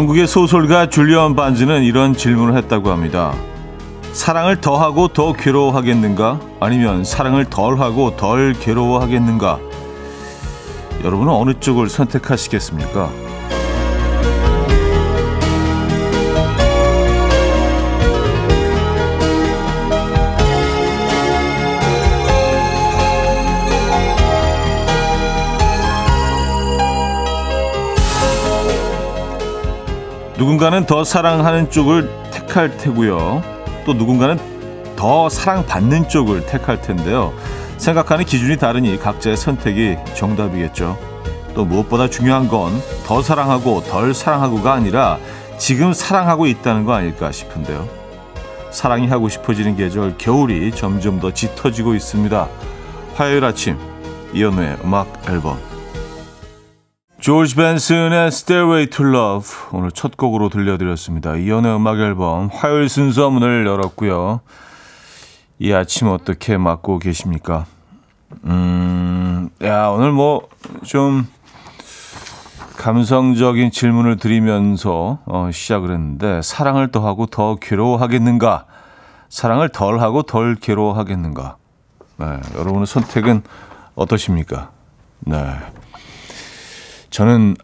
영국의 0.00 0.26
소설가 0.26 0.88
줄리언 0.88 1.36
반즈는 1.36 1.82
이런 1.82 2.14
질문을 2.14 2.56
했다고 2.56 2.88
합니다. 2.90 3.34
사랑을 4.14 4.58
더하고 4.58 5.08
더 5.08 5.34
괴로워하겠는가? 5.34 6.40
아니면 6.58 7.04
사랑을 7.04 7.44
덜하고 7.44 8.16
덜 8.16 8.54
괴로워하겠는가? 8.54 9.60
여러분은 11.04 11.30
어느 11.30 11.52
쪽을 11.60 11.90
선택하시겠습니까? 11.90 13.29
누군가는 30.40 30.86
더 30.86 31.04
사랑하는 31.04 31.70
쪽을 31.70 32.08
택할 32.30 32.74
테고요. 32.78 33.42
또 33.84 33.92
누군가는 33.92 34.38
더 34.96 35.28
사랑받는 35.28 36.08
쪽을 36.08 36.46
택할 36.46 36.80
텐데요. 36.80 37.34
생각하는 37.76 38.24
기준이 38.24 38.56
다르니 38.56 38.98
각자의 38.98 39.36
선택이 39.36 39.98
정답이겠죠. 40.14 40.96
또 41.54 41.66
무엇보다 41.66 42.08
중요한 42.08 42.48
건 42.48 42.72
더 43.06 43.20
사랑하고 43.20 43.82
덜 43.82 44.14
사랑하고가 44.14 44.72
아니라 44.72 45.18
지금 45.58 45.92
사랑하고 45.92 46.46
있다는 46.46 46.86
거 46.86 46.94
아닐까 46.94 47.30
싶은데요. 47.30 47.86
사랑이 48.70 49.08
하고 49.08 49.28
싶어지는 49.28 49.76
계절 49.76 50.16
겨울이 50.16 50.70
점점 50.70 51.20
더 51.20 51.34
짙어지고 51.34 51.94
있습니다. 51.94 52.48
화요일 53.14 53.44
아침 53.44 53.76
이연우의 54.32 54.78
음악 54.84 55.22
앨범 55.28 55.58
조지 57.20 57.54
벤슨의 57.54 58.28
Stairway 58.28 58.86
to 58.88 59.06
Love 59.06 59.48
오늘 59.72 59.90
첫 59.90 60.16
곡으로 60.16 60.48
들려드렸습니다. 60.48 61.36
이연의 61.36 61.76
음악 61.76 61.98
앨범 61.98 62.48
화요일 62.52 62.88
순서 62.88 63.28
문을 63.30 63.66
열었고요. 63.66 64.40
이 65.58 65.72
아침 65.72 66.08
어떻게 66.08 66.56
맞고 66.56 66.98
계십니까? 66.98 67.66
음, 68.44 69.50
야 69.62 69.88
오늘 69.88 70.12
뭐 70.12 70.48
좀 70.84 71.26
감성적인 72.78 73.70
질문을 73.70 74.16
드리면서 74.16 75.18
어, 75.26 75.50
시작을 75.52 75.90
했는데 75.90 76.40
사랑을 76.42 76.90
더 76.90 77.06
하고 77.06 77.26
더 77.26 77.56
괴로워하겠는가? 77.56 78.64
사랑을 79.28 79.68
덜 79.68 80.00
하고 80.00 80.22
덜 80.22 80.54
괴로워하겠는가? 80.54 81.56
네, 82.16 82.26
여러분의 82.56 82.86
선택은 82.86 83.42
어떠십니까? 83.94 84.70
네. 85.20 85.56
저는 87.10 87.56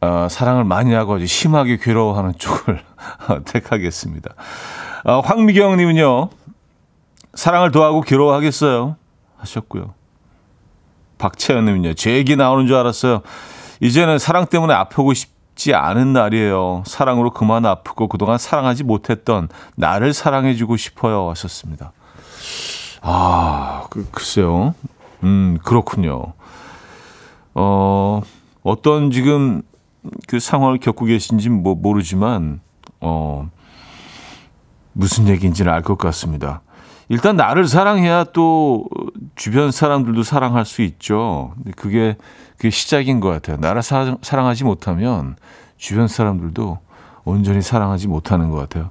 어, 0.00 0.26
사랑을 0.28 0.64
많이 0.64 0.92
하고 0.94 1.14
아주 1.14 1.26
심하게 1.26 1.76
괴로워하는 1.76 2.34
쪽을 2.38 2.82
택하겠습니다. 3.46 4.34
어, 5.04 5.20
황미경 5.20 5.76
님은요, 5.76 6.30
사랑을 7.34 7.70
더하고 7.70 8.00
괴로워하겠어요. 8.00 8.96
하셨고요. 9.36 9.94
박채연 11.18 11.64
님은요, 11.66 11.94
제 11.94 12.12
얘기 12.14 12.34
나오는 12.34 12.66
줄 12.66 12.76
알았어요. 12.76 13.22
이제는 13.80 14.18
사랑 14.18 14.46
때문에 14.46 14.74
아프고 14.74 15.14
싶지 15.14 15.74
않은 15.74 16.12
날이에요. 16.12 16.82
사랑으로 16.86 17.30
그만 17.30 17.64
아프고 17.64 18.08
그동안 18.08 18.38
사랑하지 18.38 18.82
못했던 18.82 19.48
나를 19.76 20.12
사랑해주고 20.12 20.76
싶어요. 20.76 21.30
하셨습니다. 21.30 21.92
아, 23.02 23.84
그, 23.90 24.08
글쎄요. 24.10 24.74
음, 25.22 25.58
그렇군요. 25.64 26.32
어, 27.54 28.22
어떤 28.62 29.10
지금 29.10 29.62
그 30.28 30.40
상황을 30.40 30.78
겪고 30.78 31.04
계신지 31.06 31.48
뭐 31.48 31.74
모르지만 31.74 32.60
어 33.00 33.50
무슨 34.92 35.28
얘기인지는 35.28 35.72
알 35.72 35.82
것 35.82 35.98
같습니다. 35.98 36.62
일단 37.08 37.36
나를 37.36 37.66
사랑해야 37.66 38.24
또 38.32 38.86
주변 39.34 39.70
사람들도 39.70 40.22
사랑할 40.22 40.64
수 40.64 40.82
있죠. 40.82 41.54
그게 41.76 42.16
그게 42.56 42.70
시작인 42.70 43.20
것 43.20 43.28
같아요. 43.28 43.56
나를 43.58 43.82
사, 43.82 44.16
사랑하지 44.22 44.64
못하면 44.64 45.36
주변 45.76 46.08
사람들도 46.08 46.78
온전히 47.24 47.60
사랑하지 47.60 48.08
못하는 48.08 48.50
것 48.50 48.56
같아요. 48.56 48.90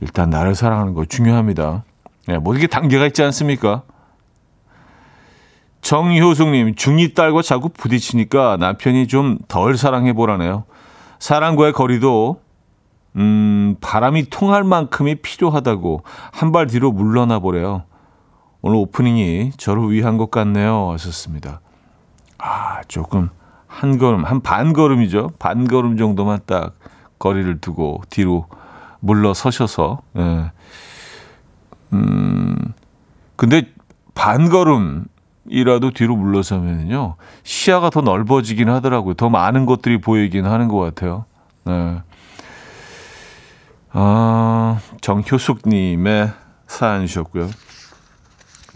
일단 0.00 0.30
나를 0.30 0.54
사랑하는 0.54 0.94
거 0.94 1.04
중요합니다. 1.04 1.84
네, 2.26 2.38
모든 2.38 2.60
게 2.60 2.66
단계가 2.66 3.06
있지 3.06 3.22
않습니까? 3.22 3.82
정효숙님, 5.82 6.74
중2 6.74 7.14
딸과 7.14 7.42
자꾸 7.42 7.68
부딪히니까 7.70 8.56
남편이 8.58 9.06
좀 9.08 9.38
덜 9.48 9.76
사랑해보라네요. 9.76 10.64
사랑과의 11.18 11.72
거리도, 11.72 12.40
음, 13.16 13.76
바람이 13.80 14.30
통할 14.30 14.62
만큼이 14.64 15.16
필요하다고 15.16 16.02
한 16.32 16.52
발 16.52 16.66
뒤로 16.66 16.92
물러나 16.92 17.38
보래요. 17.38 17.84
오늘 18.62 18.76
오프닝이 18.76 19.52
저를 19.56 19.90
위한 19.90 20.16
것 20.18 20.30
같네요. 20.30 20.90
하셨습니다. 20.92 21.60
아, 22.38 22.82
조금 22.88 23.30
한 23.66 23.98
걸음, 23.98 24.24
한 24.24 24.40
반 24.42 24.72
걸음이죠. 24.72 25.32
반 25.38 25.66
걸음 25.66 25.96
정도만 25.96 26.40
딱 26.46 26.74
거리를 27.18 27.60
두고 27.60 28.02
뒤로 28.10 28.46
물러서셔서, 29.00 30.00
예. 30.18 30.50
음, 31.94 32.56
근데 33.36 33.66
반 34.14 34.50
걸음, 34.50 35.06
이라도 35.48 35.90
뒤로 35.90 36.16
물러서면요 36.16 37.16
시야가 37.42 37.90
더 37.90 38.00
넓어지긴 38.00 38.68
하더라고요. 38.68 39.14
더 39.14 39.28
많은 39.28 39.66
것들이 39.66 40.00
보이긴 40.00 40.46
하는 40.46 40.68
것 40.68 40.78
같아요. 40.78 41.24
네. 41.64 42.00
아, 43.92 44.78
정효숙님의 45.00 46.30
사연이셨고요. 46.66 47.50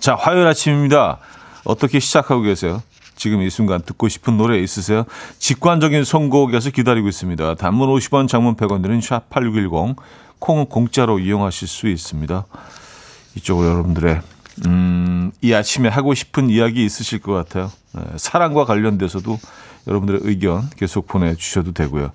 자, 0.00 0.16
화요일 0.16 0.47
아침입니다. 0.47 1.19
어떻게 1.64 2.00
시작하고 2.00 2.42
계세요? 2.42 2.82
지금 3.16 3.42
이 3.42 3.48
순간 3.48 3.81
듣고 3.81 4.08
싶은 4.08 4.36
노래 4.36 4.58
있으세요? 4.58 5.04
직관적인 5.38 6.04
선곡에서 6.04 6.70
기다리고 6.70 7.08
있습니다. 7.08 7.54
단문 7.54 7.88
50원, 7.88 8.28
장문 8.28 8.56
100원 8.56 8.82
드는 8.82 9.00
샵8610, 9.00 9.96
콩은 10.41 10.66
공짜로 10.66 11.19
이용하실 11.20 11.69
수 11.69 11.88
있습니다. 11.88 12.44
이쪽으로 13.36 13.69
여러분들의 13.69 14.20
음, 14.66 15.32
이 15.41 15.53
아침에 15.53 15.88
하고 15.88 16.15
싶은 16.15 16.50
이야기 16.50 16.84
있으실 16.84 17.20
것 17.20 17.32
같아요. 17.32 17.70
네, 17.92 18.03
사랑과 18.16 18.65
관련돼서도 18.65 19.38
여러분들의 19.87 20.20
의견 20.25 20.69
계속 20.76 21.06
보내주셔도 21.06 21.72
되고요. 21.72 22.12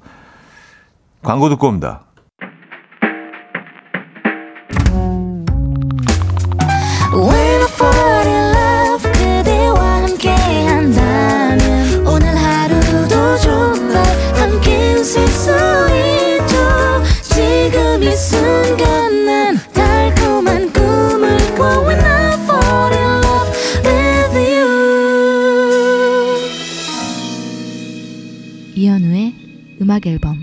광고 1.22 1.50
듣고 1.50 1.68
옵니다. 1.68 2.04
음악 30.00 30.08
앨범 30.08 30.38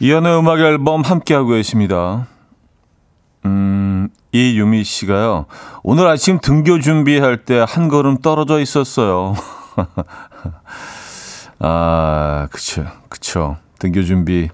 이연의 0.00 0.38
음악 0.38 0.60
앨범 0.60 1.00
함께하고 1.02 1.48
계십니다. 1.50 2.26
음, 3.46 4.08
이유미 4.32 4.84
씨가요. 4.84 5.46
오늘 5.82 6.06
아침 6.06 6.38
등교 6.40 6.80
준비할 6.80 7.44
때 7.44 7.60
한 7.66 7.88
걸음 7.88 8.18
떨어져 8.18 8.60
있었어요. 8.60 9.34
아, 11.58 12.48
그쵸, 12.50 12.84
그쵸. 13.08 13.56
등교 13.78 14.02
준비. 14.02 14.50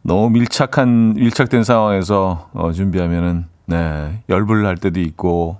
너무 0.00 0.30
밀착한, 0.30 1.12
밀착된 1.14 1.64
상황에서 1.64 2.48
어, 2.54 2.72
준비하면은, 2.72 3.44
네, 3.66 4.22
열불 4.30 4.62
날 4.62 4.78
때도 4.78 5.00
있고, 5.00 5.58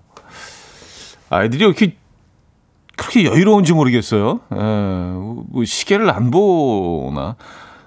아이들이 1.28 1.62
이렇게 1.66 1.97
그렇게 2.98 3.24
여유로운지 3.24 3.72
모르겠어요. 3.72 4.40
에, 4.52 4.56
예, 4.56 4.60
뭐 4.60 5.64
시계를 5.64 6.10
안 6.10 6.30
보나. 6.30 7.36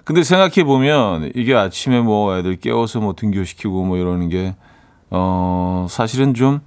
근데 0.04 0.24
생각해 0.24 0.64
보면 0.64 1.30
이게 1.34 1.54
아침에 1.54 2.00
뭐 2.00 2.36
애들 2.36 2.56
깨워서 2.56 3.00
뭐 3.00 3.12
등교시키고 3.14 3.84
뭐 3.84 3.98
이러는 3.98 4.30
게, 4.30 4.56
어, 5.10 5.86
사실은 5.88 6.32
좀 6.32 6.60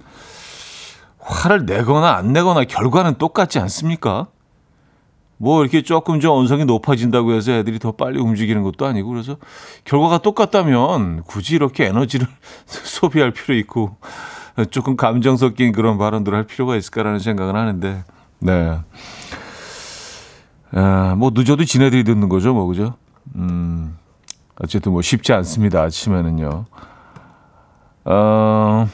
화를 1.18 1.66
내거나 1.66 2.12
안 2.14 2.32
내거나 2.32 2.64
결과는 2.64 3.16
똑같지 3.16 3.58
않습니까? 3.58 4.28
뭐 5.38 5.62
이렇게 5.62 5.82
조금 5.82 6.20
좀 6.20 6.30
언성이 6.30 6.64
높아진다고 6.64 7.32
해서 7.32 7.52
애들이 7.52 7.78
더 7.80 7.92
빨리 7.92 8.18
움직이는 8.18 8.62
것도 8.62 8.86
아니고 8.86 9.10
그래서 9.10 9.36
결과가 9.84 10.18
똑같다면 10.18 11.24
굳이 11.24 11.56
이렇게 11.56 11.84
에너지를 11.86 12.26
소비할 12.64 13.32
필요 13.32 13.54
있고 13.56 13.96
조금 14.70 14.96
감정 14.96 15.36
섞인 15.36 15.72
그런 15.72 15.98
발언들을 15.98 16.38
할 16.38 16.44
필요가 16.46 16.76
있을까라는 16.76 17.18
생각은 17.18 17.54
하는데 17.54 18.04
네. 18.38 18.78
아, 20.72 21.14
뭐 21.16 21.30
늦어도 21.32 21.64
지네들이 21.64 22.04
듣는 22.04 22.28
거죠, 22.28 22.52
뭐 22.52 22.66
그죠? 22.66 22.94
음, 23.34 23.96
어쨌든 24.60 24.92
뭐 24.92 25.02
쉽지 25.02 25.32
않습니다. 25.32 25.82
아침에는요. 25.82 26.66
어, 28.04 28.88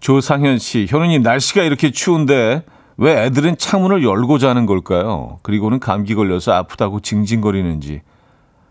조상현 0.00 0.58
씨, 0.58 0.86
현우님 0.88 1.22
날씨가 1.22 1.62
이렇게 1.62 1.90
추운데 1.90 2.64
왜 2.96 3.24
애들은 3.24 3.58
창문을 3.58 4.04
열고 4.04 4.38
자는 4.38 4.66
걸까요? 4.66 5.38
그리고는 5.42 5.80
감기 5.80 6.14
걸려서 6.14 6.52
아프다고 6.52 7.00
징징거리는지. 7.00 8.02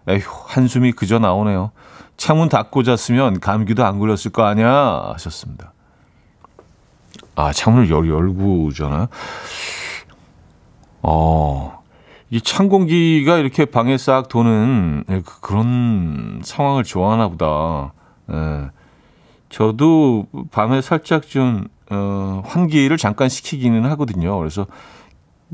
에휴, 0.08 0.22
한숨이 0.48 0.92
그저 0.94 1.20
나오네요. 1.20 1.72
창문 2.18 2.50
닫고 2.50 2.84
잤으면 2.84 3.40
감기도 3.40 3.86
안 3.86 4.00
걸렸을 4.00 4.32
거 4.32 4.44
아니야 4.44 5.12
하셨습니다. 5.14 5.73
아, 7.36 7.52
창문을 7.52 7.90
열, 7.90 8.08
열고 8.10 8.72
자나? 8.74 9.08
어, 11.02 11.80
이 12.30 12.40
찬 12.42 12.70
공기가 12.70 13.38
이렇게 13.38 13.66
방에 13.66 13.98
싹 13.98 14.28
도는 14.28 15.04
예, 15.10 15.22
그- 15.22 15.40
그런 15.42 16.42
상황을 16.44 16.84
좋아하나 16.84 17.28
보다. 17.28 17.94
예. 18.32 18.70
저도 19.50 20.26
밤에 20.52 20.82
살짝 20.82 21.28
좀, 21.28 21.68
어, 21.92 22.42
환기를 22.46 22.98
잠깐 22.98 23.30
시키기는 23.30 23.86
하거든요. 23.92 24.38
그래서 24.40 24.66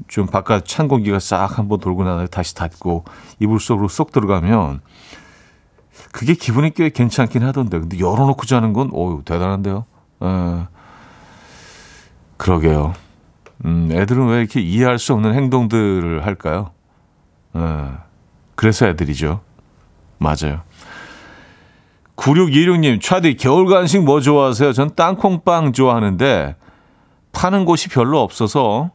좀 0.08 0.26
바깥 0.28 0.66
찬 0.66 0.88
공기가 0.88 1.20
싹 1.20 1.58
한번 1.58 1.80
돌고 1.80 2.06
나서 2.06 2.28
다시 2.28 2.56
닫고 2.56 3.04
이불 3.40 3.60
속으로 3.60 3.90
쏙 3.90 4.14
들어가면 4.14 4.80
그게 6.14 6.34
기분이 6.34 6.74
꽤 6.74 6.90
괜찮긴 6.90 7.44
하던데. 7.44 7.78
근데 7.80 8.00
열어놓고 8.00 8.46
자는 8.46 8.72
건, 8.72 8.90
어유 8.94 9.24
대단한데요. 9.26 9.86
예. 10.24 10.68
그러게요. 12.40 12.94
음, 13.66 13.90
애들은 13.92 14.28
왜 14.30 14.40
이렇게 14.40 14.62
이해할 14.62 14.98
수 14.98 15.14
없는 15.14 15.34
행동들을 15.34 16.26
할까요? 16.26 16.72
예. 17.56 17.60
그래서 18.56 18.88
애들이죠. 18.88 19.42
맞아요. 20.18 20.62
9626님, 22.16 23.02
차디, 23.02 23.36
겨울 23.36 23.68
간식 23.68 24.04
뭐 24.04 24.20
좋아하세요? 24.22 24.74
전 24.74 24.96
땅콩빵 24.96 25.74
좋아하는데, 25.74 26.56
파는 27.34 27.66
곳이 27.66 27.90
별로 27.90 28.22
없어서, 28.22 28.92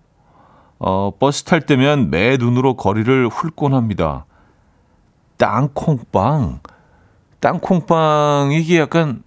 어, 0.78 1.12
버스 1.18 1.44
탈 1.44 1.60
때면 1.62 2.10
매 2.10 2.36
눈으로 2.36 2.76
거리를 2.76 3.28
훑곤 3.28 3.74
합니다. 3.74 4.26
땅콩빵. 5.36 6.60
땅콩빵, 7.40 8.52
이게 8.52 8.78
약간, 8.78 9.22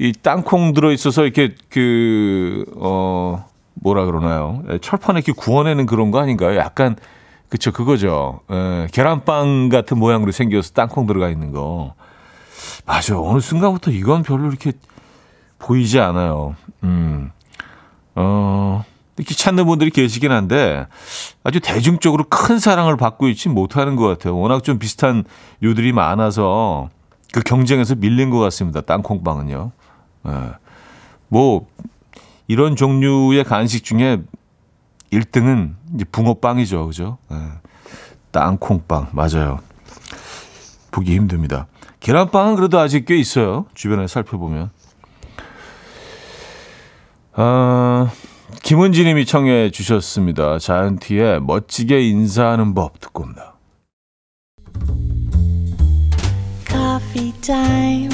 이 0.00 0.12
땅콩 0.12 0.72
들어 0.72 0.92
있어서 0.92 1.22
이렇게, 1.22 1.54
그, 1.68 2.64
어, 2.76 3.46
뭐라 3.74 4.04
그러나요? 4.06 4.62
예, 4.70 4.78
철판에 4.78 5.18
이렇게 5.18 5.32
구워내는 5.32 5.86
그런 5.86 6.10
거 6.10 6.18
아닌가요? 6.18 6.56
약간, 6.56 6.96
그쵸, 7.48 7.70
그거죠. 7.70 8.40
에, 8.50 8.88
계란빵 8.92 9.68
같은 9.68 9.98
모양으로 9.98 10.32
생겨서 10.32 10.72
땅콩 10.72 11.06
들어가 11.06 11.28
있는 11.28 11.52
거. 11.52 11.94
맞아. 12.86 13.18
어느 13.20 13.40
순간부터 13.40 13.90
이건 13.92 14.22
별로 14.22 14.48
이렇게 14.48 14.72
보이지 15.58 16.00
않아요. 16.00 16.56
음. 16.82 17.30
어, 18.14 18.84
이렇게 19.16 19.34
찾는 19.34 19.66
분들이 19.66 19.90
계시긴 19.90 20.32
한데 20.32 20.86
아주 21.44 21.60
대중적으로 21.60 22.24
큰 22.24 22.58
사랑을 22.58 22.96
받고 22.96 23.28
있지 23.28 23.48
못하는 23.48 23.96
것 23.96 24.06
같아요. 24.06 24.36
워낙 24.38 24.64
좀 24.64 24.78
비슷한 24.78 25.24
류들이 25.60 25.92
많아서 25.92 26.88
그 27.32 27.40
경쟁에서 27.40 27.94
밀린 27.94 28.30
것 28.30 28.38
같습니다. 28.40 28.80
땅콩빵은요. 28.80 29.72
예. 30.26 30.52
뭐, 31.28 31.66
이런 32.46 32.76
종류의 32.76 33.44
간식 33.44 33.84
중에 33.84 34.22
1등은 35.12 35.74
이제 35.94 36.04
붕어빵이죠. 36.04 36.86
그죠? 36.86 37.18
예. 37.32 37.36
땅콩빵. 38.30 39.10
맞아요. 39.12 39.60
보기 40.90 41.14
힘듭니다. 41.14 41.66
계란빵은 42.00 42.56
그래도 42.56 42.78
아직 42.78 43.04
꽤 43.06 43.16
있어요. 43.16 43.66
주변에 43.74 44.06
살펴보면. 44.06 44.70
아, 47.32 48.10
김은지 48.62 49.04
님이 49.04 49.24
청해 49.26 49.70
주셨습니다. 49.70 50.58
자이언티의 50.58 51.40
멋지게 51.42 52.08
인사하는 52.08 52.74
법 52.74 53.00
듣고 53.00 53.24
옵니다. 53.24 53.54
Coffee 56.68 57.32
time. 57.40 58.13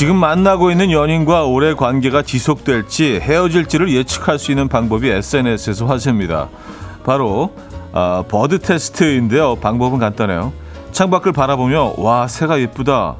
지금 0.00 0.16
만나고 0.16 0.70
있는 0.70 0.92
연인과 0.92 1.44
오래 1.44 1.74
관계가 1.74 2.22
지속될지 2.22 3.20
헤어질지를 3.20 3.92
예측할 3.92 4.38
수 4.38 4.50
있는 4.50 4.66
방법이 4.66 5.10
SNS에서 5.10 5.84
화제입니다. 5.84 6.48
바로 7.04 7.52
아, 7.92 8.24
버드 8.26 8.60
테스트인데요. 8.60 9.56
방법은 9.56 9.98
간단해요. 9.98 10.54
창밖을 10.92 11.32
바라보며 11.32 11.96
와 11.98 12.26
새가 12.28 12.60
예쁘다. 12.60 13.16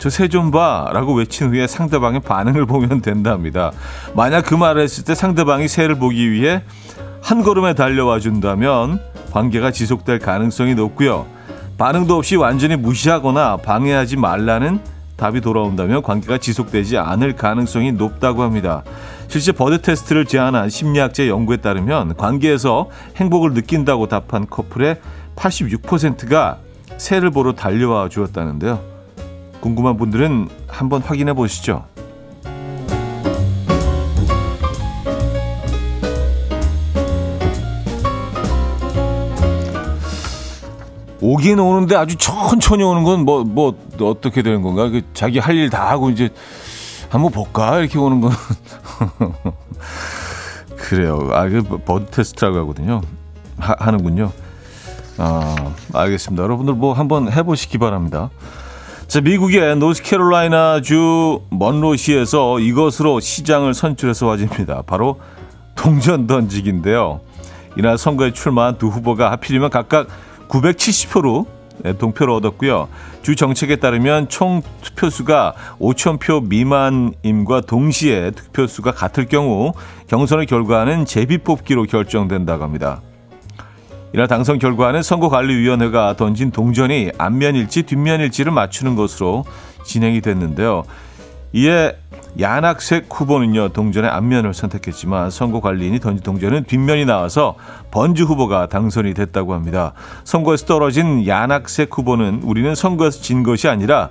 저 0.00 0.08
새 0.10 0.26
좀 0.26 0.50
봐. 0.50 0.90
라고 0.92 1.14
외친 1.14 1.50
후에 1.50 1.68
상대방의 1.68 2.18
반응을 2.18 2.66
보면 2.66 3.00
된답니다. 3.00 3.70
만약 4.16 4.44
그 4.44 4.56
말을 4.56 4.82
했을 4.82 5.04
때 5.04 5.14
상대방이 5.14 5.68
새를 5.68 5.94
보기 6.00 6.32
위해 6.32 6.64
한 7.22 7.44
걸음에 7.44 7.74
달려와 7.74 8.18
준다면 8.18 9.00
관계가 9.30 9.70
지속될 9.70 10.18
가능성이 10.18 10.74
높고요. 10.74 11.26
반응도 11.78 12.16
없이 12.16 12.34
완전히 12.34 12.74
무시하거나 12.74 13.58
방해하지 13.58 14.16
말라는 14.16 14.80
답이 15.16 15.40
돌아온다면 15.40 16.02
관계가 16.02 16.38
지속되지 16.38 16.98
않을 16.98 17.36
가능성이 17.36 17.92
높다고 17.92 18.42
합니다. 18.42 18.82
실제 19.28 19.52
버드 19.52 19.80
테스트를 19.80 20.26
제안한 20.26 20.68
심리학자 20.68 21.26
연구에 21.28 21.58
따르면 21.58 22.16
관계에서 22.16 22.88
행복을 23.16 23.54
느낀다고 23.54 24.08
답한 24.08 24.46
커플의 24.48 24.98
86%가 25.36 26.58
새를 26.98 27.30
보러 27.30 27.52
달려와 27.52 28.08
주었다는데요. 28.08 28.80
궁금한 29.60 29.96
분들은 29.96 30.48
한번 30.68 31.00
확인해 31.00 31.32
보시죠. 31.32 31.86
오긴 41.24 41.58
오는데 41.58 41.96
아주 41.96 42.16
천천히 42.16 42.82
오는 42.82 43.02
건 43.02 43.20
뭐 43.24 43.44
뭐 43.44 43.74
어떻게 44.00 44.42
되는 44.42 44.62
건가? 44.62 44.88
그 44.88 45.02
자기 45.14 45.38
할 45.38 45.56
일 45.56 45.70
다 45.70 45.88
하고 45.90 46.10
이제 46.10 46.28
한번 47.08 47.30
볼까 47.32 47.78
이렇게 47.78 47.98
오는 47.98 48.20
건 48.20 48.32
그래요. 50.76 51.28
아, 51.32 51.48
그 51.48 51.62
버드 51.84 52.06
테스트라고 52.10 52.58
하거든요. 52.60 53.00
하, 53.58 53.74
하는군요. 53.78 54.32
아, 55.18 55.54
알겠습니다. 55.92 56.42
여러분들 56.42 56.74
뭐 56.74 56.92
한번 56.92 57.30
해보시기 57.32 57.78
바랍니다. 57.78 58.30
자, 59.06 59.20
미국의 59.20 59.76
노스캐롤라이나주 59.76 61.42
먼로시에서 61.50 62.58
이것으로 62.58 63.20
시장을 63.20 63.74
선출해서 63.74 64.28
화제입니다. 64.28 64.82
바로 64.86 65.20
동전 65.76 66.26
던지기인데요. 66.26 67.20
이날 67.76 67.98
선거에 67.98 68.32
출마한 68.32 68.78
두 68.78 68.88
후보가 68.88 69.30
하필이면 69.32 69.70
각각 69.70 70.08
970표로 70.48 71.46
동표를 71.98 72.32
얻었고요. 72.34 72.88
주 73.22 73.34
정책에 73.36 73.76
따르면 73.76 74.28
총 74.28 74.62
투표수가 74.82 75.54
5천 75.80 76.20
표 76.20 76.40
미만임과 76.40 77.62
동시에 77.62 78.30
득표수가 78.30 78.92
같을 78.92 79.26
경우 79.26 79.72
경선의 80.06 80.46
결과는 80.46 81.04
제비뽑기로 81.04 81.84
결정된다고 81.84 82.62
합니다. 82.62 83.00
이날 84.12 84.28
당선 84.28 84.60
결과는 84.60 85.02
선거관리위원회가 85.02 86.14
던진 86.16 86.52
동전이 86.52 87.10
앞면일지 87.18 87.82
뒷면일지를 87.82 88.52
맞추는 88.52 88.94
것으로 88.94 89.44
진행이 89.84 90.20
됐는데요. 90.20 90.84
이에 91.52 91.96
야낙색 92.38 93.06
후보는요 93.10 93.68
동전의 93.68 94.10
앞면을 94.10 94.54
선택했지만 94.54 95.30
선거 95.30 95.60
관리인이 95.60 96.00
던진 96.00 96.22
동전은 96.22 96.64
뒷면이 96.64 97.04
나와서 97.04 97.54
번주 97.90 98.24
후보가 98.24 98.66
당선이 98.68 99.14
됐다고 99.14 99.54
합니다. 99.54 99.92
선거에서 100.24 100.66
떨어진 100.66 101.26
야낙색 101.26 101.96
후보는 101.96 102.40
우리는 102.42 102.74
선거에서 102.74 103.20
진 103.20 103.42
것이 103.42 103.68
아니라 103.68 104.10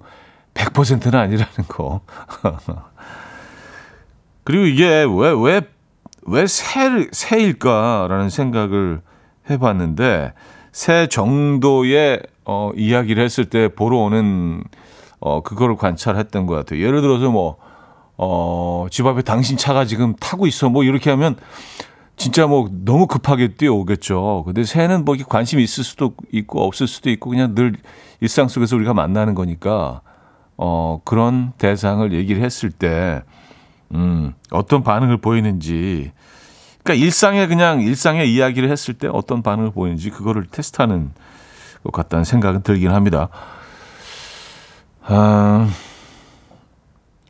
100%는 0.54 1.14
아니라는 1.14 1.52
거. 1.68 2.00
그리고 4.44 4.64
이게 4.64 5.04
왜, 5.06 5.34
왜, 5.36 5.60
왜 6.22 6.46
새, 6.46 7.10
새일까라는 7.12 8.30
생각을 8.30 9.02
해봤는데, 9.50 10.32
새 10.72 11.08
정도의, 11.08 12.22
어, 12.46 12.70
이야기를 12.74 13.22
했을 13.22 13.44
때 13.44 13.68
보러 13.68 13.98
오는, 13.98 14.64
어, 15.20 15.42
그거를 15.42 15.76
관찰했던 15.76 16.46
것 16.46 16.54
같아요. 16.54 16.80
예를 16.82 17.02
들어서 17.02 17.30
뭐, 17.30 17.58
어, 18.16 18.86
집 18.90 19.06
앞에 19.06 19.22
당신 19.22 19.56
차가 19.56 19.84
지금 19.84 20.14
타고 20.16 20.46
있어. 20.46 20.68
뭐 20.68 20.84
이렇게 20.84 21.10
하면 21.10 21.36
진짜 22.16 22.46
뭐 22.46 22.68
너무 22.84 23.06
급하게 23.06 23.54
뛰어오겠죠. 23.54 24.44
근데 24.46 24.64
새는 24.64 25.04
뭐 25.04 25.16
관심이 25.28 25.62
있을 25.62 25.84
수도 25.84 26.14
있고 26.32 26.64
없을 26.64 26.86
수도 26.86 27.10
있고 27.10 27.30
그냥 27.30 27.54
늘 27.54 27.74
일상 28.20 28.48
속에서 28.48 28.76
우리가 28.76 28.94
만나는 28.94 29.34
거니까 29.34 30.02
어, 30.56 31.00
그런 31.04 31.52
대상을 31.58 32.12
얘기를 32.12 32.42
했을 32.42 32.70
때, 32.70 33.22
음, 33.92 34.34
어떤 34.50 34.82
반응을 34.82 35.18
보이는지, 35.18 36.12
그러니까 36.82 37.04
일상에 37.04 37.46
그냥 37.46 37.80
일상의 37.80 38.32
이야기를 38.32 38.70
했을 38.70 38.94
때 38.94 39.08
어떤 39.10 39.42
반응을 39.42 39.70
보이는지 39.72 40.10
그거를 40.10 40.44
테스트하는 40.50 41.12
것 41.82 41.92
같다는 41.92 42.24
생각은 42.24 42.62
들긴 42.62 42.90
합니다. 42.90 43.28
아, 45.02 45.68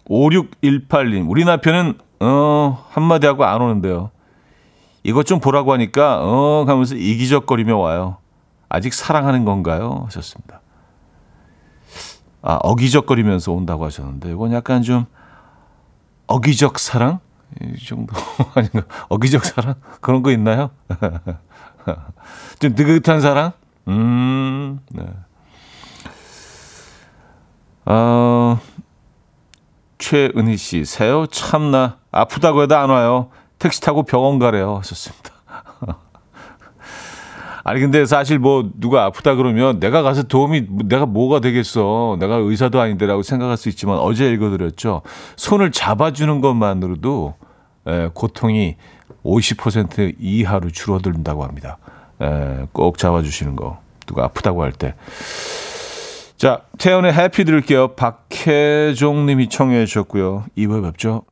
5618님, 0.08 1.28
우리 1.28 1.44
남편은, 1.44 1.98
어, 2.20 2.86
한마디 2.90 3.26
하고 3.26 3.44
안 3.44 3.60
오는데요. 3.60 4.10
이것 5.02 5.26
좀 5.26 5.40
보라고 5.40 5.72
하니까, 5.72 6.20
어, 6.22 6.64
하면서 6.66 6.94
이기적거리며 6.94 7.76
와요. 7.76 8.18
아직 8.68 8.92
사랑하는 8.94 9.44
건가요? 9.44 10.02
하셨습니다. 10.06 10.60
아, 12.42 12.58
어기적거리면서 12.62 13.52
온다고 13.52 13.84
하셨는데, 13.84 14.30
이건 14.30 14.52
약간 14.52 14.82
좀, 14.82 15.06
어기적 16.26 16.78
사랑? 16.78 17.20
이 17.62 17.84
정도 17.84 18.14
아닌가? 18.54 18.82
어기적 19.08 19.44
사랑? 19.44 19.74
그런 20.00 20.22
거 20.22 20.30
있나요? 20.32 20.70
좀 22.58 22.74
느긋한 22.74 23.20
사랑? 23.20 23.52
음, 23.88 24.80
네. 24.90 25.04
어, 27.86 28.58
최은희 29.98 30.56
씨, 30.56 30.84
새요? 30.84 31.26
참나. 31.26 31.98
아프다고 32.10 32.62
해도 32.62 32.76
안 32.76 32.90
와요. 32.90 33.30
택시 33.58 33.80
타고 33.80 34.02
병원 34.02 34.38
가래요. 34.38 34.76
하셨습니다. 34.78 35.30
아니 37.64 37.80
근데 37.80 38.04
사실 38.04 38.38
뭐 38.38 38.70
누가 38.78 39.04
아프다 39.06 39.36
그러면 39.36 39.80
내가 39.80 40.02
가서 40.02 40.24
도움이 40.24 40.66
내가 40.84 41.06
뭐가 41.06 41.40
되겠어 41.40 42.18
내가 42.20 42.36
의사도 42.36 42.78
아닌데라고 42.78 43.22
생각할 43.22 43.56
수 43.56 43.70
있지만 43.70 43.96
어제 43.98 44.30
읽어드렸죠 44.30 45.00
손을 45.36 45.72
잡아주는 45.72 46.42
것만으로도 46.42 47.34
에, 47.86 48.08
고통이 48.12 48.76
50% 49.24 50.16
이하로 50.18 50.68
줄어든다고 50.72 51.42
합니다 51.42 51.78
에, 52.20 52.66
꼭 52.72 52.98
잡아주시는 52.98 53.56
거 53.56 53.78
누가 54.06 54.24
아프다고 54.24 54.62
할 54.62 54.72
때 54.72 54.94
자 56.36 56.62
태연의 56.78 57.12
해피 57.12 57.44
들을게요. 57.44 57.94
박혜종 57.94 59.26
님이 59.26 59.48
청해 59.48 59.86
주셨고요. 59.86 60.44
2부에 60.56 60.82
뵙죠 60.82 61.24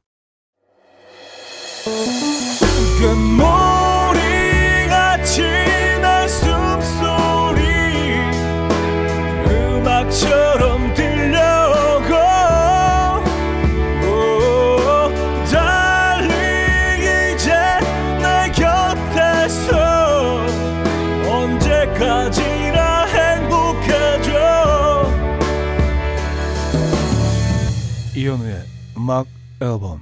이현우의 28.33 28.65
음악 28.97 29.27
앨범 29.61 30.01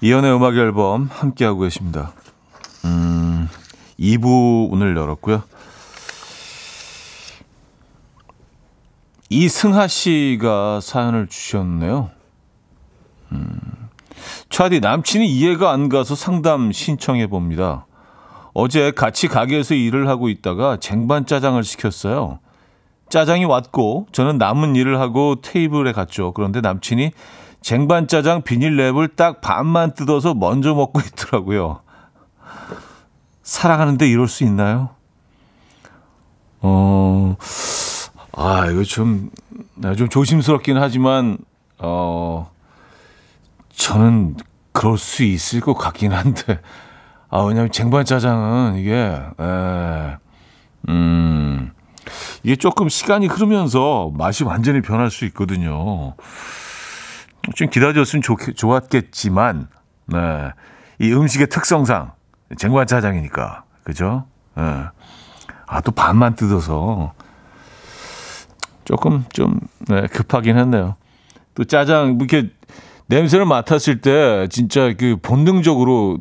이연의 0.00 0.34
음악 0.34 0.56
앨범 0.56 1.04
함께하고 1.04 1.60
계십니다. 1.60 2.12
음, 2.84 3.48
2부 3.98 4.70
문을 4.70 4.96
열었고요. 4.96 5.42
이승하 9.28 9.86
씨가 9.86 10.80
사연을 10.80 11.28
주셨네요. 11.28 12.10
음, 13.32 13.60
차디 14.50 14.80
남친이 14.80 15.28
이해가 15.28 15.70
안 15.70 15.88
가서 15.88 16.16
상담 16.16 16.72
신청해 16.72 17.28
봅니다. 17.28 17.86
어제 18.52 18.90
같이 18.90 19.28
가게에서 19.28 19.74
일을 19.74 20.08
하고 20.08 20.28
있다가 20.28 20.78
쟁반 20.78 21.24
짜장을 21.24 21.62
시켰어요. 21.62 22.40
짜장이 23.08 23.44
왔고 23.44 24.06
저는 24.12 24.38
남은 24.38 24.76
일을 24.76 25.00
하고 25.00 25.36
테이블에 25.40 25.92
갔죠. 25.92 26.32
그런데 26.32 26.60
남친이 26.60 27.12
쟁반 27.60 28.06
짜장 28.08 28.42
비닐랩을 28.42 29.16
딱 29.16 29.40
반만 29.40 29.94
뜯어서 29.94 30.34
먼저 30.34 30.74
먹고 30.74 31.00
있더라고요. 31.00 31.80
사랑하는데 33.42 34.08
이럴 34.08 34.28
수 34.28 34.44
있나요? 34.44 34.90
어, 36.60 37.36
아, 38.32 38.66
이거 38.70 38.82
좀, 38.82 39.30
좀 39.96 40.08
조심스럽긴 40.08 40.76
하지만, 40.76 41.38
어, 41.78 42.50
저는 43.70 44.36
그럴 44.72 44.98
수 44.98 45.22
있을 45.22 45.60
것 45.60 45.74
같긴 45.74 46.12
한데, 46.12 46.60
아, 47.30 47.40
왜냐면 47.42 47.70
쟁반 47.70 48.04
짜장은 48.04 48.76
이게, 48.76 48.94
에, 48.94 50.16
음, 50.88 51.72
이게 52.42 52.56
조금 52.56 52.88
시간이 52.88 53.26
흐르면서 53.26 54.10
맛이 54.14 54.44
완전히 54.44 54.80
변할 54.80 55.10
수 55.10 55.24
있거든요. 55.26 56.14
좀 57.54 57.70
기다렸으면 57.70 58.22
좋, 58.22 58.36
좋았겠지만, 58.54 59.68
네. 60.06 60.18
이 60.98 61.12
음식의 61.12 61.48
특성상, 61.48 62.12
쟁반 62.56 62.86
짜장이니까, 62.86 63.64
그죠? 63.84 64.24
네. 64.56 64.62
아, 65.66 65.80
또 65.80 65.92
반만 65.92 66.34
뜯어서, 66.34 67.12
조금 68.84 69.24
좀, 69.32 69.60
네, 69.88 70.06
급하긴 70.06 70.56
했네요. 70.58 70.96
또 71.54 71.64
짜장, 71.64 72.18
뭐 72.18 72.26
이렇게 72.28 72.50
냄새를 73.06 73.46
맡았을 73.46 74.00
때, 74.00 74.48
진짜 74.48 74.92
그 74.96 75.16
본능적으로, 75.20 76.18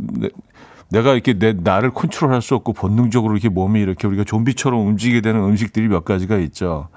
내가 0.95 1.11
이렇게 1.11 1.33
내 1.33 1.51
나를 1.51 1.91
컨트롤할 1.91 2.41
수 2.41 2.55
없고 2.55 2.71
본능적으로 2.71 3.33
이렇게 3.33 3.49
몸이 3.49 3.81
이렇게 3.81 4.07
우리가 4.07 4.23
좀비처럼 4.23 4.79
움직이게 4.79 5.19
되는 5.19 5.41
음식들이 5.43 5.89
몇 5.89 6.05
가지가 6.05 6.37
있죠. 6.37 6.87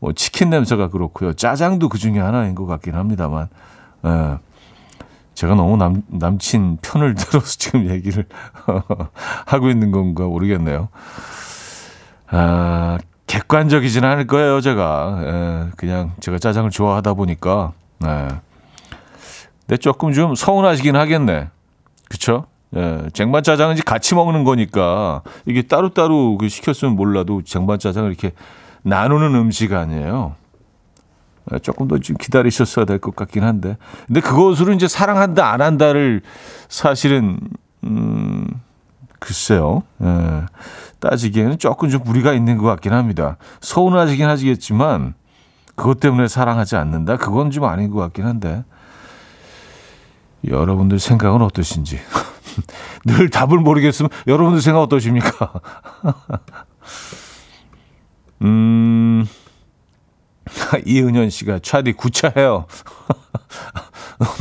뭐 0.00 0.12
치킨 0.12 0.50
냄새가 0.50 0.88
그렇고요. 0.88 1.34
짜장도 1.34 1.90
그 1.90 1.98
중에 1.98 2.18
하나인 2.18 2.56
것 2.56 2.66
같긴 2.66 2.96
합니다만. 2.96 3.48
예. 4.04 4.38
제가 5.34 5.54
너무 5.54 5.76
남, 5.76 6.02
남친 6.08 6.78
편을 6.82 7.14
들어서 7.16 7.46
지금 7.46 7.88
얘기를 7.88 8.26
하고 9.46 9.70
있는 9.70 9.92
건가 9.92 10.24
모르겠네요. 10.24 10.88
아, 12.32 12.98
객관적이진 13.28 14.04
않을 14.04 14.26
거예요, 14.26 14.60
제가. 14.60 15.20
예, 15.22 15.70
그냥 15.76 16.14
제가 16.18 16.38
짜장을 16.38 16.68
좋아하다 16.70 17.14
보니까. 17.14 17.74
예. 18.04 18.28
근데 19.60 19.76
조금 19.76 20.12
좀 20.12 20.34
서운하시긴 20.34 20.96
하겠네. 20.96 21.48
그쵸? 22.08 22.46
예, 22.76 23.08
쟁반 23.12 23.42
짜장은 23.42 23.74
이제 23.74 23.82
같이 23.84 24.14
먹는 24.14 24.44
거니까 24.44 25.22
이게 25.46 25.62
따로따로 25.62 26.38
그 26.38 26.48
시켰으면 26.48 26.94
몰라도 26.94 27.42
쟁반 27.42 27.78
짜장을 27.78 28.08
이렇게 28.08 28.32
나누는 28.82 29.34
음식 29.34 29.72
아니에요. 29.72 30.36
예, 31.52 31.58
조금 31.58 31.88
더 31.88 31.98
좀 31.98 32.16
기다리셨어야 32.16 32.84
될 32.84 32.98
것 32.98 33.16
같긴 33.16 33.42
한데. 33.44 33.76
근데 34.06 34.20
그것으로 34.20 34.72
이제 34.72 34.86
사랑한다, 34.88 35.50
안 35.50 35.60
한다를 35.62 36.22
사실은, 36.68 37.40
음, 37.84 38.46
글쎄요. 39.18 39.82
예, 40.02 40.42
따지기에는 41.00 41.58
조금 41.58 41.88
좀 41.90 42.02
무리가 42.04 42.32
있는 42.34 42.56
것 42.56 42.66
같긴 42.66 42.92
합니다. 42.92 43.36
서운하시긴 43.60 44.26
하시겠지만, 44.26 45.14
그것 45.74 45.98
때문에 45.98 46.28
사랑하지 46.28 46.76
않는다? 46.76 47.16
그건 47.16 47.50
좀 47.50 47.64
아닌 47.64 47.90
것 47.90 47.98
같긴 47.98 48.26
한데. 48.26 48.64
여러분들 50.46 50.98
생각은 50.98 51.42
어떠신지. 51.42 51.98
늘 53.04 53.30
답을 53.30 53.58
모르겠으면 53.58 54.10
여러분들 54.26 54.60
생각 54.60 54.82
어떠십니까? 54.82 55.52
음, 58.42 59.26
이은현 60.86 61.30
씨가 61.30 61.60
차디 61.60 61.94
구차해요. 61.94 62.66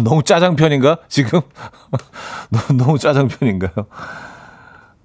너무 0.03 0.23
짜장 0.23 0.55
편인가? 0.55 0.97
지금? 1.07 1.41
너무 2.77 2.97
짜장 2.97 3.27
편인가요? 3.27 3.71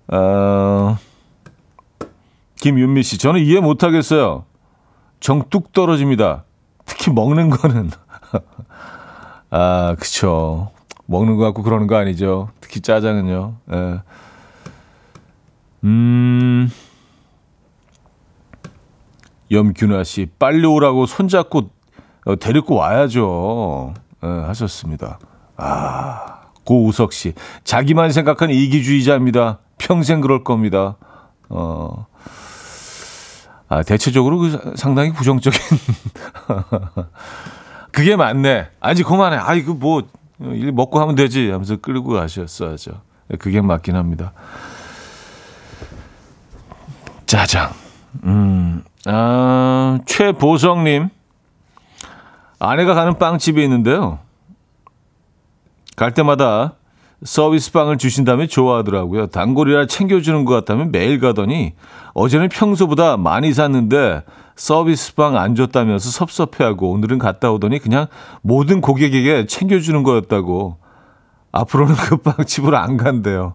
어, 0.09 0.99
김윤미 2.61 3.03
씨, 3.03 3.19
저는 3.19 3.41
이해 3.41 3.61
못 3.61 3.83
하겠어요. 3.83 4.45
정뚝 5.21 5.73
떨어집니다. 5.73 6.45
특히 6.85 7.11
먹는 7.11 7.51
거는. 7.51 7.91
아, 9.51 9.97
그쵸. 9.99 10.71
먹는 11.07 11.37
거 11.37 11.45
갖고 11.45 11.63
그러는 11.63 11.87
거 11.87 11.97
아니죠. 11.97 12.49
특히 12.65 12.81
짜장은요. 12.81 13.57
예. 13.73 14.01
음. 15.85 16.71
염균아 19.51 20.03
씨, 20.05 20.27
빨리 20.39 20.65
오라고 20.65 21.05
손잡고 21.05 21.69
어, 22.25 22.37
데리고 22.37 22.77
와야죠. 22.77 23.93
예, 24.25 24.27
하셨습니다. 24.27 25.19
아, 25.59 26.41
고우석 26.65 27.13
씨, 27.13 27.35
자기만 27.65 28.13
생각하는 28.13 28.55
이기주의자입니다. 28.55 29.59
평생 29.77 30.23
그럴 30.23 30.43
겁니다. 30.43 30.97
어, 31.51 32.07
아, 33.69 33.83
대체적으로 33.83 34.39
그 34.39 34.73
상당히 34.77 35.13
부정적인. 35.13 35.61
그게 37.93 38.17
맞네. 38.17 38.71
아니, 38.81 39.03
그만해. 39.03 39.37
아이, 39.37 39.63
그 39.63 39.73
뭐, 39.73 40.03
일 40.41 40.73
먹고 40.73 41.01
하면 41.01 41.15
되지. 41.15 41.51
하면서 41.51 41.77
끌고 41.77 42.13
가셨어야죠. 42.13 43.01
그게 43.39 43.61
맞긴 43.61 43.97
합니다. 43.97 44.33
짜장. 47.27 47.71
음, 48.25 48.83
아, 49.07 49.99
최보성님. 50.07 51.09
아내가 52.59 52.95
가는 52.95 53.19
빵집이 53.19 53.63
있는데요. 53.63 54.19
갈 55.97 56.13
때마다 56.15 56.75
서비스 57.23 57.73
빵을 57.73 57.99
주신다면 57.99 58.49
좋아하더라고요. 58.49 59.29
단골이라 59.29 59.87
챙겨주는 59.87 60.45
것 60.45 60.55
같다면 60.55 60.93
매일 60.93 61.21
가더니 61.21 61.75
어제는 62.13 62.49
평소보다 62.49 63.17
많이 63.17 63.53
샀는데 63.53 64.23
서비스 64.57 65.15
빵안 65.15 65.55
줬다면서 65.55 66.11
섭섭해하고 66.11 66.91
오늘은 66.91 67.19
갔다 67.19 67.51
오더니 67.51 67.79
그냥 67.79 68.07
모든 68.43 68.81
고객에게 68.81 69.47
챙겨주는 69.47 70.03
거였다고 70.03 70.79
앞으로는 71.53 71.95
그 72.09 72.17
빵집으로 72.19 72.77
안 72.77 72.97
간대요. 72.97 73.55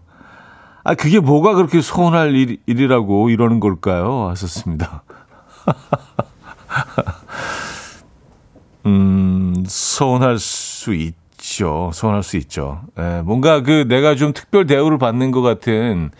아 0.82 0.94
그게 0.94 1.20
뭐가 1.20 1.54
그렇게 1.54 1.82
서운할 1.82 2.34
일, 2.34 2.58
일이라고 2.66 3.30
이러는 3.30 3.60
걸까요? 3.60 4.28
하셨습니다. 4.28 5.02
음 8.86 9.62
서운할 9.66 10.38
수 10.38 10.94
있죠. 10.94 11.90
서운할 11.92 12.22
수 12.22 12.38
있죠. 12.38 12.80
예, 12.98 13.20
뭔가 13.24 13.62
그 13.62 13.86
내가 13.88 14.14
좀 14.14 14.32
특별 14.32 14.66
대우를 14.66 14.96
받는 14.96 15.32
것 15.32 15.42
같은 15.42 16.10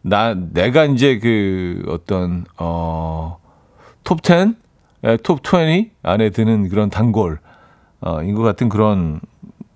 나 0.00 0.34
내가 0.34 0.86
이제 0.86 1.18
그 1.18 1.82
어떤 1.88 2.46
어 2.58 3.38
톱 4.06 4.22
10, 4.22 4.54
예, 5.04 5.16
톱20 5.16 5.90
안에 6.04 6.30
드는 6.30 6.68
그런 6.68 6.90
단골, 6.90 7.40
어, 8.00 8.22
인것 8.22 8.44
같은 8.44 8.68
그런 8.68 9.20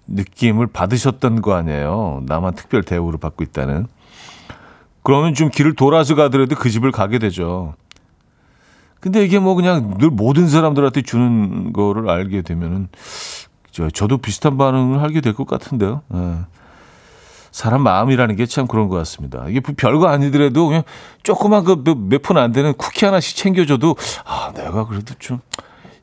느낌을 0.06 0.68
받으셨던 0.68 1.42
거 1.42 1.54
아니에요. 1.54 2.22
나만 2.26 2.54
특별 2.54 2.82
대우를 2.84 3.18
받고 3.18 3.42
있다는. 3.42 3.88
그러면 5.02 5.34
좀 5.34 5.50
길을 5.50 5.74
돌아서 5.74 6.14
가더라도 6.14 6.54
그 6.54 6.70
집을 6.70 6.92
가게 6.92 7.18
되죠. 7.18 7.74
근데 9.00 9.24
이게 9.24 9.38
뭐 9.40 9.54
그냥 9.56 9.96
늘 9.98 10.10
모든 10.10 10.46
사람들한테 10.46 11.02
주는 11.02 11.72
거를 11.72 12.08
알게 12.08 12.42
되면은, 12.42 12.88
저, 13.72 13.90
저도 13.90 14.18
비슷한 14.18 14.56
반응을 14.58 15.02
하게 15.02 15.20
될 15.20 15.32
것 15.34 15.46
같은데요. 15.46 16.02
예. 16.14 16.36
사람 17.52 17.82
마음이라는 17.82 18.36
게 18.36 18.46
참 18.46 18.66
그런 18.66 18.88
것 18.88 18.96
같습니다. 18.96 19.44
이게 19.48 19.60
별거 19.60 20.06
아니더라도 20.08 20.68
그냥 20.68 20.82
조그만 21.22 21.64
그 21.64 21.82
몇 21.84 22.22
푼 22.22 22.36
안 22.38 22.52
되는 22.52 22.72
쿠키 22.74 23.04
하나씩 23.04 23.36
챙겨줘도 23.36 23.96
아 24.24 24.52
내가 24.54 24.86
그래도 24.86 25.14
좀 25.18 25.40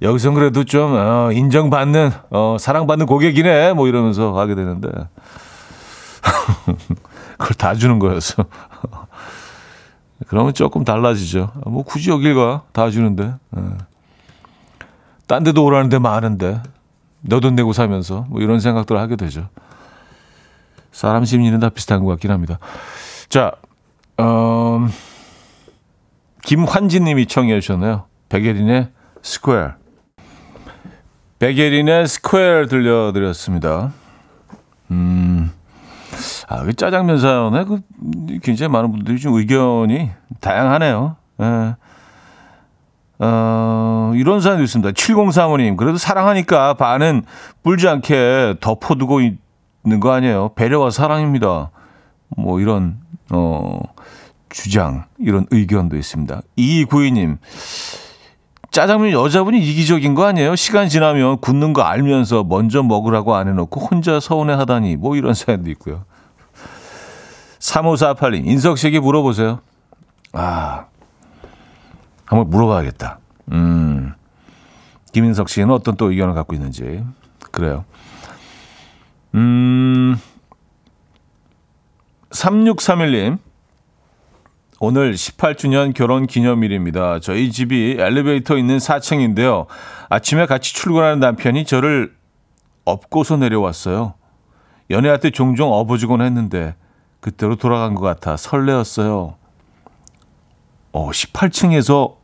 여기선 0.02 0.34
그래도 0.36 0.64
좀 0.64 0.94
어, 0.96 1.32
인정받는 1.32 2.12
어, 2.30 2.58
사랑받는 2.60 3.06
고객이네 3.08 3.74
뭐 3.74 3.88
이러면서 3.88 4.38
하게 4.38 4.56
되는데 4.56 4.90
그걸 7.38 7.56
다 7.58 7.74
주는 7.76 8.00
거여서 8.00 8.46
그러면 10.28 10.54
조금 10.54 10.84
달라지죠. 10.84 11.52
뭐 11.66 11.84
굳이 11.84 12.10
여길 12.10 12.36
가 12.36 12.64
다 12.74 12.90
주는데 12.90 13.36
예. 13.58 13.62
딴 15.28 15.44
데도 15.44 15.64
오라는데 15.64 16.00
많은데 16.00 16.62
너돈 17.22 17.56
내고 17.56 17.74
사면서 17.74 18.26
뭐 18.30 18.42
이런 18.42 18.60
생각들을 18.60 19.00
하게 19.00 19.16
되죠. 19.16 19.50
사람 20.98 21.26
심리는 21.26 21.60
다 21.60 21.70
비슷한 21.70 22.04
것 22.04 22.10
같긴 22.10 22.32
합니다. 22.32 22.58
자, 23.30 23.52
음, 24.20 24.90
김환진 26.42 27.04
님이 27.04 27.28
청해 27.28 27.60
주셨네요. 27.60 28.06
백예린의 28.30 28.90
Square. 29.22 29.74
백예린의 31.38 32.08
Square 32.08 32.66
들려드렸습니다. 32.66 33.94
음, 34.90 35.52
아, 36.48 36.64
그 36.64 36.74
짜장면 36.74 37.20
사연에 37.20 37.64
그 37.66 37.80
굉장히 38.42 38.72
많은 38.72 38.92
분들이 38.92 39.20
좀 39.20 39.36
의견이 39.36 40.10
다양하네요. 40.42 41.16
예. 41.42 41.76
어, 43.20 44.14
이런 44.16 44.42
사연도 44.42 44.64
있습니다. 44.64 44.94
7035님, 44.94 45.78
그래도 45.78 46.00
사랑하니까 46.00 46.74
반은 46.74 47.24
불지 47.62 47.88
않게 47.88 48.56
덮어두고 48.62 49.22
있는 49.22 50.00
거 50.00 50.12
아니에요. 50.12 50.50
배려와 50.56 50.90
사랑입니다. 50.92 51.72
뭐 52.36 52.60
이런, 52.60 53.00
어, 53.32 53.80
주장, 54.50 55.06
이런 55.18 55.46
의견도 55.52 55.96
있습니다. 55.98 56.42
2292님, 56.58 57.38
짜장면 58.72 59.12
여자분이 59.12 59.60
이기적인 59.60 60.14
거 60.14 60.26
아니에요? 60.26 60.56
시간 60.56 60.90
지나면 60.90 61.40
굳는 61.40 61.74
거 61.74 61.84
알면서 61.84 62.44
먼저 62.44 62.84
먹으라고 62.84 63.36
안 63.36 63.48
해놓고 63.48 63.80
혼자 63.80 64.20
서운해 64.20 64.54
하다니, 64.54 64.98
뭐 64.98 65.16
이런 65.16 65.34
사연도 65.34 65.70
있고요. 65.72 66.04
3548님, 67.60 68.46
인석 68.46 68.78
씨에게 68.78 69.00
물어보세요. 69.00 69.60
아, 70.34 70.86
한번 72.26 72.50
물어봐야겠다. 72.50 73.20
음, 73.54 74.14
김인석 75.14 75.50
씨는 75.50 75.72
어떤 75.72 75.96
또 75.96 76.12
의견을 76.12 76.34
갖고 76.34 76.54
있는지. 76.54 77.04
그래요. 77.52 77.86
음, 79.38 80.20
3631님. 82.32 83.38
오늘 84.80 85.14
18주년 85.14 85.94
결혼 85.94 86.26
기념일입니다. 86.26 87.20
저희 87.20 87.52
집이 87.52 87.98
엘리베이터 88.00 88.58
있는 88.58 88.78
4층인데요. 88.78 89.68
아침에 90.10 90.48
같이 90.48 90.74
출근하는 90.74 91.20
남편이 91.20 91.66
저를 91.66 92.16
업고서 92.84 93.38
내려왔어요. 93.38 94.16
연애할 94.90 95.20
때 95.20 95.30
종종 95.30 95.72
업어주곤 95.72 96.22
했는데 96.22 96.76
그때로 97.20 97.58
돌아간 97.58 97.94
것 97.94 98.02
같아 98.02 98.38
설레었어요. 98.38 99.36
어, 100.94 101.10
18층에서 101.12 102.16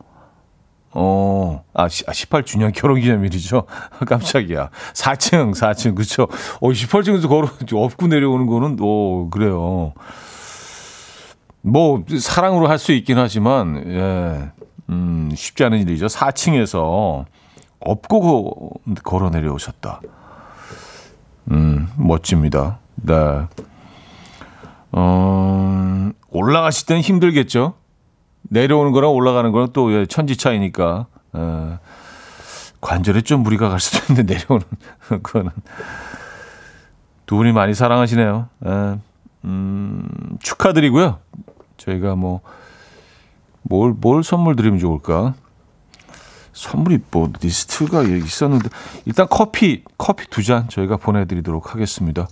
어, 0.95 1.63
아, 1.73 1.87
18주년 1.87 2.71
결혼기념일이죠. 2.73 3.65
깜짝이야. 4.07 4.69
4층, 4.93 5.53
4층, 5.55 5.95
그쵸. 5.95 6.27
어, 6.61 6.69
18층에서 6.69 7.27
걸어, 7.27 7.49
업고 7.73 8.07
내려오는 8.07 8.45
거는, 8.45 8.77
오, 8.79 9.29
그래요. 9.29 9.93
뭐, 11.61 12.03
사랑으로 12.19 12.67
할 12.67 12.77
수 12.77 12.91
있긴 12.91 13.17
하지만, 13.17 13.83
예, 13.87 14.51
음, 14.89 15.31
쉽지 15.33 15.63
않은 15.63 15.79
일이죠. 15.79 16.07
4층에서 16.07 17.25
업고 17.79 18.71
걸어 19.03 19.29
내려오셨다. 19.29 20.01
음, 21.51 21.89
멋집니다. 21.97 22.79
네. 22.95 23.13
어, 24.91 26.09
올라가실 26.29 26.85
때는 26.85 27.01
힘들겠죠? 27.01 27.73
내려오는 28.43 28.91
거랑 28.91 29.11
올라가는 29.11 29.51
거랑 29.51 29.69
또 29.73 29.91
예, 29.93 30.05
천지 30.05 30.37
차이니까 30.37 31.07
에, 31.35 31.77
관절에 32.81 33.21
좀 33.21 33.41
무리가 33.43 33.69
갈 33.69 33.79
수도 33.79 33.99
있는데 34.13 34.33
내려오는 34.35 34.65
거는 35.23 35.51
두 37.25 37.35
분이 37.37 37.51
많이 37.53 37.73
사랑하시네요. 37.73 38.49
에, 38.65 38.99
음, 39.45 40.07
축하드리고요. 40.41 41.19
저희가 41.77 42.15
뭐 42.15 42.41
뭘, 43.63 43.93
뭘 43.97 44.23
선물 44.23 44.55
드리면 44.55 44.79
좋을까? 44.79 45.33
선물이 46.53 46.99
뭐 47.09 47.31
리스트가 47.41 48.03
있었는데 48.03 48.69
일단 49.05 49.25
커피 49.29 49.83
커피 49.97 50.27
두 50.29 50.43
잔 50.43 50.69
저희가 50.69 50.97
보내드리도록 50.97 51.73
하겠습니다. 51.73 52.27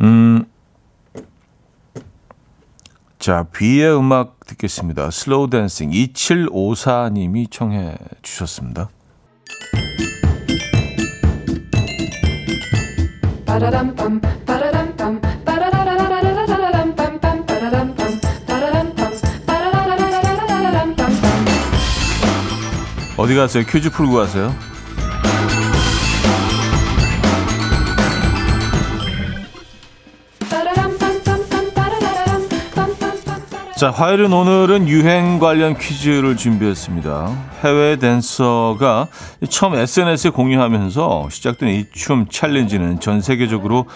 음. 0.00 0.44
자, 3.22 3.44
비의 3.44 3.96
음악 3.96 4.44
듣겠습니다. 4.48 5.12
슬로우 5.12 5.48
댄싱 5.48 5.90
2754님이 5.90 7.48
청해 7.48 7.94
주셨습니다. 8.20 8.88
어디 23.16 23.36
가세요? 23.36 23.64
퀴즈 23.64 23.88
풀고 23.92 24.14
가세요? 24.14 24.52
자, 33.82 33.90
화요일은 33.90 34.32
오늘은 34.32 34.86
유행 34.86 35.40
관련 35.40 35.76
퀴즈를 35.76 36.36
준비했습니다. 36.36 37.36
해외 37.64 37.96
댄서가 37.96 39.08
처음 39.50 39.74
SNS에 39.74 40.30
공유하면서 40.30 41.26
시작된 41.28 41.68
이 41.68 41.86
춤 41.92 42.26
챌린지는 42.30 43.00
전 43.00 43.20
세계적으로 43.20 43.86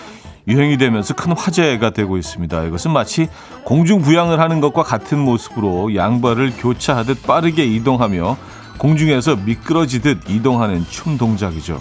유행이 0.49 0.77
되면서 0.79 1.15
큰 1.15 1.31
화제가 1.31 1.91
되고 1.91 2.19
있습니다. 2.19 2.65
이것은 2.65 2.91
마치 2.91 3.29
공중 3.63 4.03
부양을 4.03 4.41
하는 4.41 4.61
것과 4.61 4.83
같은 4.83 5.21
모습으로 5.21 5.95
양발을 5.95 6.55
교차하듯 6.57 7.23
빠르게 7.23 7.65
이동하며 7.65 8.37
공중에서 8.79 9.37
미끄러지듯 9.37 10.29
이동하는 10.29 10.85
춤 10.91 11.17
동작이죠. 11.17 11.81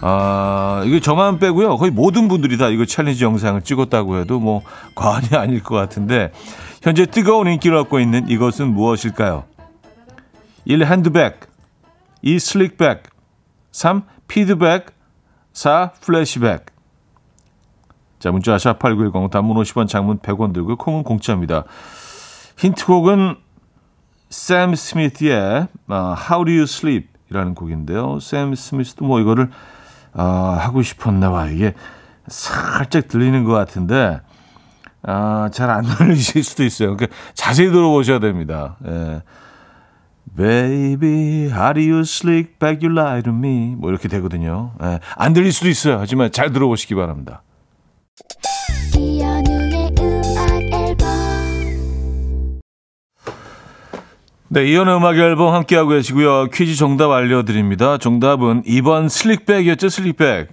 아, 0.00 0.82
이거 0.84 0.98
저만 0.98 1.38
빼고요. 1.38 1.76
거의 1.76 1.90
모든 1.92 2.26
분들이 2.26 2.58
다 2.58 2.68
이거 2.68 2.84
챌린지 2.84 3.22
영상을 3.22 3.62
찍었다고 3.62 4.18
해도 4.18 4.40
뭐 4.40 4.62
과언이 4.96 5.28
아닐 5.34 5.62
것 5.62 5.76
같은데 5.76 6.32
현재 6.86 7.04
뜨거운 7.04 7.48
인기를 7.48 7.76
얻고 7.78 7.98
있는 7.98 8.28
이것은 8.28 8.72
무엇일까요? 8.72 9.42
1. 10.66 10.86
핸드백 10.86 11.40
2. 12.22 12.38
slickback 12.38 13.02
3. 13.72 14.02
피드백 14.28 14.94
4. 15.52 15.90
플래시백 16.00 16.66
자 18.20 18.30
문자 18.30 18.54
샵8910 18.54 19.32
단문 19.32 19.56
50원 19.56 19.88
장문 19.88 20.20
100원 20.20 20.52
들고 20.52 20.76
콩은 20.76 21.02
공짜입니다. 21.02 21.64
힌트곡은 22.56 23.34
샘 24.28 24.76
스미스의 24.76 25.66
아, 25.88 26.16
How 26.30 26.44
Do 26.44 26.52
You 26.52 26.62
Sleep 26.62 27.08
이라는 27.32 27.56
곡인데요. 27.56 28.20
샘 28.20 28.54
스미스도 28.54 29.04
뭐 29.04 29.18
이거를 29.18 29.50
아, 30.12 30.56
하고 30.60 30.82
싶었나 30.82 31.32
봐요. 31.32 31.52
이게 31.52 31.74
살짝 32.28 33.08
들리는 33.08 33.42
것 33.42 33.54
같은데 33.54 34.20
아, 35.02 35.48
잘 35.52 35.70
안 35.70 35.84
들리실 35.98 36.42
수도 36.44 36.64
있어요. 36.64 36.96
그러니까 36.96 37.16
자세히 37.34 37.68
들어보셔야 37.70 38.18
됩니다. 38.18 38.76
예. 38.86 39.22
Baby, 40.36 41.48
how 41.50 41.72
do 41.72 41.80
you 41.80 42.00
sleep 42.00 42.58
back 42.58 42.86
you 42.86 42.92
lie 42.98 43.22
to 43.22 43.32
me? 43.32 43.74
뭐 43.76 43.90
이렇게 43.90 44.08
되거든요. 44.08 44.72
예. 44.82 44.98
안 45.16 45.32
들릴 45.32 45.52
수도 45.52 45.68
있어요. 45.68 45.98
하지만 46.00 46.30
잘 46.32 46.52
들어보시기 46.52 46.94
바랍니다. 46.94 47.42
네, 54.48 54.64
이현의 54.64 54.96
음악 54.96 55.16
앨범 55.16 55.52
함께하고 55.54 55.90
계시고요. 55.90 56.46
퀴즈 56.52 56.76
정답 56.76 57.10
알려드립니다. 57.10 57.98
정답은 57.98 58.62
2번 58.62 59.08
슬릭백이었죠, 59.08 59.88
슬릭백. 59.88 60.48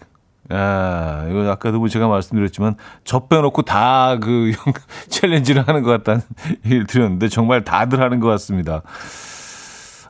아, 0.50 1.26
이거 1.30 1.50
아까도 1.50 1.80
뭐 1.80 1.88
제가 1.88 2.08
말씀드렸지만, 2.08 2.76
저 3.04 3.28
빼놓고 3.28 3.62
다 3.64 4.18
그 4.22 4.52
챌린지를 5.10 5.68
하는 5.68 5.84
것 5.84 5.92
같다는 5.92 6.22
얘기를 6.66 6.86
드렸는데, 6.86 7.30
정말 7.30 7.64
다들 7.64 8.02
하는 8.02 8.20
것 8.20 8.28
같습니다. 8.30 8.82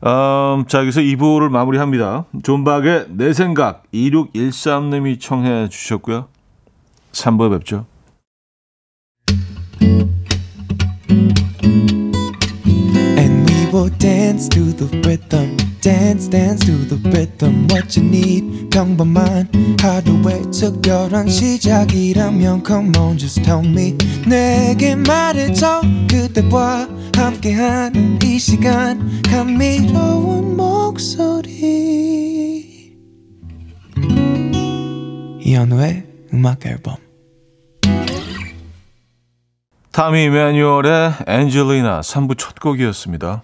음, 0.06 0.65
자, 0.67 0.80
여기서 0.80 1.00
2부를 1.00 1.50
마무리합니다. 1.50 2.26
존박의 2.43 3.06
내 3.10 3.32
생각 3.32 3.84
2613님이 3.93 5.19
청해 5.19 5.69
주셨고요. 5.69 6.28
3부에 7.13 7.52
뵙죠. 7.58 7.86
Dance 14.34 14.50
to 14.50 14.74
the 14.74 14.88
rhythm. 15.08 15.56
Dance, 15.80 16.28
dance 16.28 16.65
to 16.65 16.74
the 16.89 16.98
rhythm. 17.12 17.67
What 17.69 17.96
you 17.96 18.08
need, 18.08 18.69
평범한 18.72 19.48
하루의 19.80 20.50
특별한 20.52 21.30
시작이라면 21.30 22.63
Come 22.65 22.98
on, 22.98 23.17
just 23.17 23.43
tell 23.43 23.63
me. 23.63 23.96
내게 24.28 24.96
말해줘. 24.96 25.82
그대와 26.10 26.88
함께한 27.15 28.19
이 28.24 28.39
시간. 28.39 29.22
감미로운 29.22 30.58
목소리. 30.58 31.52
이현우의 35.41 36.06
음악 36.34 36.65
앨범. 36.65 36.96
타미 39.91 40.30
매뉴얼의 40.30 41.13
엔젤리나 41.28 42.02
3부 42.02 42.36
첫 42.36 42.60
곡이었습니다. 42.60 43.43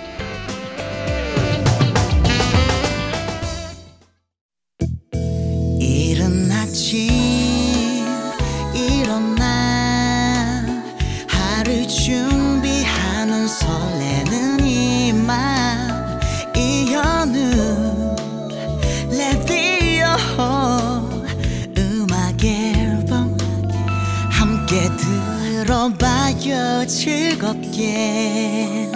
즐겁게. 27.01 28.91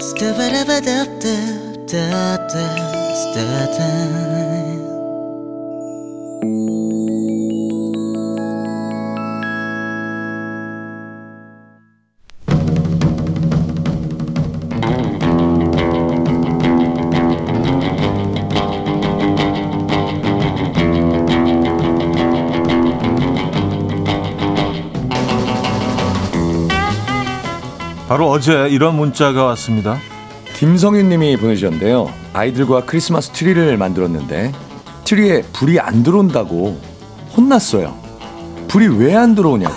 스타바라바답답답답. 0.00 2.52
바로 2.52 2.86
어제 28.46 28.68
이런 28.70 28.94
문자가 28.94 29.42
왔습니다. 29.46 29.98
김성윤 30.54 31.08
님이 31.08 31.36
보내주셨는데요. 31.36 32.12
아이들과 32.32 32.84
크리스마스 32.84 33.30
트리를 33.30 33.76
만들었는데 33.76 34.52
트리에 35.02 35.42
불이 35.52 35.80
안 35.80 36.04
들어온다고 36.04 36.80
혼났어요. 37.36 37.92
불이 38.68 38.86
왜 38.98 39.16
안 39.16 39.34
들어오냐고. 39.34 39.74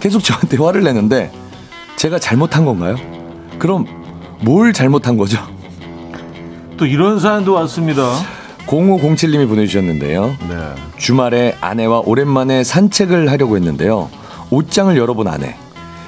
계속 0.00 0.22
저한테 0.22 0.58
화를 0.58 0.82
내는데 0.82 1.32
제가 1.96 2.18
잘못한 2.18 2.66
건가요? 2.66 2.96
그럼 3.58 3.86
뭘 4.42 4.74
잘못한 4.74 5.16
거죠? 5.16 5.38
또 6.76 6.84
이런 6.84 7.18
사연도 7.18 7.54
왔습니다. 7.54 8.02
0507님이 8.66 9.48
보내주셨는데요. 9.48 10.36
네. 10.46 10.74
주말에 10.98 11.56
아내와 11.62 12.02
오랜만에 12.04 12.64
산책을 12.64 13.30
하려고 13.30 13.56
했는데요. 13.56 14.10
옷장을 14.50 14.94
열어본 14.94 15.26
아내. 15.26 15.56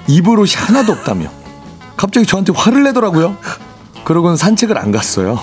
입을 0.08 0.38
옷이 0.38 0.56
하나도 0.56 0.92
없다며. 0.92 1.45
갑자기 2.06 2.24
저한테 2.24 2.52
화를 2.54 2.84
내더라고요. 2.84 3.36
그러고는 4.04 4.36
산책을 4.36 4.78
안 4.78 4.92
갔어요. 4.92 5.40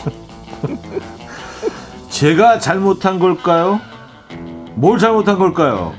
제가 2.09 2.57
잘못한 2.59 3.19
걸까요? 3.19 3.81
뭘 4.75 4.97
잘못한 4.97 5.37
걸까요? 5.37 5.93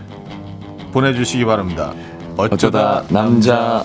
보내주시기 0.90 1.44
바랍니다. 1.44 1.92
어쩌다 2.38 3.04
남자 3.10 3.84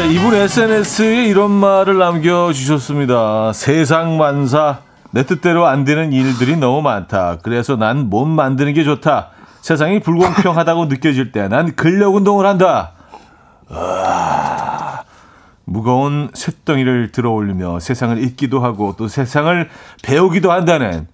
이분 0.00 0.34
SNS에 0.34 1.26
이런 1.26 1.50
말을 1.50 1.98
남겨주셨습니다. 1.98 3.52
세상 3.52 4.16
만사, 4.16 4.78
내 5.10 5.24
뜻대로 5.24 5.66
안 5.66 5.84
되는 5.84 6.12
일들이 6.12 6.56
너무 6.56 6.80
많다. 6.82 7.38
그래서 7.42 7.76
난 7.76 8.08
몸 8.08 8.30
만드는 8.30 8.72
게 8.74 8.84
좋다. 8.84 9.28
세상이 9.60 10.00
불공평하다고 10.00 10.86
느껴질 10.86 11.30
때 11.32 11.48
난 11.48 11.74
근력 11.76 12.14
운동을 12.14 12.46
한다. 12.46 12.92
아, 13.68 15.02
무거운 15.64 16.30
쇳덩이를 16.34 17.12
들어 17.12 17.30
올리며 17.30 17.80
세상을 17.80 18.22
잊기도 18.22 18.60
하고 18.60 18.94
또 18.98 19.08
세상을 19.08 19.68
배우기도 20.02 20.50
한다는 20.50 21.06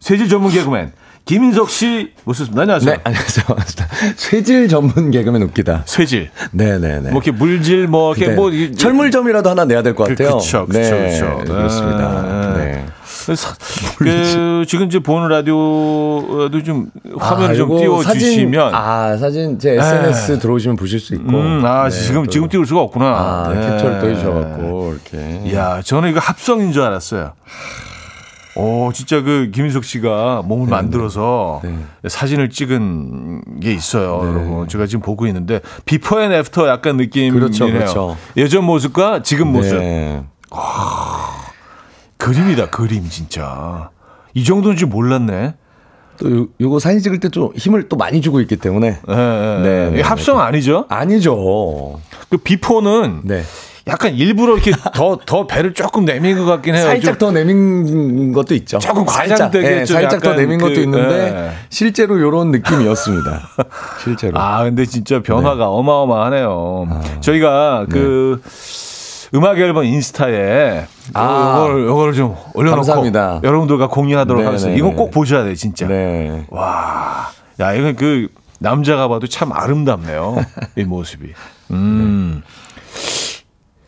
쇠질 0.00 0.28
전문 0.28 0.50
개그맨 0.50 0.92
김인석 1.24 1.70
씨 1.70 2.12
모셨습니다. 2.24 2.62
안녕하세요. 2.62 2.94
네 2.96 3.00
안녕하세요. 3.04 3.46
쇠질 4.16 4.68
전문 4.68 5.10
개그맨 5.12 5.40
웃기다 5.42 5.84
쇠질. 5.86 6.30
네 6.50 6.78
네 6.78 6.98
네 6.98 7.10
뭐 7.10 7.22
이렇게 7.22 7.30
물질 7.30 7.86
뭐 7.86 8.12
이렇게 8.12 8.30
네. 8.30 8.34
뭐 8.34 8.50
이- 8.50 8.74
철물점이라도 8.74 9.50
하나 9.50 9.64
내야 9.64 9.82
될것 9.82 10.08
그, 10.08 10.14
같아요 10.14 10.38
그쵸, 10.38 10.66
그쵸, 10.66 10.78
네. 10.78 11.44
그렇습니다 11.44 12.54
네. 12.56 12.64
네. 12.64 12.86
그래서 13.24 13.48
그 13.98 14.64
지금 14.66 14.86
이제 14.86 14.98
보는 14.98 15.28
라디오도 15.28 16.60
좀 16.64 16.86
화면을 17.16 17.54
아, 17.54 17.56
좀 17.56 17.70
요거 17.70 17.80
띄워 17.80 18.02
사진, 18.02 18.20
주시면 18.20 18.74
아 18.74 19.16
사진 19.16 19.58
제 19.60 19.76
SNS 19.78 20.40
들어오시면 20.40 20.76
보실 20.76 20.98
수 20.98 21.14
있고 21.14 21.28
음, 21.30 21.62
아, 21.64 21.88
네, 21.88 21.90
지금 21.90 22.24
또. 22.24 22.30
지금 22.30 22.48
띄울 22.48 22.66
수가 22.66 22.80
없구나. 22.80 23.06
아 23.06 23.52
네. 23.54 23.60
캡처를 23.60 24.00
또 24.00 24.08
해주셔갖고 24.10 24.94
이렇게 25.12 25.54
야, 25.54 25.80
저는 25.84 26.10
이거 26.10 26.18
합성인 26.18 26.72
줄 26.72 26.82
알았어요. 26.82 27.32
오, 28.54 28.90
진짜 28.92 29.22
그 29.22 29.50
김인석 29.52 29.84
씨가 29.84 30.42
몸을 30.44 30.68
만들어서 30.68 31.60
네. 31.64 31.74
사진을 32.06 32.50
찍은 32.50 33.60
게 33.60 33.72
있어요, 33.72 34.20
여러분. 34.28 34.68
제가 34.68 34.86
지금 34.86 35.00
보고 35.00 35.26
있는데 35.26 35.60
before 35.86 36.20
and 36.20 36.32
after 36.32 36.68
약간 36.68 36.96
느낌이네요. 36.98 37.32
그렇죠, 37.40 37.66
그렇죠. 37.66 38.16
예전 38.36 38.64
모습과 38.64 39.22
지금 39.22 39.52
모습. 39.52 39.78
네. 39.78 40.22
그림이다, 42.18 42.70
그림 42.70 43.08
진짜. 43.08 43.90
이 44.34 44.44
정도인 44.44 44.76
줄 44.76 44.88
몰랐네. 44.88 45.54
또 46.18 46.30
요, 46.30 46.46
요거 46.60 46.78
사진 46.78 47.00
찍을 47.00 47.20
때 47.20 47.30
좀 47.30 47.50
힘을 47.56 47.88
또 47.88 47.96
많이 47.96 48.20
주고 48.20 48.40
있기 48.42 48.56
때문에 48.56 48.98
네, 49.08 49.14
예. 49.14 49.62
네, 49.62 49.90
이게 49.94 50.02
합성 50.02 50.40
아니죠? 50.40 50.84
아니죠 50.90 51.98
그 52.28 52.36
before는 52.36 53.22
네 53.24 53.42
약간 53.88 54.14
일부러 54.14 54.54
이렇게 54.54 54.72
더, 54.94 55.18
더 55.24 55.46
배를 55.46 55.74
조금 55.74 56.04
내민 56.04 56.38
것 56.38 56.44
같긴 56.44 56.74
해요. 56.74 56.84
살짝 56.84 57.18
좀더 57.18 57.32
내민 57.32 58.32
것도 58.32 58.54
있죠. 58.54 58.78
조금 58.78 59.06
살짝, 59.06 59.38
과장되게 59.38 59.80
예, 59.80 59.84
좀 59.84 59.96
살짝 59.96 60.22
더 60.22 60.34
내민 60.34 60.58
것도 60.58 60.74
그, 60.74 60.80
있는데 60.80 61.34
예. 61.34 61.52
실제로 61.68 62.16
이런 62.18 62.50
느낌이었습니다. 62.50 63.48
실제로. 64.02 64.38
아, 64.38 64.64
근데 64.64 64.84
진짜 64.84 65.20
변화가 65.20 65.68
어마어마하네요. 65.68 67.02
저희가 67.20 67.86
그 67.90 68.40
음악 69.34 69.58
앨범 69.58 69.84
인스타에 69.84 70.86
아. 71.14 71.56
요걸, 71.58 71.86
요거를 71.86 72.12
좀 72.14 72.36
올려놓고 72.54 72.76
감사합니다. 72.76 73.40
여러분들과 73.42 73.88
공유하도록 73.88 74.42
네, 74.42 74.46
하겠습니다. 74.46 74.74
네, 74.74 74.78
이건 74.78 74.90
네. 74.90 74.96
꼭 74.96 75.10
보셔야 75.10 75.44
돼요, 75.44 75.54
진짜. 75.54 75.86
네. 75.86 76.44
와, 76.50 77.30
야, 77.60 77.72
이건 77.72 77.96
그 77.96 78.28
남자가 78.58 79.08
봐도 79.08 79.26
참 79.26 79.52
아름답네요. 79.52 80.36
이 80.76 80.84
모습이. 80.84 81.32
음. 81.70 82.42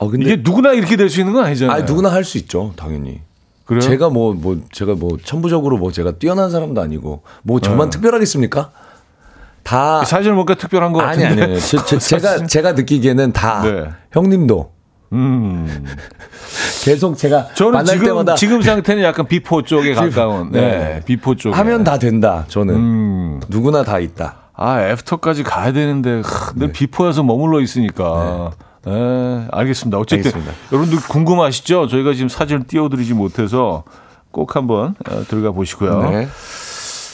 어 0.05 0.11
근데 0.11 0.27
이게 0.33 0.43
누구나 0.43 0.73
이렇게 0.73 0.97
될 0.97 1.09
수 1.11 1.21
있는 1.21 1.33
건 1.33 1.45
아니잖아요. 1.45 1.77
아 1.77 1.85
누구나 1.85 2.11
할 2.13 2.25
수 2.25 2.39
있죠, 2.39 2.73
당연히. 2.77 3.21
그래요? 3.65 3.81
제가 3.81 4.11
뭐 4.11 4.35
뭐 4.35 4.59
제가 4.73 4.95
뭐 4.95 5.17
천부적으로 5.23 5.79
뭐 5.79 5.91
제가 5.93 6.13
뛰어난 6.13 6.51
사람도 6.51 6.81
아니고 6.81 7.23
뭐 7.43 7.61
네. 7.61 7.69
저만 7.69 7.91
특별하겠습니까? 7.91 8.71
다 9.63 10.05
사진을 10.05 10.35
보니까 10.35 10.55
특별한 10.57 10.93
것 10.93 11.01
아니 11.01 11.23
같은데. 11.23 11.43
아니 11.43 11.53
아니. 11.53 11.61
제, 11.61 11.79
제, 11.87 11.99
제가 11.99 12.47
제가 12.47 12.73
느끼기에는 12.73 13.33
다 13.33 13.63
네. 13.63 13.89
형님도 14.13 14.71
음. 15.13 15.85
계속 16.83 17.17
제가 17.17 17.49
저는 17.55 17.73
만날 17.73 17.95
지금 17.95 18.07
때마다 18.09 18.35
지금 18.35 18.61
상태는 18.61 19.03
약간 19.03 19.27
before 19.27 19.63
쪽에 19.63 19.95
가까운. 19.95 20.51
네. 20.53 20.61
네. 20.61 21.01
before 21.07 21.35
쪽에. 21.35 21.55
하면 21.57 21.85
다 21.85 21.99
된다. 21.99 22.45
저는 22.49 22.75
음. 22.75 23.41
누구나 23.49 23.83
다 23.85 23.99
있다. 23.99 24.37
아, 24.57 24.83
after까지 24.91 25.43
가야 25.43 25.73
되는데 25.73 26.21
하, 26.25 26.53
늘 26.55 26.71
before에서 26.73 27.23
머물러 27.23 27.61
있으니까. 27.61 28.51
네. 28.59 28.65
알겠습니다. 29.51 29.99
어쨌든 29.99 30.31
알겠습니다. 30.33 30.53
여러분들 30.73 30.99
궁금하시죠? 31.09 31.89
저희가 31.89 32.13
지금 32.15 32.29
사진을 32.29 32.65
띄워드리지 32.67 33.15
못해서 33.15 33.85
꼭 34.31 34.57
한번 34.57 34.95
어, 35.09 35.25
들어가 35.29 35.53
보시고요. 35.53 36.11
네. 36.11 36.29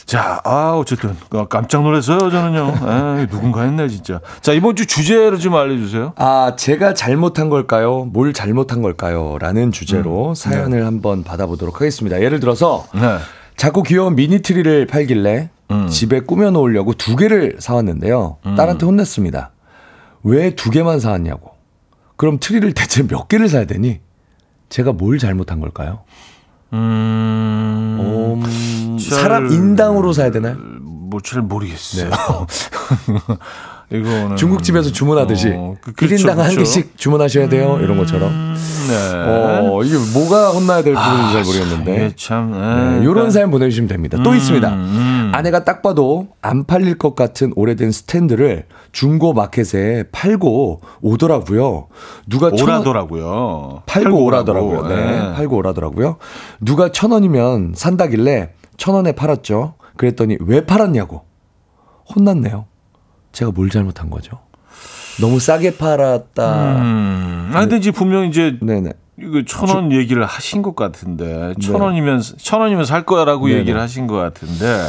자, 0.07 0.41
아, 0.43 0.73
어쨌든 0.77 1.15
어, 1.33 1.47
깜짝 1.47 1.83
놀랐어요, 1.85 2.31
저는요. 2.31 3.21
에이, 3.21 3.27
누군가 3.29 3.63
했네, 3.63 3.87
진짜. 3.89 4.21
자, 4.41 4.53
이번 4.53 4.75
주 4.75 4.85
주제를 4.87 5.39
좀 5.39 5.55
알려주세요. 5.55 6.15
아, 6.17 6.55
제가 6.57 6.95
잘못한 6.95 7.49
걸까요? 7.49 8.07
뭘 8.07 8.33
잘못한 8.33 8.83
걸까요? 8.83 9.39
라는 9.39 9.71
주제로 9.71 10.31
음. 10.31 10.35
사연을 10.35 10.85
한번 10.85 11.23
받아보도록 11.23 11.77
하겠습니다. 11.81 12.21
예를 12.21 12.41
들어서 12.41 12.87
네. 12.93 13.19
자꾸 13.57 13.85
귀여운 13.85 14.17
미니 14.17 14.41
트리를 14.43 14.87
팔길래 14.89 15.51
음. 15.71 15.89
집에 15.89 16.19
꾸며 16.21 16.51
놓으려고 16.51 16.95
두 16.95 17.15
개를 17.15 17.57
사왔는데요. 17.61 18.39
딸한테 18.57 18.87
혼났습니다. 18.87 19.51
왜 20.25 20.51
두 20.57 20.71
개만 20.71 20.99
사왔냐고. 20.99 21.50
그럼 22.21 22.37
트리를 22.39 22.71
대체 22.75 23.03
몇 23.07 23.29
개를 23.29 23.49
사야 23.49 23.65
되니? 23.65 24.01
제가 24.69 24.93
뭘 24.93 25.19
잘못한 25.19 25.59
걸까요? 25.59 26.01
음, 26.75 27.97
음, 28.45 28.99
잘- 28.99 29.21
사람 29.23 29.47
인당으로 29.51 30.13
사야 30.13 30.31
되나요? 30.31 30.57
뭐 30.83 31.21
잘 31.23 31.41
모르겠어요. 31.41 32.11
이거는 33.93 34.37
중국집에서 34.37 34.93
주문하듯이 34.93 35.53
어, 35.57 35.75
그- 35.81 35.93
1인당 35.93 36.29
한 36.29 36.37
그렇죠. 36.37 36.59
개씩 36.61 36.97
주문하셔야 36.97 37.49
돼요. 37.49 37.79
이런 37.83 37.99
것처럼. 37.99 38.55
네. 38.89 38.97
어, 39.15 39.81
이게 39.85 39.97
뭐가 40.15 40.51
혼나야 40.51 40.83
될 40.83 40.95
부분인지 40.95 41.33
잘 41.33 41.43
모르겠는데. 41.45 42.13
참 42.17 42.53
네, 42.53 42.99
네, 43.01 43.05
요런 43.05 43.31
사연 43.31 43.51
보내주시면 43.51 43.89
됩니다. 43.89 44.19
또 44.23 44.31
음, 44.31 44.37
있습니다. 44.37 44.69
음. 44.73 45.33
아내가 45.35 45.65
딱 45.65 45.83
봐도 45.83 46.29
안 46.41 46.65
팔릴 46.65 46.99
것 46.99 47.15
같은 47.17 47.53
오래된 47.57 47.91
스탠드를 47.93 48.67
중고 48.93 49.33
마켓에 49.33 50.05
팔고 50.13 50.81
오더라고요. 51.01 51.89
누가 52.29 52.49
오라더라고요. 52.49 53.83
팔고 53.87 54.25
오라더라고요. 54.25 54.87
네, 54.89 54.97
네. 54.97 55.35
팔고 55.35 55.57
오라더라고요. 55.57 56.17
누가 56.61 56.91
천 56.93 57.11
원이면 57.13 57.73
산다길래 57.77 58.51
천 58.77 58.95
원에 58.95 59.13
팔았죠. 59.13 59.75
그랬더니 59.97 60.37
왜 60.41 60.65
팔았냐고 60.65 61.23
혼났네요. 62.15 62.67
제가 63.33 63.51
뭘 63.53 63.71
잘못한 63.71 64.11
거죠? 64.11 64.39
너무 65.21 65.39
싸게 65.39 65.77
팔았다. 65.77 66.77
음. 66.77 67.51
아, 67.55 67.61
근데 67.61 67.77
이제 67.77 67.91
분명 67.91 68.25
이제 68.27 68.59
네네. 68.61 68.93
이거 69.21 69.43
천원 69.47 69.93
얘기를 69.93 70.25
하신 70.25 70.63
것 70.63 70.75
같은데 70.75 71.53
천 71.61 71.81
원이면 71.81 72.23
천 72.39 72.61
원이면 72.63 72.87
살 72.87 73.05
거야라고 73.05 73.49
네네. 73.49 73.61
얘기를 73.61 73.79
하신 73.81 74.07
것 74.07 74.17
같은데 74.17 74.89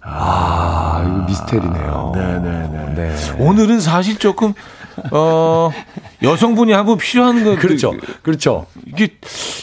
아, 0.00 1.02
이거 1.06 1.26
미스테리네요. 1.26 2.12
네네네. 2.14 2.94
네. 2.94 3.16
오늘은 3.38 3.80
사실 3.80 4.18
조금 4.18 4.54
어 5.10 5.70
여성분이 6.22 6.72
한 6.72 6.84
분 6.86 6.98
필요한 6.98 7.42
거 7.44 7.56
그렇죠. 7.56 7.94
그렇죠. 8.22 8.66
이게 8.86 9.08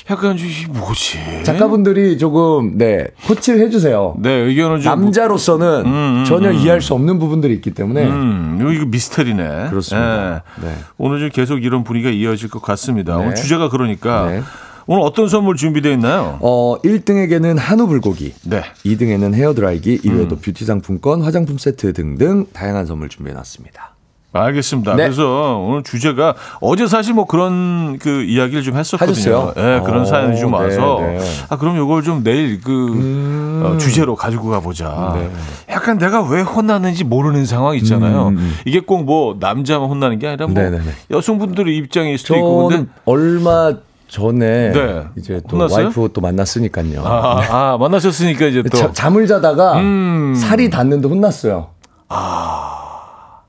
약간 0.09 0.35
좀 0.37 0.47
이게 0.47 0.67
뭐지? 0.67 1.43
작가분들이 1.43 2.17
조금 2.17 2.77
네 2.77 3.05
코치를 3.27 3.59
해주세요. 3.61 4.15
네 4.19 4.29
의견을 4.31 4.81
좀 4.81 4.91
남자로서는 5.01 5.85
음, 5.85 6.23
전혀 6.27 6.49
음. 6.49 6.55
이해할 6.55 6.81
수 6.81 6.93
없는 6.93 7.19
부분들이 7.19 7.53
있기 7.55 7.71
때문에 7.71 8.03
음, 8.05 8.59
이거- 8.73 8.85
미스터리네. 8.85 9.69
그렇습니다. 9.69 10.43
예. 10.61 10.65
네. 10.65 10.75
오늘 10.97 11.19
좀 11.19 11.29
계속 11.29 11.63
이런 11.63 11.83
분위기가 11.83 12.11
이어질 12.11 12.49
것 12.49 12.61
같습니다. 12.61 13.17
네. 13.17 13.23
오늘 13.23 13.35
주제가 13.35 13.69
그러니까 13.69 14.25
네. 14.29 14.41
오늘 14.87 15.03
어떤 15.03 15.29
선물 15.29 15.55
준비되어 15.55 15.91
있나요? 15.93 16.39
어 16.41 16.75
1등에게는 16.83 17.57
한우 17.57 17.85
불고기, 17.87 18.33
네. 18.43 18.63
2등에는 18.83 19.35
헤어드라이기, 19.35 20.01
이외에도 20.03 20.35
음. 20.35 20.41
뷰티 20.41 20.65
상품권, 20.65 21.21
화장품 21.21 21.59
세트 21.59 21.93
등등 21.93 22.47
다양한 22.51 22.87
선물 22.87 23.07
준비해 23.07 23.33
놨습니다. 23.35 23.90
알겠습니다. 24.33 24.95
네. 24.95 25.03
그래서 25.03 25.57
오늘 25.57 25.83
주제가 25.83 26.35
어제 26.61 26.87
사실 26.87 27.13
뭐 27.13 27.25
그런 27.25 27.97
그 27.99 28.23
이야기를 28.23 28.63
좀 28.63 28.77
했었거든요. 28.77 29.53
예, 29.57 29.81
그런 29.85 30.01
어, 30.01 30.05
사연이 30.05 30.39
좀 30.39 30.51
네, 30.51 30.57
와서 30.57 30.99
네. 31.01 31.19
아 31.49 31.57
그럼 31.57 31.75
요걸 31.77 32.03
좀 32.03 32.23
내일 32.23 32.61
그 32.61 32.71
음. 32.71 33.61
어, 33.65 33.77
주제로 33.77 34.15
가지고 34.15 34.49
가보자. 34.49 35.13
네. 35.17 35.29
약간 35.69 35.97
내가 35.97 36.21
왜 36.23 36.41
혼났는지 36.41 37.03
모르는 37.03 37.45
상황 37.45 37.75
있잖아요. 37.75 38.29
음, 38.29 38.37
음. 38.37 38.53
이게 38.65 38.79
꼭 38.79 39.01
뭐 39.01 39.35
남자만 39.39 39.89
혼나는 39.89 40.19
게 40.19 40.27
아니라 40.27 40.45
뭐 40.47 40.53
네네네. 40.61 40.83
여성분들의 41.09 41.75
입장일 41.75 42.17
수도 42.19 42.35
있고 42.35 42.67
근데 42.67 42.89
얼마 43.05 43.73
전에 44.07 44.71
네. 44.71 45.03
이제 45.17 45.41
또 45.49 45.57
혼났어요? 45.57 45.85
와이프 45.85 46.09
또 46.13 46.21
만났으니까요. 46.21 47.01
아, 47.03 47.41
아, 47.73 47.77
만나셨으니까 47.79 48.45
이제 48.45 48.61
또 48.63 48.77
자- 48.77 48.91
잠을 48.93 49.25
자다가 49.25 49.79
음. 49.79 50.35
살이 50.35 50.69
닿는데 50.69 51.07
혼났어요. 51.07 51.69
아, 52.09 53.41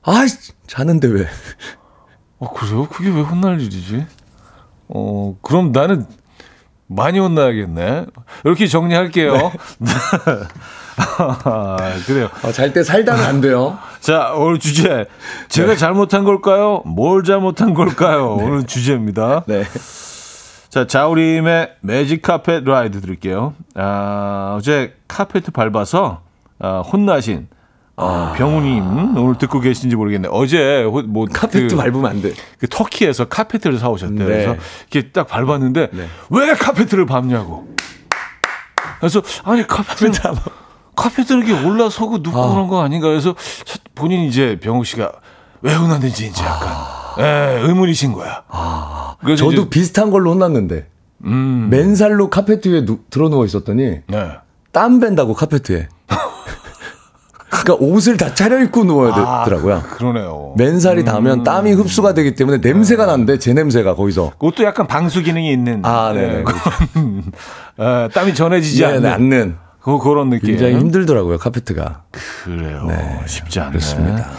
자는데 0.73 1.07
왜? 1.07 1.27
어, 2.39 2.51
그래요? 2.51 2.87
그게 2.87 3.11
왜 3.11 3.21
혼날 3.21 3.61
일이지? 3.61 4.07
어, 4.87 5.37
그럼 5.43 5.71
나는 5.71 6.07
많이 6.87 7.19
혼나야겠네. 7.19 8.07
이렇게 8.43 8.65
정리할게요. 8.65 9.33
아, 10.97 11.77
그래요. 12.07 12.27
어, 12.43 12.51
잘때 12.51 12.81
살다면 12.81 13.23
안 13.23 13.39
돼요. 13.39 13.77
자, 14.01 14.33
오늘 14.35 14.57
주제. 14.57 15.05
제가 15.47 15.75
잘못한 15.75 16.23
걸까요? 16.23 16.81
뭘 16.87 17.23
잘못한 17.23 17.75
걸까요? 17.75 18.33
오늘 18.33 18.65
주제입니다. 18.65 19.43
네. 19.45 19.65
자, 20.69 20.87
자우림의 20.87 21.75
매직 21.81 22.23
카펫 22.23 22.63
라이드 22.63 22.99
들을게요. 22.99 23.53
아, 23.75 24.55
어제 24.57 24.95
카페트 25.07 25.51
밟아서 25.51 26.23
아, 26.57 26.79
혼나신 26.79 27.47
어, 27.95 28.33
병우님 28.35 29.17
오늘 29.17 29.37
듣고 29.37 29.59
계신지 29.59 29.95
모르겠네. 29.95 30.27
어제 30.31 30.83
호- 30.83 31.03
뭐 31.03 31.25
카페트 31.31 31.67
그- 31.67 31.75
밟으면 31.75 32.05
안 32.07 32.21
돼. 32.21 32.33
그 32.57 32.67
터키에서 32.67 33.25
카페트를 33.25 33.77
사오셨대요. 33.77 34.17
네. 34.19 34.25
그래서 34.25 34.55
이렇게 34.91 35.11
딱 35.11 35.27
밟았는데 35.27 35.89
네. 35.93 36.07
왜 36.31 36.53
카페트를 36.53 37.05
밟냐고. 37.05 37.67
그래서 38.99 39.21
아니 39.43 39.65
카페트 39.67 40.11
카페트는 40.95 41.45
이렇게 41.45 41.65
올라서고 41.67 42.17
눕고 42.19 42.49
그런 42.49 42.67
거 42.67 42.81
아닌가. 42.81 43.07
그래서 43.09 43.35
첫- 43.65 43.81
본인이 43.95 44.27
이제 44.27 44.57
병욱 44.59 44.85
씨가 44.87 45.11
왜 45.61 45.75
혼났는지 45.75 46.27
이제 46.27 46.43
약간 46.43 46.69
예, 47.19 47.59
의문이신 47.61 48.13
거야. 48.13 48.43
그래서 49.19 49.49
저도 49.49 49.69
비슷한 49.69 50.09
걸로 50.09 50.31
혼났는데 50.31 50.87
음, 51.25 51.67
맨살로 51.69 52.29
카페트 52.31 52.67
위에 52.69 52.85
누, 52.85 52.99
들어 53.11 53.29
누워 53.29 53.45
있었더니 53.45 53.99
네. 54.07 54.31
땀 54.71 54.99
밴다고 54.99 55.35
카페트에. 55.35 55.87
그러니까 57.61 57.85
옷을 57.85 58.17
다 58.17 58.33
차려입고 58.33 58.83
누워야 58.83 59.13
아, 59.13 59.43
되더라고요. 59.43 59.83
그러네요. 59.91 60.53
맨살이 60.57 61.03
닿으면 61.05 61.43
땀이 61.43 61.73
흡수가 61.73 62.13
되기 62.13 62.33
때문에 62.35 62.57
냄새가 62.57 63.05
나는데 63.05 63.37
제 63.39 63.53
냄새가 63.53 63.95
거기서. 63.95 64.31
그것도 64.39 64.63
약간 64.63 64.87
방수 64.87 65.21
기능이 65.21 65.51
있는. 65.51 65.81
아, 65.85 66.11
네네. 66.13 66.39
예, 66.39 66.43
그런, 66.43 67.23
예, 67.79 68.09
땀이 68.13 68.33
전해지지 68.33 68.81
네, 68.81 68.85
않는 68.87 69.01
네, 69.01 69.09
않는. 69.09 69.55
그, 69.81 69.99
그런 69.99 70.29
느낌. 70.29 70.49
굉장히 70.49 70.75
힘들더라고요 70.75 71.37
카페트가. 71.37 72.03
그래요. 72.43 72.87
쉽지 73.27 73.59
않네. 73.59 73.71
그렇습니다. 73.71 74.29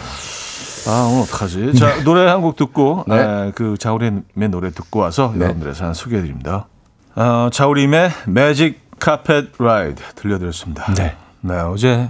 아, 0.87 1.09
오늘 1.11 1.23
어떡하지? 1.23 1.73
자, 1.79 2.03
노래 2.03 2.25
한 2.27 2.41
곡 2.41 2.55
듣고, 2.57 3.05
네. 3.07 3.15
아, 3.19 3.51
그 3.55 3.75
자우림의 3.79 4.49
노래 4.51 4.69
듣고 4.71 4.99
와서 4.99 5.31
네. 5.33 5.41
여러분들의 5.45 5.73
사연 5.73 5.93
소개해드립니다. 5.93 6.67
어, 7.15 7.49
자우림의 7.51 8.11
매직 8.27 8.81
카펫 8.99 9.53
라이드 9.57 10.01
들려드렸습니다. 10.15 10.93
네. 10.95 11.15
네, 11.47 11.53
어제, 11.59 12.09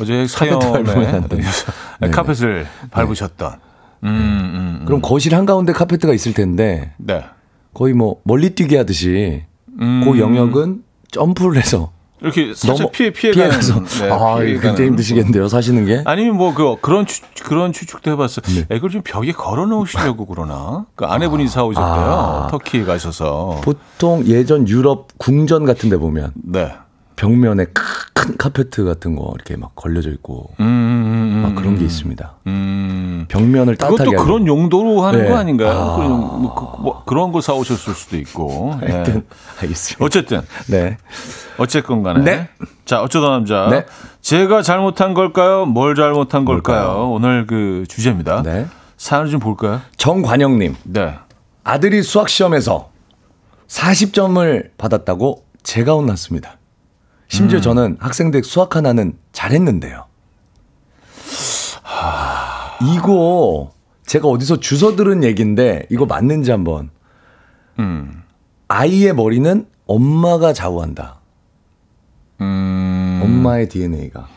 어제 0.00 0.26
사연에 0.28 0.82
되네. 1.28 1.42
네. 2.00 2.10
카펫을 2.10 2.66
밟으셨던. 2.90 3.52
음, 4.02 4.08
음, 4.08 4.78
음. 4.80 4.84
그럼 4.84 5.00
거실 5.00 5.34
한 5.34 5.46
가운데 5.46 5.72
카페트가 5.72 6.12
있을 6.12 6.34
텐데 6.34 6.92
네. 6.98 7.24
거의 7.72 7.94
뭐 7.94 8.20
멀리 8.24 8.50
뛰기 8.54 8.76
하듯이 8.76 9.44
음, 9.80 10.02
그 10.04 10.18
영역은 10.18 10.82
점프를 11.10 11.56
해서 11.56 11.90
이렇게 12.20 12.52
살짝 12.54 12.90
피해. 12.92 13.10
피해가서 13.12 13.82
네, 14.00 14.10
아. 14.10 14.38
굉장히 14.38 14.86
힘드시겠는데요 14.86 15.48
사시는 15.48 15.84
게 15.86 16.02
아니면 16.06 16.36
뭐 16.36 16.52
그 16.54 16.76
그런 16.80 17.06
추, 17.06 17.22
그런 17.44 17.72
추측도 17.72 18.10
해봤어. 18.12 18.40
네. 18.42 18.66
애걸 18.70 18.90
좀 18.90 19.02
벽에 19.02 19.32
걸어 19.32 19.66
놓으시려고 19.66 20.26
그러나 20.26 20.86
그 20.96 21.04
아내분이 21.06 21.48
사오셨대요. 21.48 21.86
아. 21.86 22.48
터키에 22.50 22.84
가셔서. 22.84 23.60
보통 23.62 24.24
예전 24.26 24.68
유럽 24.68 25.08
궁전 25.18 25.64
같은 25.64 25.88
데 25.88 25.96
보면 25.96 26.32
네. 26.34 26.72
벽면에 27.16 27.66
큰 27.72 28.36
카페트 28.36 28.84
같은 28.84 29.16
거 29.16 29.32
이렇게 29.34 29.56
막 29.56 29.74
걸려져 29.76 30.10
있고 30.10 30.50
음, 30.60 30.64
음, 30.64 30.66
음, 30.66 31.42
막 31.42 31.54
그런 31.54 31.78
게 31.78 31.84
있습니다. 31.84 32.34
음. 32.46 33.26
벽면을 33.28 33.76
따뜻하게 33.76 34.10
그것도 34.10 34.24
그런 34.24 34.46
용도로 34.46 35.02
하는 35.02 35.22
네. 35.22 35.28
거 35.28 35.36
아닌가요? 35.36 35.70
아. 35.70 35.96
그런, 35.96 36.10
뭐, 36.42 36.54
그, 36.54 36.82
뭐 36.82 37.04
그런 37.04 37.32
걸 37.32 37.42
사오셨을 37.42 37.94
수도 37.94 38.16
있고. 38.16 38.78
예. 38.86 38.92
하여튼 38.92 39.26
알겠습니다. 39.60 40.04
어쨌든 40.04 40.42
네. 40.68 40.96
어쨌건 41.58 42.02
간에. 42.02 42.20
네. 42.22 42.48
자, 42.84 43.02
어쩌다 43.02 43.30
남자. 43.30 43.68
네. 43.70 43.86
제가 44.20 44.62
잘못한 44.62 45.14
걸까요? 45.14 45.66
뭘 45.66 45.94
잘못한 45.94 46.44
걸까요? 46.44 47.10
오늘 47.12 47.46
그 47.46 47.84
주제입니다. 47.88 48.42
네. 48.42 48.66
사연을 48.96 49.30
좀 49.30 49.40
볼까요? 49.40 49.80
정관영님 49.96 50.76
네. 50.84 51.14
아들이 51.62 52.02
수학 52.02 52.28
시험에서 52.28 52.90
40점을 53.68 54.70
받았다고 54.76 55.44
제가 55.62 55.92
혼났습니다. 55.92 56.58
심지어 57.28 57.60
저는 57.60 57.96
학생들 58.00 58.44
수학 58.44 58.76
하나는 58.76 59.14
잘했는데요. 59.32 60.04
이거 62.96 63.72
제가 64.06 64.28
어디서 64.28 64.60
주워 64.60 64.96
들은 64.96 65.24
얘기인데 65.24 65.86
이거 65.90 66.06
맞는지 66.06 66.50
한번. 66.50 66.90
음. 67.78 68.22
아이의 68.68 69.14
머리는 69.14 69.66
엄마가 69.86 70.52
좌우한다. 70.52 71.20
음. 72.40 73.20
엄마의 73.22 73.68
DNA가. 73.68 74.28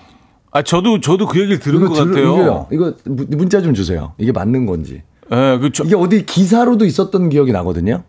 아, 0.51 0.61
저도, 0.63 1.01
저도 1.01 1.27
그 1.27 1.39
얘기를 1.39 1.59
들은 1.59 1.85
것 1.85 1.93
같아요. 1.93 2.33
이거요. 2.33 2.67
이거 2.71 2.93
무- 3.05 3.25
문자 3.29 3.61
좀 3.61 3.73
주세요. 3.73 4.13
이게 4.17 4.31
맞는 4.31 4.65
건지. 4.65 5.03
예, 5.31 5.57
그, 5.59 5.71
저, 5.73 5.83
이게 5.83 5.95
어디 5.95 6.25
기사로도 6.25 6.85
있었던 6.85 7.29
기억이 7.29 7.51
나거든요. 7.51 8.03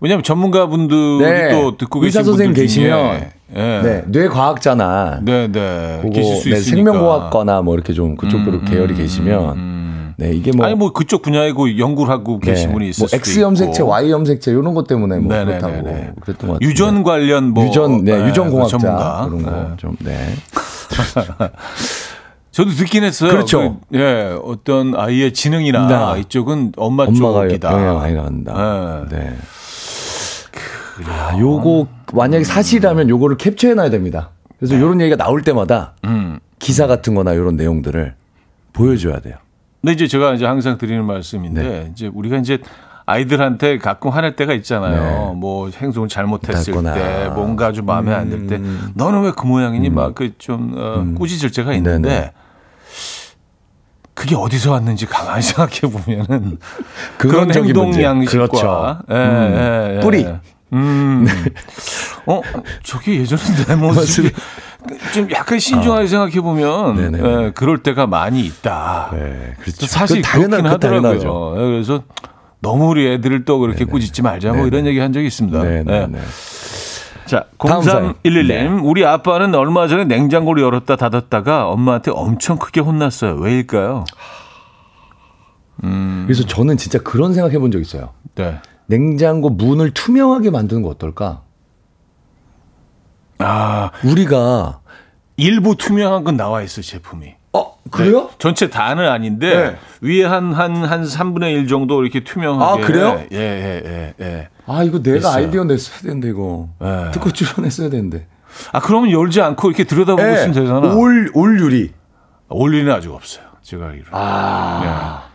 왜냐면 0.00 0.22
전문가분들이 0.22 1.18
네. 1.18 1.48
또 1.50 1.76
듣고 1.76 2.04
의사 2.04 2.20
계신 2.20 2.32
선생님 2.32 2.54
분들 2.54 2.68
중에 2.68 2.84
계시면 2.84 3.30
예. 3.56 3.80
네, 3.82 4.02
뇌과학자나 4.06 5.20
네, 5.22 5.48
네. 5.50 5.98
그거 6.02 6.12
계실 6.12 6.36
수 6.36 6.48
네, 6.50 6.56
있으니까. 6.56 6.76
생명공학과나 6.76 7.62
뭐 7.62 7.74
이렇게 7.74 7.92
좀 7.92 8.16
그쪽 8.16 8.46
으로 8.46 8.58
음, 8.58 8.64
계열이 8.64 8.92
음, 8.92 8.96
계시면 8.96 9.56
음. 9.56 10.14
네 10.18 10.32
이게 10.32 10.52
뭐, 10.52 10.66
아니 10.66 10.74
뭐 10.74 10.92
그쪽 10.92 11.22
분야이고 11.22 11.78
연구를 11.78 12.12
하고 12.12 12.40
네, 12.42 12.50
계신 12.50 12.72
분이 12.72 12.90
있을 12.90 13.02
뭐 13.02 13.08
X 13.12 13.40
염색체, 13.40 13.82
있고. 13.82 13.90
Y 13.90 14.10
염색체 14.10 14.50
이런 14.50 14.74
것 14.74 14.86
때문에 14.86 15.18
뭐 15.18 15.32
네네네네. 15.32 15.58
그렇다고 15.60 16.14
그랬던 16.20 16.48
것 16.48 16.54
같아요. 16.54 16.68
유전 16.68 17.02
관련 17.02 17.44
뭐 17.54 17.64
유전 17.64 18.04
네, 18.04 18.18
네, 18.18 18.28
유전 18.28 18.50
공학자 18.50 18.78
전문가. 18.78 19.26
그런 19.28 19.42
네. 19.42 19.70
거좀 19.70 19.96
네. 20.00 20.34
저도 22.50 22.70
듣긴 22.70 23.04
했어요. 23.04 23.30
그렇죠. 23.30 23.78
그, 23.90 23.98
예, 24.00 24.36
어떤 24.44 24.96
아이의 24.96 25.32
지능이나 25.32 26.14
네. 26.14 26.20
이쪽은 26.22 26.72
엄마 26.76 27.04
엄마가 27.04 27.46
쪽이다. 27.48 27.72
영향 27.72 27.94
많이 27.98 28.16
간다. 28.16 29.06
네. 29.08 29.36
네. 30.98 31.10
아, 31.10 31.38
요거 31.38 31.86
만약에 32.12 32.44
사실이라면 32.44 33.08
요거를 33.08 33.36
캡처해 33.36 33.74
놔야 33.74 33.90
됩니다. 33.90 34.30
그래서 34.58 34.78
요런 34.78 35.00
얘기가 35.00 35.16
나올 35.16 35.42
때마다 35.42 35.94
음. 36.04 36.38
기사 36.58 36.86
같은 36.86 37.14
거나 37.14 37.36
요런 37.36 37.56
내용들을 37.56 38.14
보여줘야 38.72 39.20
돼요. 39.20 39.36
근데 39.80 39.92
이제 39.92 40.06
제가 40.08 40.34
이제 40.34 40.44
항상 40.44 40.76
드리는 40.78 41.04
말씀인데 41.04 41.62
네. 41.62 41.88
이제 41.92 42.10
우리가 42.12 42.36
이제 42.38 42.58
아이들한테 43.06 43.78
가끔 43.78 44.10
화낼 44.10 44.36
때가 44.36 44.52
있잖아요. 44.54 45.28
네. 45.30 45.34
뭐 45.36 45.70
행동을 45.70 46.08
잘못했을 46.08 46.74
닮거나. 46.74 46.94
때 46.94 47.30
뭔가 47.34 47.72
좀 47.72 47.86
마음에 47.86 48.12
안들때 48.12 48.56
음. 48.56 48.90
너는 48.96 49.22
왜 49.22 49.30
그 49.30 49.46
모양이니 49.46 49.88
막그좀 49.90 50.74
어, 50.76 51.14
꾸짖을 51.16 51.50
때가 51.52 51.72
있는데 51.74 52.08
네네. 52.08 52.32
그게 54.14 54.34
어디서 54.34 54.72
왔는지 54.72 55.06
가만히 55.06 55.40
생각해 55.42 55.80
보면은 55.92 56.58
그런 57.18 57.54
행동. 57.54 58.02
양식과 58.02 58.48
그렇죠. 58.48 58.98
예, 59.10 59.14
음. 59.14 59.54
예, 59.56 59.96
예. 59.96 60.00
뿌리. 60.00 60.26
음. 60.72 61.26
어, 62.26 62.40
저게 62.82 63.18
예전에 63.20 63.40
내 63.66 63.74
모습이 63.76 64.30
좀 65.14 65.30
약간 65.32 65.58
신중하게 65.58 66.06
생각해 66.06 66.40
보면 66.40 66.90
아. 66.90 66.92
네네. 66.94 67.18
예, 67.46 67.50
그럴 67.54 67.78
때가 67.82 68.06
많이 68.06 68.40
있다. 68.44 69.10
네, 69.12 69.54
그렇죠. 69.60 69.86
사실 69.86 70.22
당연한- 70.22 70.64
하더라고요. 70.66 70.78
당연하죠. 71.02 71.54
예, 71.56 71.60
그래서 71.62 72.02
너무 72.60 72.88
우리 72.88 73.06
애들을 73.12 73.44
또 73.44 73.58
그렇게 73.58 73.84
꾸짖지 73.84 74.22
말자 74.22 74.52
뭐 74.52 74.66
이런 74.66 74.86
얘기 74.86 74.98
한 74.98 75.12
적이 75.12 75.26
있습니다. 75.28 75.62
네, 75.62 75.82
네, 75.84 76.02
예. 76.02 76.06
네. 76.06 76.18
자, 77.26 77.44
다음 77.58 77.82
사연. 77.82 78.14
0311님. 78.24 78.46
네. 78.48 78.66
우리 78.82 79.04
아빠는 79.04 79.54
얼마 79.54 79.86
전에 79.86 80.04
냉장고를 80.04 80.62
열었다 80.62 80.96
닫았다가 80.96 81.68
엄마한테 81.68 82.10
엄청 82.10 82.56
크게 82.58 82.80
혼났어요. 82.80 83.34
왜일까요? 83.36 84.04
그래서 86.26 86.44
저는 86.44 86.76
진짜 86.76 86.98
그런 86.98 87.34
생각해 87.34 87.58
본 87.58 87.70
적 87.70 87.80
있어요. 87.80 88.10
네. 88.34 88.58
냉장고 88.88 89.50
문을 89.50 89.92
투명하게 89.92 90.50
만드는 90.50 90.82
거 90.82 90.88
어떨까? 90.88 91.42
아, 93.38 93.90
우리가 94.02 94.80
일부 95.36 95.76
투명한 95.76 96.24
건 96.24 96.36
나와 96.36 96.62
있어, 96.62 96.80
제품이. 96.80 97.34
어 97.52 97.78
그래요? 97.90 98.22
네. 98.22 98.30
전체 98.38 98.68
다는 98.68 99.08
아닌데 99.08 99.78
네. 100.02 100.08
위에 100.20 100.24
한 100.24 100.52
한한 100.52 101.04
3분의 101.04 101.52
1 101.54 101.68
정도 101.68 102.02
이렇게 102.02 102.22
투명하게 102.22 102.82
아, 102.82 102.86
그래요? 102.86 103.22
예, 103.32 103.36
예, 103.38 103.82
예, 103.86 104.14
예. 104.20 104.48
아 104.66 104.82
이거 104.82 105.00
내가 105.00 105.16
있어요. 105.16 105.32
아이디어 105.32 105.64
냈어야 105.64 106.00
되는데 106.00 106.28
이거 106.28 106.68
네. 106.78 107.10
듣고 107.12 107.30
출연했어야 107.30 107.88
되는데. 107.88 108.26
아, 108.72 108.80
그러면 108.80 109.10
열지 109.10 109.40
않고 109.40 109.68
이렇게 109.68 109.84
들여다보고 109.84 110.22
네. 110.22 110.34
있으면 110.34 110.52
되잖아. 110.52 110.94
올, 110.94 111.30
올 111.34 111.60
유리. 111.60 111.92
올 112.48 112.74
일은 112.74 112.92
아직 112.92 113.10
없어요. 113.10 113.44
제가 113.62 113.86
알기로. 113.86 114.06
아. 114.12 115.27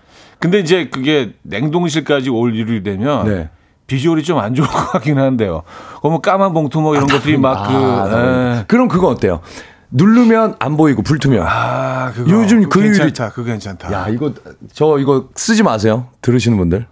근데 0.43 0.59
이제 0.59 0.89
그게 0.89 1.31
냉동실까지 1.43 2.29
올 2.29 2.53
일이 2.53 2.83
되면 2.83 3.25
네. 3.25 3.49
비주얼이 3.87 4.23
좀 4.23 4.39
안 4.39 4.53
좋을 4.53 4.67
것 4.67 4.91
같긴 4.91 5.17
한데요. 5.17 5.63
그러면 6.01 6.21
까만 6.21 6.51
봉투 6.53 6.81
뭐 6.81 6.95
이런 6.95 7.07
것들이 7.07 7.37
막 7.37 7.65
그, 7.69 7.73
아, 7.73 8.57
에. 8.59 8.65
그럼 8.67 8.89
그거 8.89 9.07
어때요? 9.07 9.39
누르면 9.91 10.55
안 10.59 10.75
보이고 10.75 11.01
불투명. 11.01 11.45
아, 11.47 12.11
그거. 12.13 12.29
요즘 12.29 12.67
그 12.67 12.81
괜찮다. 12.81 13.29
그거 13.29 13.43
괜찮다. 13.43 13.89
야 13.93 14.09
이거 14.09 14.33
저 14.73 14.97
이거 14.99 15.29
쓰지 15.35 15.63
마세요. 15.63 16.07
들으시는 16.21 16.57
분들. 16.57 16.87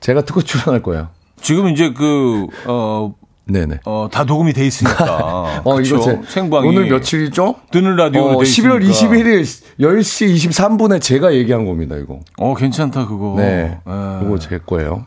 제가 0.00 0.22
특허 0.24 0.40
출연할 0.42 0.82
거예요. 0.82 1.10
지금 1.40 1.68
이제 1.68 1.92
그, 1.92 2.46
어, 2.66 3.14
네네. 3.52 3.80
어, 3.84 4.08
다 4.10 4.24
녹음이 4.24 4.52
돼 4.52 4.66
있으니까. 4.66 5.60
어 5.64 5.76
그쵸? 5.76 5.96
이거 5.96 6.04
제 6.04 6.20
생방이. 6.28 6.66
오늘 6.68 6.86
며칠이죠? 6.88 7.56
뜨는 7.70 7.96
라디오로 7.96 8.38
어, 8.38 8.42
돼 8.42 8.48
있으니까. 8.48 8.74
11월 8.76 8.90
21일 8.90 9.42
10시 9.80 10.34
23분에 10.50 11.00
제가 11.00 11.34
얘기한 11.34 11.66
겁니다, 11.66 11.96
이거. 11.96 12.20
어, 12.38 12.54
괜찮다, 12.54 13.06
그거. 13.06 13.34
네. 13.36 13.78
예. 13.86 14.26
이거 14.26 14.38
제 14.38 14.58
거예요. 14.58 15.06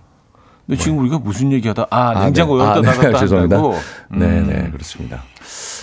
근데 0.67 0.81
지금 0.81 0.97
우리가 0.99 1.19
무슨 1.19 1.51
얘기하다, 1.51 1.87
아, 1.91 2.09
아, 2.09 2.23
냉장고 2.25 2.57
네. 2.57 2.63
열었다 2.63 2.89
아, 2.89 2.93
네. 2.93 3.11
죄송합니다. 3.19 3.55
한다고. 3.57 3.73
네, 4.11 4.25
음. 4.25 4.47
네, 4.47 4.69
그렇습니다. 4.71 5.23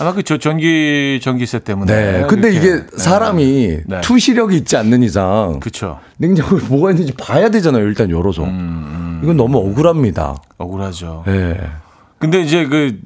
아마 0.01 0.13
그 0.13 0.23
저 0.23 0.37
전기, 0.37 1.19
전기세 1.21 1.59
때문에. 1.59 1.93
네. 1.93 2.25
근데 2.27 2.51
이렇게. 2.51 2.67
이게 2.67 2.83
사람이 2.97 3.77
네. 3.85 4.01
투시력이 4.01 4.57
있지 4.57 4.75
않는 4.75 5.03
이상 5.03 5.59
그쵸. 5.61 5.99
냉장고에 6.17 6.59
뭐가 6.67 6.91
있는지 6.91 7.13
봐야 7.13 7.49
되잖아요, 7.49 7.83
일단 7.85 8.09
열어서. 8.09 8.43
음, 8.43 9.21
이건 9.23 9.37
너무 9.37 9.57
억울합니다. 9.59 10.35
억울하죠. 10.57 11.23
네. 11.27 11.57
근데 12.23 12.41
이제 12.41 12.65
그 12.65 12.97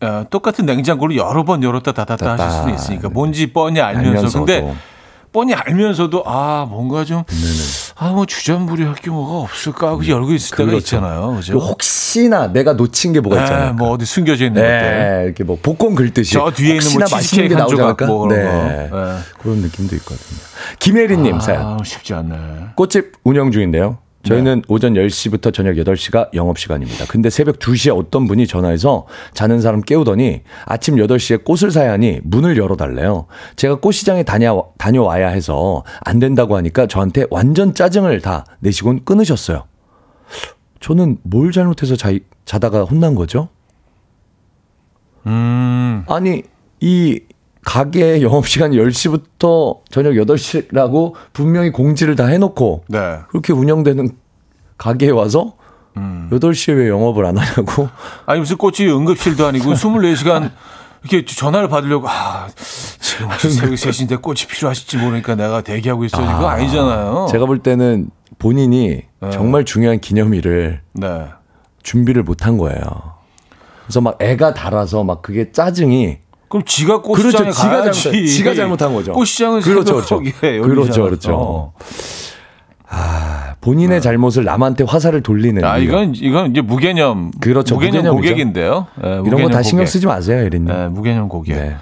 어, 0.00 0.24
똑같은 0.28 0.66
냉장고를 0.66 1.16
여러 1.16 1.44
번 1.44 1.62
열었다 1.62 1.92
닫았다 1.92 2.32
하실 2.38 2.50
수도 2.50 2.70
있으니까 2.74 3.08
뭔지 3.08 3.52
뻔히 3.52 3.80
알면서 3.80 4.08
알면서도. 4.10 4.44
근데 4.44 4.74
뻔히 5.32 5.54
알면서도 5.54 6.22
아 6.26 6.66
뭔가 6.68 7.04
좀 7.04 7.24
아 7.98 8.10
뭐 8.12 8.26
주전부리할 8.26 8.96
게 8.96 9.10
뭐가 9.10 9.38
없을까 9.38 9.88
하고 9.88 10.06
열고 10.06 10.32
있을 10.34 10.54
때가 10.56 10.66
그렇죠. 10.70 10.96
있잖아요. 10.96 11.30
그 11.30 11.36
그죠? 11.36 11.58
혹시나 11.58 12.52
내가 12.52 12.74
놓친 12.74 13.14
게 13.14 13.20
뭐가 13.20 13.42
있잖아요. 13.42 13.66
네, 13.68 13.72
뭐 13.72 13.90
어디 13.92 14.04
숨겨져 14.04 14.44
있는 14.44 14.60
것들. 14.60 14.80
네, 14.80 15.24
이렇게 15.24 15.44
뭐 15.44 15.58
복권 15.62 15.94
긁듯이 15.94 16.34
저 16.34 16.50
뒤에 16.50 16.76
있는 16.76 16.92
뭐 16.92 17.06
치즈케이크 17.06 17.54
게한 17.54 17.68
조각? 17.68 18.06
뭐 18.06 18.28
그런 18.28 18.38
네. 18.38 18.90
거. 18.90 18.96
네. 18.98 19.18
그런 19.38 19.56
느낌도 19.58 19.96
있거든요. 19.96 20.40
김혜리님 20.78 21.40
사연. 21.40 21.62
아, 21.62 21.78
쉽지 21.82 22.12
않네. 22.12 22.36
꽃집 22.74 23.12
운영 23.24 23.50
중인데요. 23.50 23.96
저희는 24.26 24.62
오전 24.68 24.94
10시부터 24.94 25.54
저녁 25.54 25.74
8시가 25.74 26.34
영업시간입니다. 26.34 27.06
근데 27.06 27.30
새벽 27.30 27.58
2시에 27.58 27.96
어떤 27.96 28.26
분이 28.26 28.46
전화해서 28.46 29.06
자는 29.32 29.60
사람 29.60 29.80
깨우더니 29.80 30.42
아침 30.64 30.96
8시에 30.96 31.44
꽃을 31.44 31.70
사야 31.70 31.92
하니 31.92 32.20
문을 32.24 32.56
열어달래요. 32.56 33.26
제가 33.56 33.76
꽃시장에 33.76 34.24
다녀, 34.24 34.66
다녀와야 34.78 35.28
해서 35.28 35.84
안 36.00 36.18
된다고 36.18 36.56
하니까 36.56 36.86
저한테 36.86 37.26
완전 37.30 37.74
짜증을 37.74 38.20
다 38.20 38.44
내시곤 38.60 39.04
끊으셨어요. 39.04 39.64
저는 40.80 41.18
뭘 41.22 41.52
잘못해서 41.52 41.96
자, 41.96 42.12
자다가 42.44 42.84
혼난 42.84 43.14
거죠? 43.14 43.48
음. 45.26 46.04
아니, 46.08 46.42
이 46.80 47.20
가게 47.66 48.22
영업시간이 48.22 48.76
10시부터 48.76 49.80
저녁 49.90 50.12
8시라고 50.12 51.14
분명히 51.32 51.70
공지를 51.70 52.14
다 52.14 52.26
해놓고 52.26 52.84
네. 52.86 53.18
그렇게 53.28 53.52
운영되는 53.52 54.08
가게에 54.78 55.10
와서 55.10 55.54
음. 55.96 56.28
8시에 56.30 56.76
왜 56.76 56.88
영업을 56.88 57.26
안 57.26 57.36
하냐고. 57.36 57.88
아니 58.24 58.38
무슨 58.38 58.56
꽃이 58.56 58.88
응급실도 58.88 59.44
아니고 59.44 59.72
24시간 59.72 60.52
이렇게 61.02 61.24
전화를 61.24 61.68
받으려고 61.68 62.08
아 62.08 62.46
지금 63.00 63.32
혹시 63.32 63.50
새벽 63.50 63.74
3시인데 63.74 64.22
꽃이 64.22 64.42
필요하실지 64.48 64.98
모르니까 64.98 65.34
내가 65.34 65.60
대기하고 65.60 66.04
있어 66.04 66.22
이거 66.22 66.46
아니잖아요. 66.46 67.26
제가 67.32 67.46
볼 67.46 67.58
때는 67.58 68.10
본인이 68.38 69.02
네. 69.20 69.30
정말 69.32 69.64
중요한 69.64 69.98
기념일을 69.98 70.82
네. 70.92 71.26
준비를 71.82 72.22
못한 72.22 72.58
거예요. 72.58 73.16
그래서 73.86 74.00
막 74.00 74.22
애가 74.22 74.54
달아서 74.54 75.02
막 75.02 75.20
그게 75.20 75.50
짜증이 75.50 76.18
그럼 76.48 76.64
지가 76.64 77.02
꽃시장에 77.02 77.32
그렇죠. 77.50 77.52
지가 77.60 77.68
가야지. 77.82 78.02
잘못- 78.04 78.26
지가 78.28 78.54
잘못한 78.54 78.94
거죠. 78.94 79.12
꽃시장은 79.12 79.60
그렇죠, 79.62 79.94
그렇죠. 79.94 80.16
열리잖아. 80.42 80.66
그렇죠, 80.66 81.02
그렇죠. 81.04 81.32
어. 81.34 81.72
본인의 83.60 84.00
잘못을 84.00 84.44
남한테 84.44 84.84
화살을 84.84 85.22
돌리는 85.22 85.64
아 85.64 85.78
이유. 85.78 85.88
이건 85.88 86.14
이건 86.14 86.50
이제 86.52 86.60
무개념 86.60 87.32
그렇죠, 87.40 87.74
무개념. 87.74 88.14
고객인데요. 88.14 88.86
네, 89.02 89.08
이런 89.08 89.22
무개념 89.24 89.50
거다 89.50 89.62
신경. 89.62 89.86
쓰지 89.86 90.06
마세요, 90.06 90.44
예린님. 90.44 90.66
네, 90.72 90.88
무개념 90.88 91.28
고객. 91.28 91.56
네. 91.56 91.76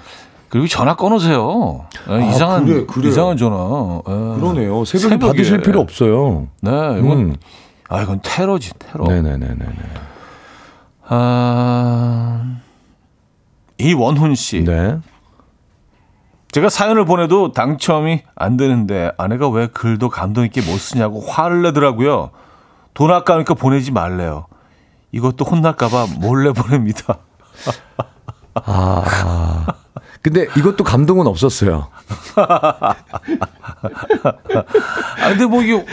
그리고 0.49 0.67
전화 0.67 0.95
끊으세요. 0.95 1.85
네, 2.07 2.29
이상한 2.31 2.65
그래, 2.65 2.85
그래요. 2.87 3.11
이상한 3.11 3.37
전화. 3.37 4.01
네. 4.07 4.13
그러네요. 4.39 4.83
새벽에, 4.85 5.09
새벽에. 5.09 5.31
받으실 5.33 5.61
필요 5.61 5.79
없어요. 5.81 6.47
네, 6.61 6.71
이건 6.71 7.11
음. 7.11 7.35
아 7.87 8.01
이건 8.01 8.19
테러지 8.23 8.71
테러. 8.79 9.05
네네네네. 9.05 9.65
아 11.07 12.41
이원훈 13.77 14.35
씨. 14.35 14.63
네. 14.63 14.97
제가 16.51 16.69
사연을 16.69 17.03
보내도 17.05 17.51
당첨이 17.51 18.23
안 18.35 18.55
되는데 18.57 19.11
아내가 19.17 19.49
왜 19.49 19.67
글도 19.67 20.09
감동 20.09 20.45
있게 20.45 20.61
못 20.61 20.77
쓰냐고 20.79 21.19
화를 21.19 21.61
내더라고요. 21.63 22.31
돈 22.93 23.11
아까우니까 23.11 23.55
보내지 23.55 23.91
말래요. 23.91 24.45
이것도 25.11 25.43
혼날까봐 25.45 26.07
몰래 26.19 26.53
보냅니다. 26.53 27.17
아. 28.53 29.65
근데 30.21 30.47
이것도 30.57 30.83
감동은 30.83 31.27
없었어요. 31.27 31.89
아 32.35 32.95
근데 35.29 35.45
뭐 35.45 35.61
이게 35.61 35.85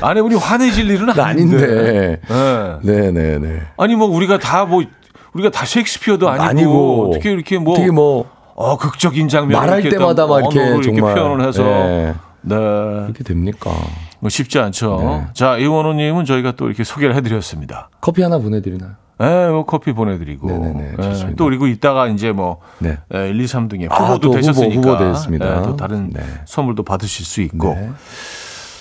아내분이 0.00 0.34
화내실 0.36 0.88
일은 0.90 1.08
아닌데. 1.18 1.22
아닌데. 1.64 2.20
네. 2.28 2.78
네네네. 2.82 3.62
아니 3.78 3.96
뭐 3.96 4.06
우리가 4.08 4.38
다 4.38 4.64
뭐 4.66 4.84
우리가 5.32 5.50
다 5.50 5.64
셰익스피어도 5.64 6.28
아니고, 6.28 6.44
아니고. 6.44 7.10
어떻게 7.10 7.30
이렇게 7.32 7.58
뭐, 7.58 7.74
어떻게 7.74 7.90
뭐 7.90 8.40
어 8.60 8.76
극적인 8.76 9.28
장면 9.28 9.58
말할 9.58 9.88
때마다 9.88 10.26
막 10.26 10.40
이렇게 10.40 10.60
언어로 10.60 10.80
이렇게 10.82 10.96
정말 10.98 11.14
표현을 11.14 11.48
해서 11.48 11.62
네. 11.62 12.14
네. 12.42 12.56
그렇게 12.56 13.24
됩니까? 13.24 13.70
뭐 14.18 14.28
쉽지 14.28 14.58
않죠. 14.58 14.98
네. 15.00 15.26
자 15.32 15.56
이원호 15.56 15.94
님은 15.94 16.26
저희가 16.26 16.52
또 16.52 16.66
이렇게 16.66 16.84
소개를 16.84 17.14
해 17.14 17.22
드렸습니다. 17.22 17.88
커피 18.02 18.20
하나 18.20 18.38
보내 18.38 18.60
드리나요? 18.60 18.90
네, 19.18 19.48
뭐 19.48 19.64
커피 19.64 19.94
보내드리고 19.94 20.46
네네네, 20.46 20.94
네, 20.94 21.02
좋습니다. 21.02 21.36
또 21.36 21.44
그리고 21.44 21.68
이따가 21.68 22.06
이제 22.08 22.32
뭐 22.32 22.58
네. 22.80 22.98
에, 23.14 23.30
1, 23.30 23.40
2, 23.40 23.44
3등에 23.46 23.90
아, 23.90 23.96
후보도 23.96 24.20
또 24.20 24.28
후보, 24.28 24.36
되셨으니까 24.36 24.74
후보 24.76 24.98
되셨습니다. 24.98 25.60
네, 25.60 25.62
또 25.62 25.76
다른 25.76 26.10
네. 26.10 26.20
선물도 26.44 26.82
받으실 26.82 27.24
수 27.24 27.40
있고 27.40 27.74
네. 27.74 27.90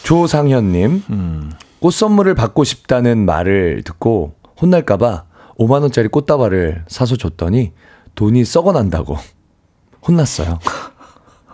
조상현님, 0.03 1.03
음. 1.09 1.51
꽃 1.79 1.91
선물을 1.93 2.35
받고 2.35 2.65
싶다는 2.65 3.25
말을 3.25 3.83
듣고 3.85 4.33
혼날까봐 4.61 5.23
5만 5.59 5.81
원짜리 5.81 6.07
꽃다발을 6.07 6.85
사서 6.87 7.17
줬더니 7.17 7.73
돈이 8.15 8.45
썩어 8.45 8.71
난다고 8.71 9.17
혼났어요. 10.07 10.59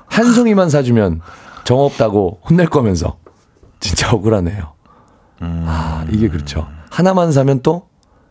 한 0.06 0.32
송이만 0.34 0.70
사주면 0.70 1.22
정 1.64 1.80
없다고 1.80 2.40
혼낼 2.48 2.68
거면서 2.68 3.18
진짜 3.80 4.12
억울하네요. 4.14 4.74
아 5.42 6.06
이게 6.12 6.30
그렇죠. 6.30 6.68
하나만 6.92 7.32
사면 7.32 7.62
또 7.62 7.88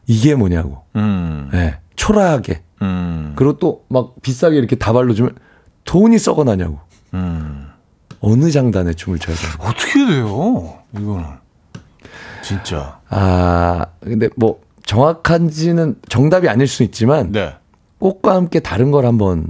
이게 0.07 0.35
뭐냐고. 0.35 0.85
음, 0.97 1.49
네, 1.53 1.79
초라하게. 1.97 2.63
음, 2.83 3.33
그리고 3.37 3.59
또 3.59 3.85
막 3.89 4.15
비싸게 4.23 4.57
이렇게 4.57 4.77
다발로 4.77 5.15
주면 5.15 5.37
돈이 5.85 6.19
썩어 6.19 6.45
나냐고. 6.45 6.79
음. 7.15 7.69
어느 8.21 8.51
장단에 8.51 8.95
춤을 8.95 9.19
춰야 9.19 9.37
돼요? 9.37 9.53
어떻게 9.59 10.07
돼요? 10.07 10.79
이거는 10.99 11.25
진짜. 12.43 12.99
아, 13.11 13.85
근데 14.01 14.29
뭐 14.37 14.61
정확한지는 14.87 15.97
정답이 16.09 16.49
아닐 16.49 16.67
수 16.67 16.83
있지만 16.83 17.33
네. 17.33 17.55
꽃과 17.99 18.35
함께 18.35 18.61
다른 18.61 18.91
걸 18.91 19.07
한번 19.07 19.49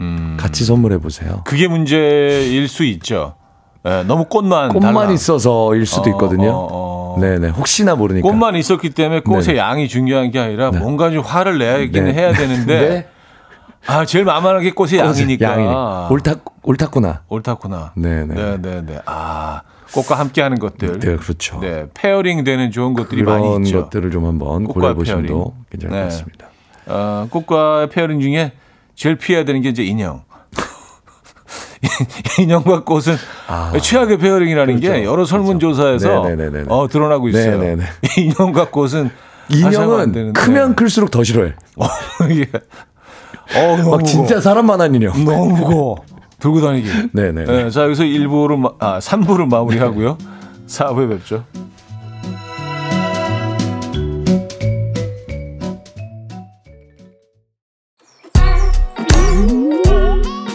음. 0.00 0.36
같이 0.38 0.64
선물해 0.64 0.98
보세요. 0.98 1.42
그게 1.44 1.68
문제일 1.68 2.66
수 2.68 2.84
있죠. 2.84 3.36
예, 3.86 4.02
너무 4.06 4.24
꽃만 4.24 4.70
꽃만 4.70 4.94
달라. 4.94 5.12
있어서일 5.12 5.84
수도 5.86 6.04
어, 6.04 6.12
있거든요. 6.14 6.50
어, 6.50 6.68
어. 7.16 7.20
네네. 7.20 7.48
혹시나 7.50 7.94
모르니까. 7.94 8.26
꽃만 8.28 8.56
있었기 8.56 8.90
때문에 8.90 9.20
꽃의 9.20 9.42
네. 9.42 9.56
양이 9.58 9.88
중요한 9.88 10.30
게 10.30 10.40
아니라 10.40 10.70
뭔가 10.72 11.10
좀 11.10 11.22
화를 11.22 11.58
내야긴 11.58 12.04
네. 12.04 12.12
해야 12.14 12.32
되는데 12.32 12.88
네. 12.88 13.08
아 13.86 14.06
제일 14.06 14.24
만만한 14.24 14.62
게 14.62 14.72
꽃의 14.72 14.96
양이니까 14.98 15.46
양이니. 15.52 15.68
옳다, 16.10 16.36
옳다구나. 16.62 17.20
옳다구나. 17.28 17.92
네네. 17.94 18.34
네, 18.34 18.56
네, 18.62 18.82
네. 18.84 18.98
아 19.04 19.60
꽃과 19.92 20.18
함께하는 20.18 20.58
것들. 20.58 20.98
네, 21.00 21.16
그렇죠. 21.16 21.58
네, 21.60 21.86
pairing 21.94 22.44
되는 22.44 22.70
좋은 22.70 22.94
것들이 22.94 23.22
많이 23.22 23.42
그런 23.42 23.64
있죠. 23.64 23.84
것들을 23.84 24.10
좀 24.10 24.26
한번 24.26 24.66
보시면 24.66 25.04
pairing. 25.26 25.44
괜찮을 25.70 25.90
것 25.90 25.96
네. 25.96 26.04
같습니다. 26.04 26.46
어, 26.86 27.26
꽃과 27.30 27.88
pairing 27.92 28.20
중에 28.20 28.52
제일 28.94 29.16
피해야 29.16 29.44
되는 29.44 29.60
게 29.62 29.68
이제 29.70 29.82
인형. 29.84 30.22
인형과 32.40 32.84
꽃은 32.84 33.16
최악의 33.80 34.18
pairing이라는 34.18 34.80
게 34.80 34.88
아. 34.88 34.92
그렇죠. 34.92 35.10
여러 35.10 35.24
설문조사에서 35.24 36.22
네네네네네. 36.24 36.64
어, 36.68 36.88
드러나고 36.88 37.28
있어요. 37.28 37.58
네네네. 37.58 37.84
인형과 38.18 38.70
꽃은 38.70 39.10
인형은. 39.50 40.32
크면 40.32 40.74
클수록 40.74 41.10
더 41.10 41.22
싫어해. 41.22 41.52
어, 41.76 41.86
이게 42.30 42.48
어, 43.56 43.90
막 43.90 44.04
진짜 44.04 44.40
사람만한 44.40 44.94
인형. 44.94 45.24
너무 45.24 45.54
무거워. 45.54 45.96
들고 46.44 46.60
다니기. 46.60 46.88
네네. 47.12 47.44
네, 47.44 47.70
자 47.70 47.84
여기서 47.84 48.02
1부를 48.02 48.58
마, 48.58 48.68
아 48.78 48.98
3부를 48.98 49.48
마무리하고요. 49.48 50.18
4부에 50.66 51.08
뵙죠. 51.08 51.42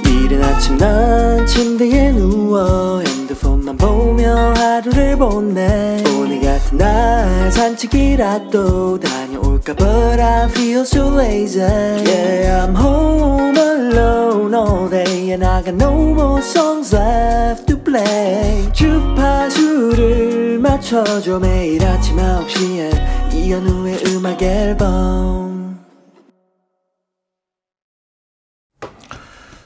이른 0.05 0.43
아침 0.43 0.77
난 0.77 1.47
침대에 1.47 2.11
누워 2.11 2.99
핸드폰만 2.99 3.75
보며 3.77 4.53
하루를 4.57 5.17
보내 5.17 6.03
오늘 6.19 6.39
같은 6.41 6.77
날 6.77 7.51
산책이라도 7.51 8.99
다 8.99 9.18
녀올까 9.59 9.75
But 9.75 10.19
I 10.19 10.47
feel 10.49 10.81
so 10.81 11.09
lazy 11.09 11.59
Yeah 11.59 12.65
I'm 12.65 12.75
home 12.75 13.57
alone 13.57 14.53
all 14.53 14.89
day 14.89 15.31
And 15.31 15.45
I 15.45 15.61
got 15.61 15.75
no 15.75 15.93
more 16.13 16.41
songs 16.41 16.95
left 16.95 17.67
to 17.67 17.77
play 17.77 18.71
주파수를 18.73 20.59
맞춰줘 20.59 21.39
매일 21.39 21.85
아침 21.85 22.17
9시에 22.17 23.33
이현우의 23.33 24.03
음악 24.07 24.41
앨범 24.41 25.79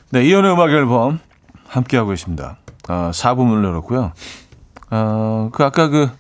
네, 0.10 0.24
이연의 0.24 0.54
음악 0.54 0.70
앨범 0.70 1.20
함께하고 1.68 2.12
계십니다. 2.12 2.60
아, 2.88 3.10
4부문을 3.12 3.66
열었고요. 3.66 4.14
아, 4.92 5.50
그 5.52 5.64
아까 5.64 5.88
그 5.88 6.12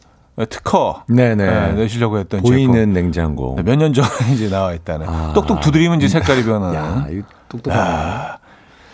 특허 0.50 1.04
네네. 1.08 1.46
네, 1.46 1.74
내시려고 1.74 2.18
했던 2.18 2.42
보이는 2.42 2.74
제품. 2.74 2.94
냉장고. 2.94 3.54
네, 3.58 3.64
몇년 3.64 3.94
전에 3.94 4.08
이제 4.34 4.50
나와 4.50 4.74
있다는. 4.74 5.08
아. 5.08 5.32
똑똑 5.34 5.62
두드리면 5.62 6.00
이제 6.00 6.08
색깔이 6.08 6.44
변하는. 6.44 6.76
야, 6.76 7.06
이 7.10 7.22
똑똑하네. 7.50 8.38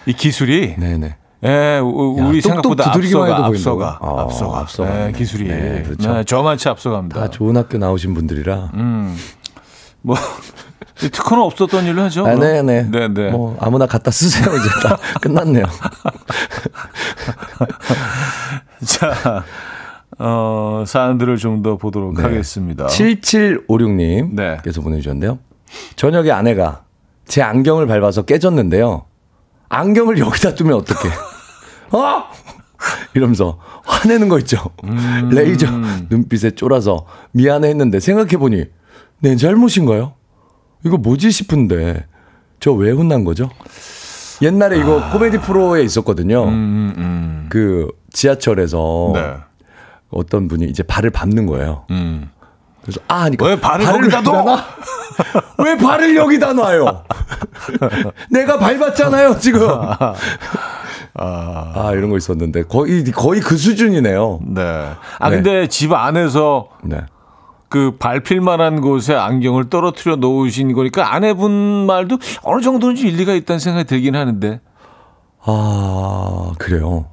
이 0.05 0.13
기술이 0.13 0.75
네네. 0.77 1.15
예, 1.45 1.79
우- 1.81 2.17
야, 2.19 2.25
우리 2.25 2.41
똑똑 2.41 2.75
생각보다 2.75 2.89
앞서가 2.93 3.45
앞서가? 3.45 3.99
아, 4.01 4.21
앞서가 4.23 4.59
앞서가네. 4.59 5.07
예, 5.07 5.11
기술이 5.13 5.47
네, 5.47 5.83
그렇죠. 5.85 6.13
네, 6.13 6.23
저만치 6.25 6.67
앞서갑니다. 6.67 7.21
다 7.21 7.29
좋은 7.29 7.55
학교 7.55 7.77
나오신 7.77 8.13
분들이라. 8.13 8.71
음, 8.73 9.15
뭐 10.01 10.17
이 11.01 11.07
특허는 11.09 11.41
없었던 11.41 11.85
일로 11.85 12.01
하죠. 12.03 12.23
아, 12.27 12.35
그럼? 12.35 12.39
네네. 12.41 12.89
네, 12.91 13.07
네. 13.07 13.31
뭐 13.31 13.55
아무나 13.61 13.85
갖다 13.85 14.11
쓰세요. 14.11 14.53
이제 14.53 14.67
다 14.85 14.97
끝났네요. 15.21 15.63
자, 18.85 19.43
어, 20.19 20.83
사연들을 20.85 21.37
좀 21.37 21.63
더 21.63 21.77
보도록 21.77 22.13
네. 22.15 22.21
하겠습니다. 22.23 22.85
7756님 22.87 24.33
네. 24.35 24.57
께서 24.63 24.81
보내주셨는데요. 24.81 25.39
저녁에 25.95 26.31
아내가 26.31 26.83
제 27.25 27.41
안경을 27.41 27.87
밟아서 27.87 28.23
깨졌는데요. 28.23 29.05
안경을 29.69 30.17
여기다 30.19 30.55
두면 30.55 30.73
어떡해. 30.77 31.13
어? 31.91 32.23
이러면서 33.13 33.59
화내는 33.85 34.29
거 34.29 34.39
있죠. 34.39 34.57
음. 34.85 35.29
레이저 35.33 35.67
눈빛에 36.09 36.51
쫄아서 36.51 37.05
미안해 37.33 37.67
했는데 37.69 37.99
생각해보니 37.99 38.65
내 39.19 39.35
잘못인가요? 39.35 40.13
이거 40.85 40.97
뭐지 40.97 41.29
싶은데 41.31 42.05
저 42.59 42.71
왜 42.73 42.91
혼난 42.91 43.25
거죠? 43.25 43.49
옛날에 44.41 44.77
이거 44.79 45.09
코미디 45.11 45.39
프로에 45.39 45.83
있었거든요. 45.83 46.43
아. 46.45 46.47
음, 46.47 46.93
음, 46.97 47.45
그 47.49 47.89
지하철에서 48.11 49.11
네. 49.13 49.33
어떤 50.09 50.47
분이 50.47 50.65
이제 50.65 50.83
발을 50.83 51.09
밟는 51.09 51.45
거예요. 51.45 51.85
음. 51.91 52.29
그래서 52.81 52.99
아 53.07 53.23
하니까 53.23 53.45
왜 53.45 53.59
발을 53.59 53.85
거기다 53.85 54.21
둬? 54.23 54.41
놔? 54.43 54.65
왜 55.63 55.77
발을 55.77 56.15
여기다 56.15 56.53
놔요? 56.53 57.03
내가 58.31 58.57
밟았잖아요 58.57 59.37
지금. 59.39 59.67
아 61.13 61.91
이런 61.93 62.09
거 62.09 62.17
있었는데 62.17 62.63
거의 62.63 63.03
거의 63.05 63.41
그 63.41 63.57
수준이네요. 63.57 64.39
네. 64.47 64.91
아 65.19 65.29
네. 65.29 65.35
근데 65.35 65.67
집 65.67 65.91
안에서 65.91 66.69
네. 66.83 67.01
그 67.67 67.97
발필만한 67.99 68.81
곳에 68.81 69.13
안경을 69.13 69.69
떨어뜨려 69.69 70.15
놓으신 70.15 70.73
거니까 70.73 71.13
아내분 71.13 71.51
말도 71.85 72.17
어느 72.41 72.61
정도는 72.61 72.95
좀 72.95 73.07
일리가 73.07 73.33
있다는 73.33 73.59
생각이 73.59 73.85
들긴 73.87 74.15
하는데. 74.15 74.61
아 75.41 76.51
그래요. 76.57 77.07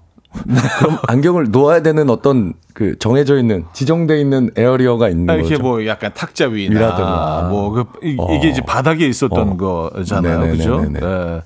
그럼 0.79 0.99
안경을 1.07 1.51
놓아야 1.51 1.83
되는 1.83 2.11
어떤 2.11 2.55
그 2.75 2.99
정해져 2.99 3.39
있는 3.39 3.65
지정돼 3.73 4.21
있는 4.21 4.51
에어리어가 4.57 5.09
있는 5.09 5.31
아, 5.31 5.35
이렇게 5.35 5.51
거죠. 5.57 5.63
뭐 5.63 5.87
약간 5.87 6.13
탁자 6.15 6.47
위나. 6.47 7.49
뭐그 7.51 7.81
어. 8.19 8.35
이게 8.35 8.49
이제 8.49 8.61
바닥에 8.61 9.07
있었던 9.07 9.49
어. 9.49 9.57
거잖아요, 9.57 10.41
네네네네네. 10.41 10.57
그죠? 10.57 10.91
네. 10.91 11.41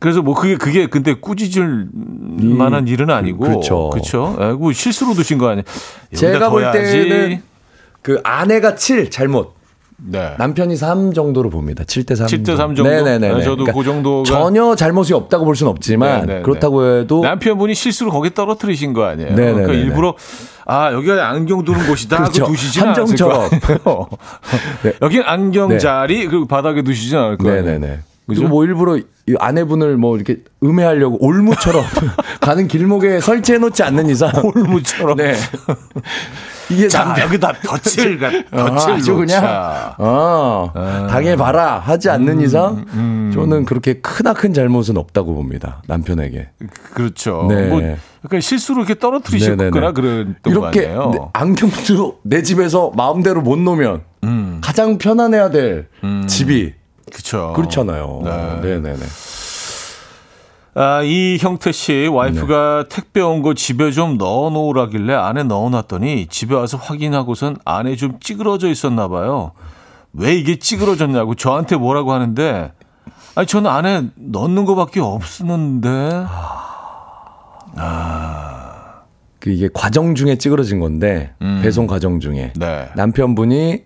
그래서 0.00 0.22
뭐 0.22 0.34
그게 0.34 0.56
그게 0.56 0.86
근데 0.86 1.14
꾸짖을 1.14 1.88
만한 1.92 2.88
일은 2.88 3.10
아니고 3.10 3.38
그렇죠. 3.38 3.90
그렇죠. 3.90 4.36
예, 4.40 4.56
그 4.60 4.72
실수로 4.72 5.14
두신 5.14 5.38
거 5.38 5.48
아니에요? 5.48 5.64
제가 6.14 6.50
볼. 6.50 6.70
때는 6.72 7.42
그 8.00 8.20
아내가 8.24 8.74
7 8.74 9.10
잘못 9.10 9.54
네. 9.98 10.34
남편이 10.38 10.76
3 10.76 11.12
정도로 11.12 11.50
봅니다. 11.50 11.84
7대 11.84 12.16
3. 12.16 12.26
7대 12.26 12.56
3 12.56 12.74
정도? 12.74 12.90
네네네. 12.90 13.34
네, 13.34 13.42
저도 13.42 13.64
그 13.64 13.72
정도가- 13.72 14.24
전혀 14.26 14.74
잘못이 14.74 15.14
없다고 15.14 15.44
볼 15.44 15.54
수는 15.56 15.70
없지만 15.70 16.20
네네네. 16.22 16.42
그렇다고 16.42 16.84
해도 16.98 17.22
남편분이 17.22 17.74
실수로 17.74 18.10
거기 18.10 18.34
떨어뜨리신 18.34 18.92
거 18.92 19.04
아니에요? 19.04 19.30
네네네네. 19.30 19.62
그러니까 19.66 19.72
일부러 19.74 20.14
아 20.66 20.92
여기가 20.92 21.28
안경 21.28 21.64
두는 21.64 21.86
곳이다 21.86 22.16
그렇죠. 22.18 22.46
두시진 22.46 22.82
않을. 22.84 23.04
거예요. 23.04 23.48
네. 24.82 24.92
여긴 25.02 25.22
안경 25.24 25.78
자리 25.78 26.26
그 26.26 26.44
바닥에 26.46 26.82
두시진 26.82 27.18
않을 27.18 27.38
거예요. 27.38 27.62
네네네. 27.62 27.98
그죠? 28.34 28.48
뭐 28.48 28.64
일부러 28.64 28.96
이 28.96 29.04
아내분을 29.38 29.96
뭐 29.96 30.16
이렇게 30.16 30.38
음해하려고 30.62 31.24
올무처럼 31.24 31.84
가는 32.40 32.66
길목에 32.68 33.20
설치해 33.20 33.58
놓지 33.58 33.82
않는 33.82 34.08
이상 34.10 34.30
올무처럼. 34.42 35.16
네. 35.16 35.34
이게 36.70 36.88
자 36.88 37.14
여기다 37.20 37.52
덫을 37.62 38.18
가 38.18 38.28
어, 38.52 38.74
덫을 38.74 38.94
아주 38.94 39.14
그냥. 39.16 39.94
어, 39.98 40.72
당해봐라 41.10 41.78
하지 41.80 42.08
않는 42.10 42.38
음, 42.38 42.40
이상 42.40 43.30
저는 43.34 43.64
그렇게 43.66 43.94
크나큰 44.00 44.54
잘못은 44.54 44.96
없다고 44.96 45.34
봅니다 45.34 45.82
남편에게 45.86 46.48
그렇죠. 46.94 47.46
네. 47.48 47.68
뭐 47.68 47.80
그러니까 48.22 48.40
실수로 48.40 48.78
이렇게 48.84 48.98
떨어뜨리셨거나 48.98 49.70
네네네. 49.70 49.92
그랬던 49.92 50.34
거 50.42 50.50
이렇게 50.50 50.80
아니에요? 50.86 51.10
내- 51.12 51.18
안경도 51.34 52.20
내 52.22 52.42
집에서 52.42 52.90
마음대로 52.96 53.42
못 53.42 53.58
놓으면 53.58 54.02
음. 54.24 54.58
가장 54.62 54.96
편안해야 54.98 55.50
될 55.50 55.88
집이 56.28 56.72
그렇죠. 57.12 57.52
그렇잖아요. 57.54 58.20
네. 58.24 58.60
네, 58.62 58.78
네, 58.80 58.96
네. 58.96 59.06
아, 60.74 61.02
이 61.02 61.36
형태 61.38 61.70
씨 61.70 62.08
와이프가 62.10 62.86
택배 62.88 63.20
온 63.20 63.42
거 63.42 63.52
집에 63.52 63.90
좀 63.90 64.16
넣어 64.16 64.48
놓으라길래 64.48 65.12
안에 65.12 65.42
넣어 65.42 65.68
놨더니 65.68 66.28
집에 66.28 66.54
와서 66.54 66.78
확인하고선 66.78 67.56
안에 67.66 67.96
좀 67.96 68.18
찌그러져 68.20 68.68
있었나 68.68 69.08
봐요. 69.08 69.52
왜 70.14 70.34
이게 70.34 70.58
찌그러졌냐고 70.58 71.34
저한테 71.34 71.76
뭐라고 71.76 72.12
하는데 72.12 72.72
아니 73.34 73.46
저는 73.46 73.70
안에 73.70 74.08
넣는 74.16 74.64
거밖에 74.64 75.00
없었는데 75.00 76.24
그 79.40 79.50
이게 79.50 79.68
과정 79.72 80.14
중에 80.14 80.36
찌그러진 80.36 80.80
건데 80.80 81.34
음. 81.42 81.60
배송 81.62 81.86
과정 81.86 82.20
중에 82.20 82.52
네. 82.56 82.88
남편분이 82.96 83.82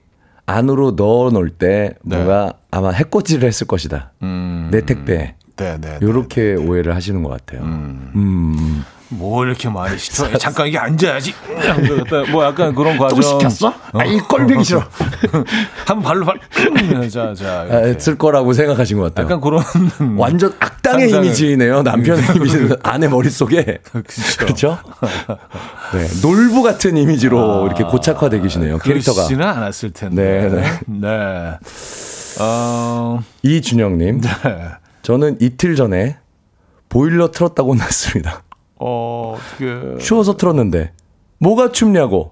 안으로 0.47 0.93
넣어 0.93 1.31
놓을 1.31 1.51
때 1.51 1.95
네. 2.03 2.17
뭔가 2.17 2.55
아마 2.71 2.91
해코지를 2.91 3.47
했을 3.47 3.67
것이다. 3.67 4.13
음. 4.23 4.69
내 4.71 4.81
택배 4.81 5.35
네, 5.57 5.79
네. 5.81 5.99
요렇게 6.03 6.55
오해를 6.55 6.95
하시는 6.95 7.23
것 7.23 7.31
같아요. 7.31 7.63
음. 7.63 8.85
뭐 9.09 9.45
이렇게 9.45 9.69
많이 9.69 9.97
시켜? 9.99 10.37
잠깐 10.39 10.67
이게 10.67 10.79
앉아야지. 10.79 11.33
뭐 12.33 12.45
약간 12.45 12.75
그런 12.75 12.99
과정. 12.99 13.21
또 13.21 13.23
시켰어? 13.23 13.73
아, 13.93 14.05
이 14.05 14.19
꼴보기 14.19 14.65
싫어. 14.65 14.83
한 15.87 16.03
발로 16.03 16.27
발. 16.27 16.39
자, 17.09 17.33
자. 17.35 17.67
아, 17.71 17.79
이렇게. 17.81 18.01
쓸 18.01 18.19
거라고 18.19 18.53
생각하신 18.53 18.97
것 18.99 19.05
같아요. 19.15 19.25
약간 19.25 19.41
그런 19.41 19.63
완전 20.19 20.53
악당의 20.59 21.09
상상을- 21.09 21.25
이미지네요. 21.25 21.83
남편의 21.83 22.25
이미지는 22.37 22.77
아내 22.83 23.07
머릿속에. 23.09 23.79
그렇죠? 24.39 24.79
네. 25.93 26.09
놀부 26.23 26.63
같은 26.63 26.97
이미지로 26.97 27.67
이렇게 27.67 27.85
고착화되어 27.85 28.43
계시네요. 28.43 28.79
캐릭터가. 28.79 29.23
아, 29.23 29.27
그렇지는 29.27 29.47
않았을 29.47 29.93
텐데. 29.93 30.51
네, 30.51 30.81
네. 31.09 31.59
어, 32.41 33.21
이준영님. 33.43 34.21
네. 34.21 34.31
저는 35.03 35.37
이틀 35.41 35.77
전에 35.77 36.17
보일러 36.89 37.31
틀었다고 37.31 37.71
혼났습니다. 37.73 38.43
어, 38.79 39.37
어떻게. 39.37 39.99
추워서 39.99 40.37
틀었는데 40.37 40.93
뭐가 41.39 41.73
춥냐고. 41.73 42.31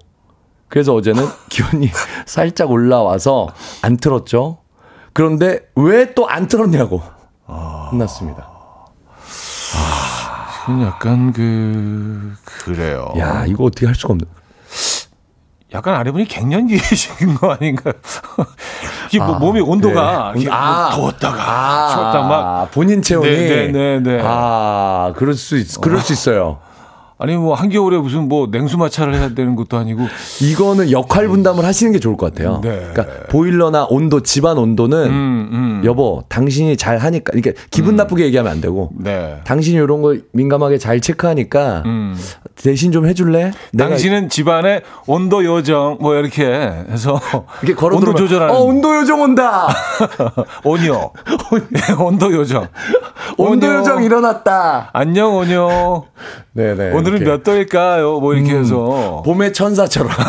그래서 0.67 0.93
어제는 0.95 1.23
기온이 1.49 1.89
살짝 2.25 2.71
올라와서 2.71 3.47
안 3.81 3.97
틀었죠. 3.97 4.57
그런데 5.13 5.69
왜 5.75 6.13
또 6.13 6.27
안 6.27 6.47
틀었냐고 6.47 7.01
혼났습니다. 7.91 8.49
그건 10.65 10.81
약간 10.81 11.31
그, 11.31 12.33
그래요. 12.43 13.13
야 13.17 13.45
이거 13.45 13.65
어떻게 13.65 13.85
할 13.85 13.93
수가 13.95 14.13
없네. 14.13 14.25
약간 15.75 15.95
아내분이 15.95 16.25
갱년기이신 16.25 17.35
거 17.35 17.51
아닌가요? 17.51 17.93
이게 19.09 19.19
뭐 19.19 19.37
몸의 19.37 19.61
온도가 19.61 20.31
네. 20.33 20.41
이게 20.41 20.49
뭐 20.49 20.57
아. 20.57 20.89
더웠다가 20.91 21.89
추웠다 21.93 22.27
막 22.27 22.71
본인 22.71 23.01
체온이 23.01 23.29
네, 23.29 23.47
네, 23.47 23.71
네, 23.71 23.99
네. 23.99 24.21
아 24.23 25.13
그럴 25.17 25.33
수 25.33 25.57
있, 25.57 25.79
그럴 25.81 25.99
수 25.99 26.13
있어요. 26.13 26.59
아니 27.17 27.37
뭐 27.37 27.55
한겨울에 27.55 27.97
무슨 27.97 28.27
뭐 28.27 28.47
냉수 28.51 28.77
마찰을 28.77 29.15
해야 29.15 29.29
되는 29.29 29.55
것도 29.55 29.77
아니고 29.77 30.03
이거는 30.41 30.91
역할 30.91 31.27
분담을 31.29 31.63
하시는 31.63 31.93
게 31.93 31.99
좋을 31.99 32.17
것 32.17 32.33
같아요. 32.33 32.59
네. 32.61 32.89
그러니까 32.93 33.27
보일러나 33.29 33.85
온도 33.89 34.21
집안 34.21 34.57
온도는 34.57 35.05
음, 35.05 35.49
음. 35.51 35.81
여보 35.85 36.23
당신이 36.27 36.75
잘 36.75 36.97
하니까 36.97 37.31
이게 37.35 37.53
기분 37.71 37.95
나쁘게 37.95 38.25
얘기하면 38.25 38.51
안 38.51 38.59
되고 38.59 38.89
네. 38.97 39.37
당신이 39.45 39.75
이런 39.77 40.01
거 40.01 40.17
민감하게 40.33 40.77
잘 40.77 40.99
체크하니까 40.99 41.83
음. 41.85 42.17
대신 42.55 42.91
좀 42.91 43.05
해줄래? 43.05 43.51
당신은 43.77 44.29
집안의 44.29 44.81
온도 45.07 45.43
요정 45.45 45.97
뭐 46.01 46.15
이렇게 46.15 46.45
해서 46.45 47.19
이렇게 47.61 47.75
걸어 47.75 47.95
온도 47.97 48.13
조절하는 48.13 48.53
어 48.53 48.59
온도 48.59 48.95
요정 48.95 49.21
온다. 49.21 49.67
온요 50.63 51.11
네, 51.69 51.81
온도 51.99 52.31
요정 52.33 52.67
온도. 53.37 53.67
요정 53.67 54.03
일어났다. 54.03 54.89
안녕 54.93 55.35
온요 55.35 56.05
네네. 56.53 56.91
오늘은 57.07 57.17
이렇게. 57.21 57.31
몇 57.31 57.43
도일까요 57.43 58.19
뭐 58.19 58.33
이렇게 58.33 58.55
해서 58.55 59.21
봄의 59.25 59.53
천사처럼. 59.53 60.09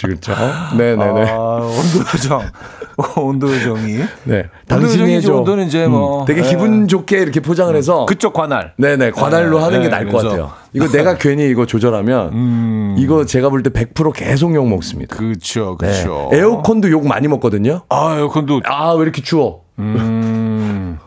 그렇죠. 0.00 0.32
네네네. 0.76 1.30
아, 1.30 1.36
온도 1.62 1.98
요정 2.14 2.42
온도 3.16 3.52
요정이 3.54 3.98
네. 4.24 4.44
당신이 4.66 5.14
해줘. 5.16 5.34
온도는 5.34 5.66
이제 5.66 5.86
뭐 5.86 6.24
되게 6.24 6.42
네. 6.42 6.48
기분 6.48 6.88
좋게 6.88 7.18
이렇게 7.18 7.40
포장을 7.40 7.74
해서 7.74 8.06
그쪽 8.06 8.32
관할 8.32 8.72
네네 8.76 9.10
관할로 9.12 9.58
네, 9.58 9.64
하는 9.64 9.78
게 9.82 9.84
네, 9.84 9.90
나을 9.90 10.06
것 10.06 10.18
그래서- 10.18 10.28
같아요. 10.28 10.50
이거 10.72 10.88
내가 10.88 11.16
괜히 11.18 11.48
이거 11.50 11.66
조절하면 11.66 12.32
음. 12.32 12.94
이거 12.98 13.24
제가 13.26 13.48
볼 13.50 13.62
때 13.62 13.70
100% 13.70 14.12
계속 14.14 14.54
욕 14.54 14.66
먹습니다. 14.68 15.16
그렇죠 15.16 15.76
네. 15.80 15.88
그렇죠 15.88 16.30
에어컨도 16.32 16.90
욕 16.90 17.06
많이 17.06 17.28
먹거든요. 17.28 17.82
아 17.88 18.16
에어컨도 18.18 18.60
아 18.64 18.94
왜 18.94 19.02
이렇게 19.02 19.22
추워? 19.22 19.62
음. 19.78 20.49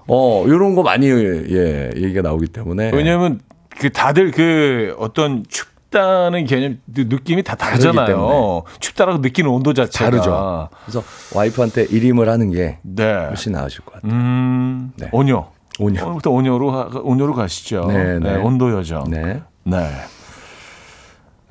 어 0.08 0.44
요런 0.48 0.76
거 0.76 0.84
많이 0.84 1.08
예 1.10 1.92
얘기가 1.96 2.22
나오기 2.22 2.48
때문에 2.48 2.92
왜냐면 2.94 3.40
그 3.70 3.90
다들 3.92 4.32
그 4.32 4.96
어떤 5.00 5.44
춥다는 5.48 6.46
개념 6.46 6.80
그 6.94 7.02
느낌이 7.10 7.44
다 7.44 7.56
다르잖아요. 7.56 8.64
춥다라고 8.80 9.20
느끼는 9.20 9.50
온도 9.50 9.74
자체가 9.74 10.10
다르죠. 10.12 10.70
그래서 10.86 11.04
와이프한테 11.36 11.84
일임을 11.86 12.30
하는 12.30 12.52
게 12.52 12.80
네. 12.82 13.12
훨씬 13.14 13.54
나으실 13.54 13.82
것 13.86 13.94
같아요. 13.96 14.12
음. 14.12 14.92
네. 14.98 15.10
온요. 15.12 15.48
온요. 15.80 16.02
오늘부터 16.04 16.30
하- 16.72 16.90
온요로 17.02 17.34
가시죠. 17.34 17.86
네, 17.88 18.20
네. 18.20 18.36
온도 18.36 18.72
여정. 18.78 19.06
네. 19.10 19.42
네. 19.64 19.78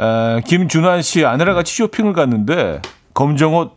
에, 0.01 0.41
김준환 0.47 1.03
씨 1.03 1.25
아내랑 1.25 1.55
같이 1.55 1.75
쇼핑을 1.77 2.13
갔는데 2.13 2.81
검정 3.15 3.57
옷, 3.57 3.73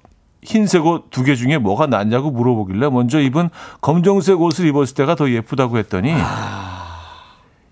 흰색 0.45 0.85
옷 0.85 1.09
두 1.09 1.23
개 1.23 1.35
중에 1.35 1.57
뭐가 1.57 1.87
낫냐고 1.87 2.31
물어보길래 2.31 2.89
먼저 2.89 3.19
입은 3.19 3.49
검정색 3.81 4.39
옷을 4.41 4.67
입었을 4.67 4.95
때가 4.95 5.15
더 5.15 5.29
예쁘다고 5.29 5.77
했더니 5.79 6.13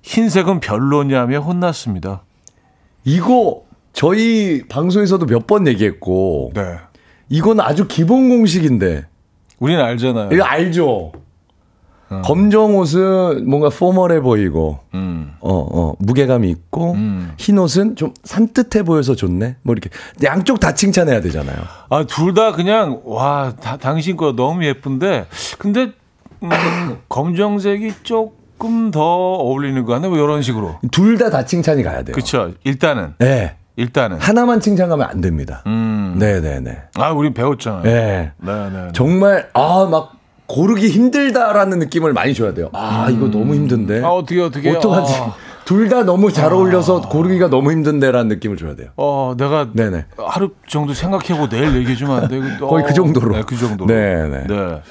흰색은 0.01 0.59
별로냐며 0.59 1.39
혼났습니다. 1.39 2.24
이거 3.05 3.63
저희 3.93 4.63
방송에서도 4.67 5.26
몇 5.26 5.47
번 5.47 5.67
얘기했고 5.67 6.51
네. 6.55 6.61
이건 7.30 7.59
아주 7.61 7.88
기본 7.88 8.30
공식인데 8.30 9.05
우리는 9.59 9.82
알잖아요. 9.84 10.30
이거 10.32 10.43
알죠? 10.43 11.11
검정 12.22 12.78
옷은 12.78 13.49
뭔가 13.49 13.70
포멀해 13.70 14.22
보이고 14.22 14.80
음. 14.93 15.34
어, 15.39 15.53
어, 15.53 15.93
무게감이 15.99 16.49
있고, 16.49 16.91
음. 16.93 17.34
흰 17.38 17.57
옷은 17.57 17.95
좀 17.95 18.14
산뜻해 18.24 18.84
보여서 18.84 19.16
좋네? 19.16 19.57
뭐 19.64 19.74
이렇게. 19.74 19.89
양쪽 20.24 20.59
다 20.59 20.74
칭찬해야 20.74 21.20
되잖아요. 21.22 21.57
아, 21.89 22.03
둘 22.05 22.34
다 22.34 22.51
그냥, 22.53 23.01
와, 23.05 23.53
다, 23.61 23.78
당신 23.78 24.16
거 24.16 24.34
너무 24.36 24.64
예쁜데, 24.66 25.26
근데, 25.57 25.91
음, 26.43 26.49
검정색이 27.09 27.93
조금 28.03 28.91
더 28.91 29.01
어울리는 29.01 29.84
거 29.84 29.93
같네, 29.93 30.07
뭐 30.07 30.18
이런 30.18 30.41
식으로. 30.41 30.80
둘 30.91 31.18
다다 31.18 31.45
칭찬이 31.45 31.84
가야 31.84 32.03
돼요. 32.03 32.14
그쵸. 32.14 32.51
일단은, 32.64 33.16
네. 33.20 33.55
일단은. 33.76 34.18
하나만 34.20 34.59
칭찬하면 34.61 35.05
안 35.09 35.20
됩니다. 35.20 35.64
음. 35.68 36.16
네네네. 36.20 36.78
아, 36.95 37.11
우린 37.11 37.34
배웠잖아요. 37.34 37.84
네. 37.84 38.32
네, 38.38 38.70
네. 38.70 38.88
정말, 38.93 39.49
아, 39.53 39.88
막, 39.91 40.14
고르기 40.54 40.88
힘들다라는 40.89 41.80
느낌을 41.80 42.14
많이 42.14 42.36
줘야 42.36 42.54
돼요. 42.54 42.70
아, 42.74 43.10
이거 43.10 43.28
너무 43.32 43.56
힘든데. 43.56 44.04
아, 44.04 44.10
어떻게, 44.10 44.39
어떻게. 44.39 44.70
어떡하지? 44.70 45.14
아, 45.16 45.34
둘다 45.66 46.04
너무 46.04 46.32
잘 46.32 46.54
어울려서 46.54 47.01
고르기가 47.10 47.49
너무 47.49 47.72
힘든데라는 47.72 48.28
느낌을 48.28 48.58
줘야 48.58 48.76
돼요. 48.76 48.89
어, 48.95 49.34
내가 49.36 49.70
네네. 49.74 50.06
하루 50.16 50.51
정도 50.68 50.93
생각해보고 50.93 51.49
내일 51.49 51.76
얘기해주면 51.78 52.24
안 52.24 52.28
돼. 52.28 52.39
거의 52.62 52.86
그 52.86 52.93
정도로. 52.93 53.36
네, 53.36 53.43
그 53.47 53.58
정도로. 53.58 53.88
네네. 53.88 54.43
네. 54.47 54.82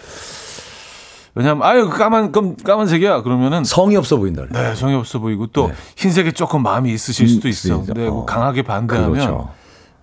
왜냐면, 1.37 1.63
아유, 1.63 1.89
그 1.89 1.97
까만, 1.97 2.33
깜, 2.33 2.57
까만색이야. 2.57 3.23
그러면은. 3.23 3.63
성의 3.63 3.97
없어 3.97 4.17
보인다. 4.17 4.45
그래요. 4.45 4.71
네, 4.71 4.75
정이 4.75 4.95
없어 4.97 5.21
보이고 5.21 5.47
또 5.47 5.69
네. 5.69 5.75
흰색에 5.97 6.33
조금 6.33 6.65
마음이 6.65 6.93
있으실 6.93 7.29
수도 7.29 7.47
음, 7.47 7.51
있어. 7.51 7.69
있죠. 7.69 7.85
근데 7.87 8.09
뭐 8.09 8.23
어. 8.23 8.27
강하게 8.27 8.63
반대하면 8.63 9.13
그렇죠. 9.13 9.49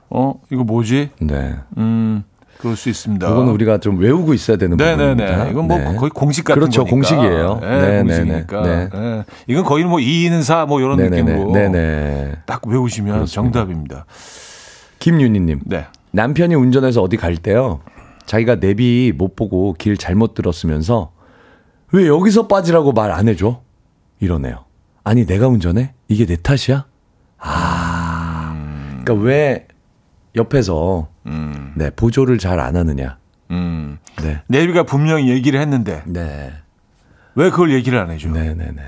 어 0.09 0.35
이거 0.51 0.63
뭐지? 0.63 1.09
네. 1.19 1.55
음 1.77 2.23
그럴 2.59 2.75
수 2.75 2.89
있습니다. 2.89 3.25
이건 3.25 3.47
우리가 3.47 3.77
좀 3.77 3.97
외우고 3.99 4.33
있어야 4.33 4.57
되는 4.57 4.75
부분입니다. 4.75 5.15
네네네. 5.15 5.51
이건 5.51 5.67
뭐 5.67 5.77
네. 5.77 5.95
거의 5.95 6.09
공식 6.11 6.43
같은 6.43 6.59
그렇죠. 6.59 6.83
거니까. 6.83 6.91
공식이에요. 6.93 7.59
네, 7.61 7.67
네네네. 7.69 8.01
공식이니까. 8.03 8.61
네. 8.63 8.89
네. 8.91 9.23
이건 9.47 9.63
거의 9.63 9.85
뭐 9.85 9.97
2는 9.99 10.41
4뭐 10.41 10.79
이런 10.81 10.97
네네네. 10.97 11.21
느낌으로 11.23 11.51
네네. 11.53 12.31
딱 12.45 12.67
외우시면 12.67 13.13
그렇습니다. 13.13 13.33
정답입니다. 13.59 14.05
김윤희님. 14.99 15.61
네. 15.67 15.85
남편이 16.11 16.53
운전해서 16.55 17.01
어디 17.01 17.15
갈 17.15 17.37
때요. 17.37 17.79
자기가 18.25 18.55
내비 18.59 19.13
못 19.17 19.37
보고 19.37 19.73
길 19.73 19.95
잘못 19.95 20.33
들었으면서 20.33 21.11
왜 21.93 22.07
여기서 22.07 22.47
빠지라고 22.47 22.91
말 22.91 23.09
안 23.11 23.29
해줘? 23.29 23.61
이러네요. 24.19 24.65
아니 25.05 25.25
내가 25.25 25.47
운전해? 25.47 25.93
이게 26.09 26.25
내 26.25 26.35
탓이야? 26.35 26.85
아. 27.37 28.53
그러니까 29.03 29.13
왜 29.25 29.65
옆에서 30.35 31.07
음. 31.25 31.73
네 31.75 31.89
보조를 31.95 32.37
잘 32.37 32.59
안 32.59 32.75
하느냐? 32.75 33.17
음. 33.51 33.97
네. 34.21 34.41
내비가 34.47 34.83
분명히 34.83 35.29
얘기를 35.29 35.59
했는데 35.59 36.03
네. 36.05 36.51
왜 37.35 37.49
그걸 37.49 37.71
얘기를 37.73 37.97
안 37.99 38.11
해줘? 38.11 38.29
네네네. 38.29 38.81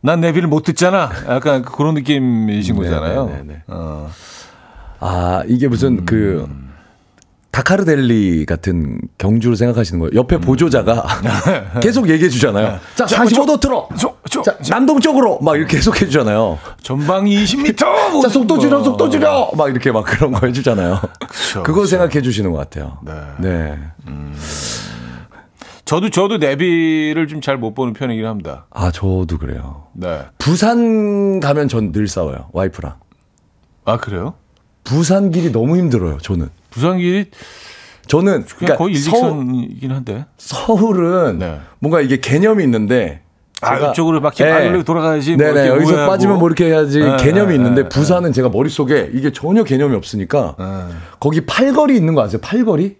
난 0.00 0.20
내비를 0.20 0.48
못 0.48 0.62
듣잖아. 0.64 1.10
약간 1.28 1.62
그런 1.62 1.94
느낌이신 1.94 2.74
네, 2.76 2.82
거잖아요. 2.82 3.26
네, 3.26 3.32
네, 3.36 3.42
네. 3.46 3.62
어. 3.68 4.10
아 5.00 5.42
이게 5.46 5.68
무슨 5.68 5.98
음. 5.98 6.04
그 6.06 6.48
다카르델리 7.50 8.46
같은 8.46 8.98
경주를 9.18 9.56
생각하시는 9.56 10.00
거예요. 10.00 10.10
옆에 10.14 10.38
보조자가 10.38 11.04
계속 11.80 12.08
얘기해 12.08 12.28
주잖아요. 12.28 12.78
자, 12.96 13.04
음. 13.04 13.06
자, 13.06 13.24
45도 13.24 13.60
틀어. 13.60 13.88
저, 13.96 14.13
저, 14.42 14.42
자, 14.42 14.56
남동쪽으로 14.70 15.40
막 15.40 15.56
이렇게 15.56 15.76
계속 15.76 16.00
해 16.00 16.06
주잖아요. 16.06 16.58
전방이 16.82 17.44
20m. 17.44 17.76
자, 18.22 18.28
속도 18.28 18.58
줄여, 18.58 18.82
속도 18.82 19.08
줄여. 19.10 19.52
막 19.56 19.68
이렇게 19.70 19.92
막 19.92 20.04
그런 20.04 20.32
거 20.32 20.46
해주잖아요. 20.46 21.00
그쵸, 21.28 21.62
그거 21.62 21.80
그쵸. 21.82 21.90
생각해 21.90 22.22
주시는 22.22 22.52
것 22.52 22.58
같아요. 22.58 22.98
네. 23.04 23.12
네. 23.40 23.78
저도 25.84 26.08
저도 26.08 26.38
내비를 26.38 27.28
좀 27.28 27.40
잘 27.42 27.58
못 27.58 27.74
보는 27.74 27.92
편이긴 27.92 28.24
합니다. 28.24 28.66
아, 28.70 28.90
저도 28.90 29.36
그래요. 29.38 29.84
네. 29.92 30.22
부산 30.38 31.40
가면 31.40 31.68
전 31.68 31.92
늘 31.92 32.08
싸워요. 32.08 32.48
와이프랑. 32.52 32.94
아 33.84 33.98
그래요? 33.98 34.34
부산 34.82 35.30
길이 35.30 35.52
너무 35.52 35.76
힘들어요. 35.76 36.18
저는. 36.18 36.48
부산 36.70 36.96
길이 36.98 37.30
저는 38.06 38.44
그냥 38.44 38.46
그러니까 38.58 38.76
거의 38.78 38.94
일직선이긴 38.94 39.92
한데. 39.92 40.24
서울은 40.38 41.38
네. 41.38 41.60
뭔가 41.80 42.00
이게 42.00 42.18
개념이 42.18 42.64
있는데 42.64 43.20
아, 43.64 43.78
제가- 43.78 43.90
이쪽으로 43.90 44.20
막 44.20 44.38
예. 44.40 44.44
네. 44.44 44.82
돌아가야지. 44.84 45.36
뭐 45.36 45.46
네네 45.46 45.68
여기서 45.68 45.92
우회하고. 45.92 46.10
빠지면 46.10 46.38
뭐 46.38 46.48
이렇게 46.48 46.66
해야지 46.66 47.00
네, 47.00 47.16
개념이 47.16 47.48
네, 47.48 47.54
있는데 47.56 47.82
네, 47.84 47.88
부산은 47.88 48.32
제가 48.32 48.48
머릿속에 48.50 49.10
이게 49.14 49.32
전혀 49.32 49.64
개념이 49.64 49.94
없으니까 49.96 50.56
네. 50.58 50.64
거기 51.20 51.44
팔거리 51.46 51.96
있는 51.96 52.14
거 52.14 52.22
아세요? 52.22 52.40
팔거리? 52.42 52.96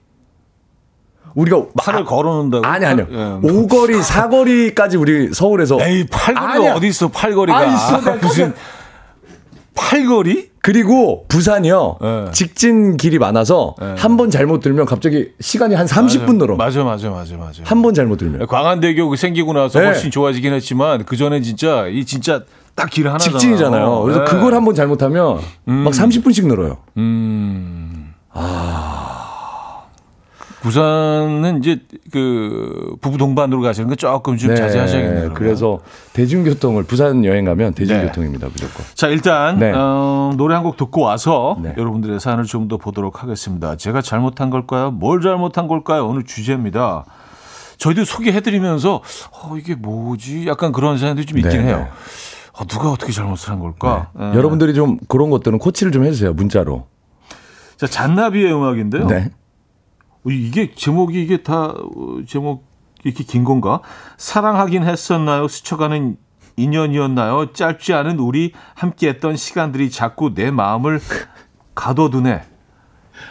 우리가 1.35 1.65
팔을 1.77 2.01
아, 2.03 2.05
걸어놓는다고. 2.05 2.65
아니 2.65 2.87
아니요. 2.87 3.07
예. 3.11 3.49
오거리 3.51 4.01
사거리까지 4.03 4.97
우리 4.97 5.35
서울에서 5.35 5.79
에이 5.81 6.07
아니야. 6.37 6.75
어디 6.75 6.87
있어 6.89 7.09
팔거리가 7.09 7.59
아, 7.59 7.65
있어. 7.65 7.99
내가 8.01 8.15
무슨 8.25 8.55
팔거리? 9.75 10.51
그리고 10.65 11.27
부산이요. 11.29 11.97
네. 12.01 12.25
직진 12.33 12.97
길이 12.97 13.19
많아서 13.19 13.75
네. 13.79 13.95
한번 13.99 14.31
잘못 14.31 14.61
들면 14.61 14.87
갑자기 14.87 15.29
시간이 15.39 15.75
한 15.75 15.85
30분 15.87 16.37
늘어. 16.39 16.57
맞아 16.57 16.83
맞아 16.83 17.11
맞아 17.11 17.37
맞아. 17.37 17.61
한 17.67 17.83
번 17.83 17.93
잘못 17.93 18.17
들면. 18.17 18.47
광안대교 18.47 19.11
그 19.11 19.17
생기고 19.17 19.53
나서 19.53 19.79
네. 19.81 19.85
훨씬 19.87 20.11
좋아지긴 20.11 20.55
했지만 20.55 21.05
그 21.05 21.19
전에 21.19 21.43
진짜 21.43 21.87
이 21.89 22.07
진짜 22.07 22.45
딱 22.75 22.89
길 22.89 23.07
하나 23.09 23.19
직진이잖아요. 23.19 24.01
그래서 24.05 24.25
그걸 24.25 24.55
한번 24.55 24.75
잘못하면 24.75 25.39
막 25.67 25.93
30분씩 25.93 26.47
늘어요. 26.47 26.79
음. 26.97 28.15
부산은 30.65 31.59
이제 31.59 31.79
그 32.11 32.97
부부 33.03 33.19
동반으로 33.19 33.61
가시는 33.61 33.91
거 33.91 33.95
조금 33.97 34.39
좀 34.39 34.57
자제하셔야겠네요. 34.57 35.15
그러면. 35.15 35.29
네. 35.29 35.35
그래서 35.39 35.81
대중교통을 36.15 36.85
부산 36.85 37.23
여행 37.27 37.45
가면 37.45 37.75
대중교통입니다, 37.75 38.47
무조건. 38.49 38.87
자 38.95 39.09
일단 39.09 39.59
네. 39.59 39.73
어, 39.75 40.33
노래 40.39 40.55
한 40.55 40.65
곡 40.65 40.79
듣고 40.79 41.03
와서 41.03 41.59
네. 41.63 41.75
여러분들의 41.77 42.19
사연을 42.19 42.45
좀 42.45 42.65
더 42.69 42.79
보도록 42.79 43.23
하겠습니다. 43.23 43.77
제가 43.77 44.01
잘못한 44.01 44.49
걸까요? 44.49 44.91
뭘 44.91 45.21
잘못한 45.21 45.69
걸까요? 45.69 46.07
오늘 46.09 46.25
주제입니다. 46.25 47.05
저희도 47.77 48.07
소개해드리면서 48.07 49.03
어, 49.33 49.57
이게 49.59 49.75
뭐지? 49.75 50.47
약간 50.47 50.73
그런 50.73 50.97
사연들이 50.97 51.27
좀 51.27 51.37
있긴 51.41 51.61
네, 51.61 51.67
해요. 51.69 51.77
네. 51.81 51.89
아, 52.57 52.65
누가 52.65 52.91
어떻게 52.91 53.13
잘못을 53.13 53.51
한 53.51 53.59
걸까? 53.61 54.09
예. 54.19 54.25
여러분들이 54.35 54.73
좀 54.73 54.97
그런 55.09 55.29
것들은 55.29 55.59
코치를 55.59 55.93
좀 55.93 56.05
해주세요, 56.05 56.33
문자로. 56.33 56.87
자 57.77 57.87
잔나비의 57.87 58.51
음악인데요. 58.55 59.07
네. 59.09 59.31
어, 60.25 60.31
이게 60.31 60.73
제목이 60.75 61.23
이게 61.23 61.43
다 61.43 61.67
어, 61.69 62.19
제목 62.27 62.65
이렇게 63.05 63.25
긴 63.25 63.45
건가? 63.45 63.81
사랑하긴 64.17 64.85
했었나요? 64.85 65.49
스쳐가는 65.49 66.17
인연이었나요? 66.57 67.53
짧지 67.53 67.93
않은 67.93 68.19
우리 68.19 68.53
함께했던 68.75 69.37
시간들이 69.37 69.91
자꾸 69.91 70.33
내 70.35 70.51
마음을 70.51 71.01
가둬두네. 71.75 72.43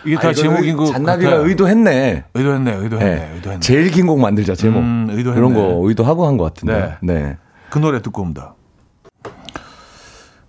이게 0.06 0.16
다 0.18 0.30
아, 0.30 0.34
제목인 0.34 0.78
거 0.78 0.86
잔나비가 0.86 1.30
같아요. 1.32 1.48
의도했네. 1.48 2.26
의도했네, 2.34 2.72
의도했네, 2.76 3.16
네. 3.16 3.32
의도했네. 3.36 3.60
제일 3.62 3.90
긴 3.92 4.06
곡 4.08 4.20
만들자, 4.20 4.56
제목. 4.56 4.80
음, 4.80 5.08
의도했네. 5.10 5.38
이런 5.40 5.54
거 5.54 5.88
의도하고 5.88 6.28
한 6.28 6.38
것 6.38 6.44
같은데. 6.54 6.98
네. 7.02 7.38
그 7.70 7.80
노래 7.80 8.02
듣고 8.02 8.22
옵니다. 8.22 8.56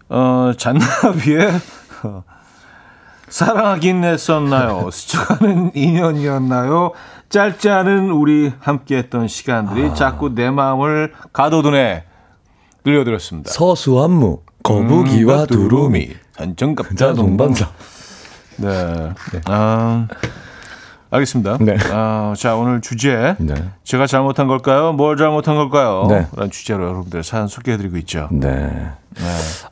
어, 0.09 0.53
잔나비의 0.57 1.49
어, 2.05 2.22
사랑하긴 3.35 4.05
했었나요? 4.05 4.91
스쳐가는 4.95 5.72
인연이었나요? 5.74 6.93
짧지 7.30 7.68
않은 7.68 8.11
우리 8.12 8.53
함께했던 8.61 9.26
시간들이 9.26 9.89
아. 9.89 9.95
자꾸 9.95 10.37
내 10.37 10.51
마음을 10.51 11.12
가둬두네. 11.32 12.05
들려드렸습니다. 12.85 13.51
서수한무, 13.51 14.43
거북이와 14.62 15.47
두루미, 15.47 16.11
전정갑자 16.37 16.95
자 16.95 17.07
동반. 17.12 17.49
동반자. 17.49 17.72
네. 18.59 19.12
아, 19.47 20.07
알겠습니다. 21.14 21.58
네. 21.60 21.76
아, 21.92 22.34
자, 22.36 22.56
오늘 22.56 22.80
주제. 22.80 23.36
네. 23.38 23.54
제가 23.84 24.06
잘못한 24.08 24.48
걸까요? 24.48 24.92
뭘 24.92 25.16
잘못한 25.16 25.54
걸까요? 25.54 26.06
네. 26.08 26.26
라는 26.34 26.50
주제로 26.50 26.84
여러분들 26.88 27.22
사연 27.22 27.46
소개해드리고 27.46 27.96
있죠. 27.98 28.28
네. 28.32 28.88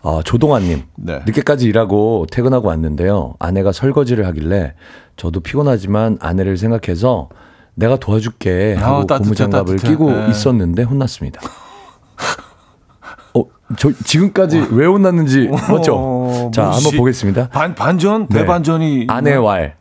아, 0.03 0.21
조동환님. 0.25 0.83
네. 0.97 1.21
늦게까지 1.27 1.67
일하고 1.67 2.27
퇴근하고 2.31 2.69
왔는데요. 2.69 3.35
아내가 3.41 3.73
설거지를 3.73 4.25
하길래 4.27 4.75
저도 5.17 5.41
피곤하지만 5.41 6.19
아내를 6.21 6.57
생각해서 6.57 7.29
내가 7.75 7.97
도와줄게 7.97 8.77
아, 8.79 8.87
하고 8.93 9.07
따뜻해, 9.07 9.25
고무장갑을 9.25 9.77
따뜻해. 9.77 9.89
끼고 9.89 10.13
네. 10.13 10.29
있었는데 10.31 10.85
혼났습니다. 10.85 11.41
어, 13.35 13.45
저 13.77 13.91
지금까지 14.05 14.69
왜 14.71 14.87
혼났는지 14.87 15.49
맞죠? 15.49 15.97
어, 15.97 16.51
자? 16.55 16.71
한번 16.71 16.93
보겠습니다. 16.97 17.49
반, 17.49 17.75
반전? 17.75 18.29
네. 18.29 18.39
대반전이. 18.41 19.07
아내 19.09 19.35
왈. 19.35 19.75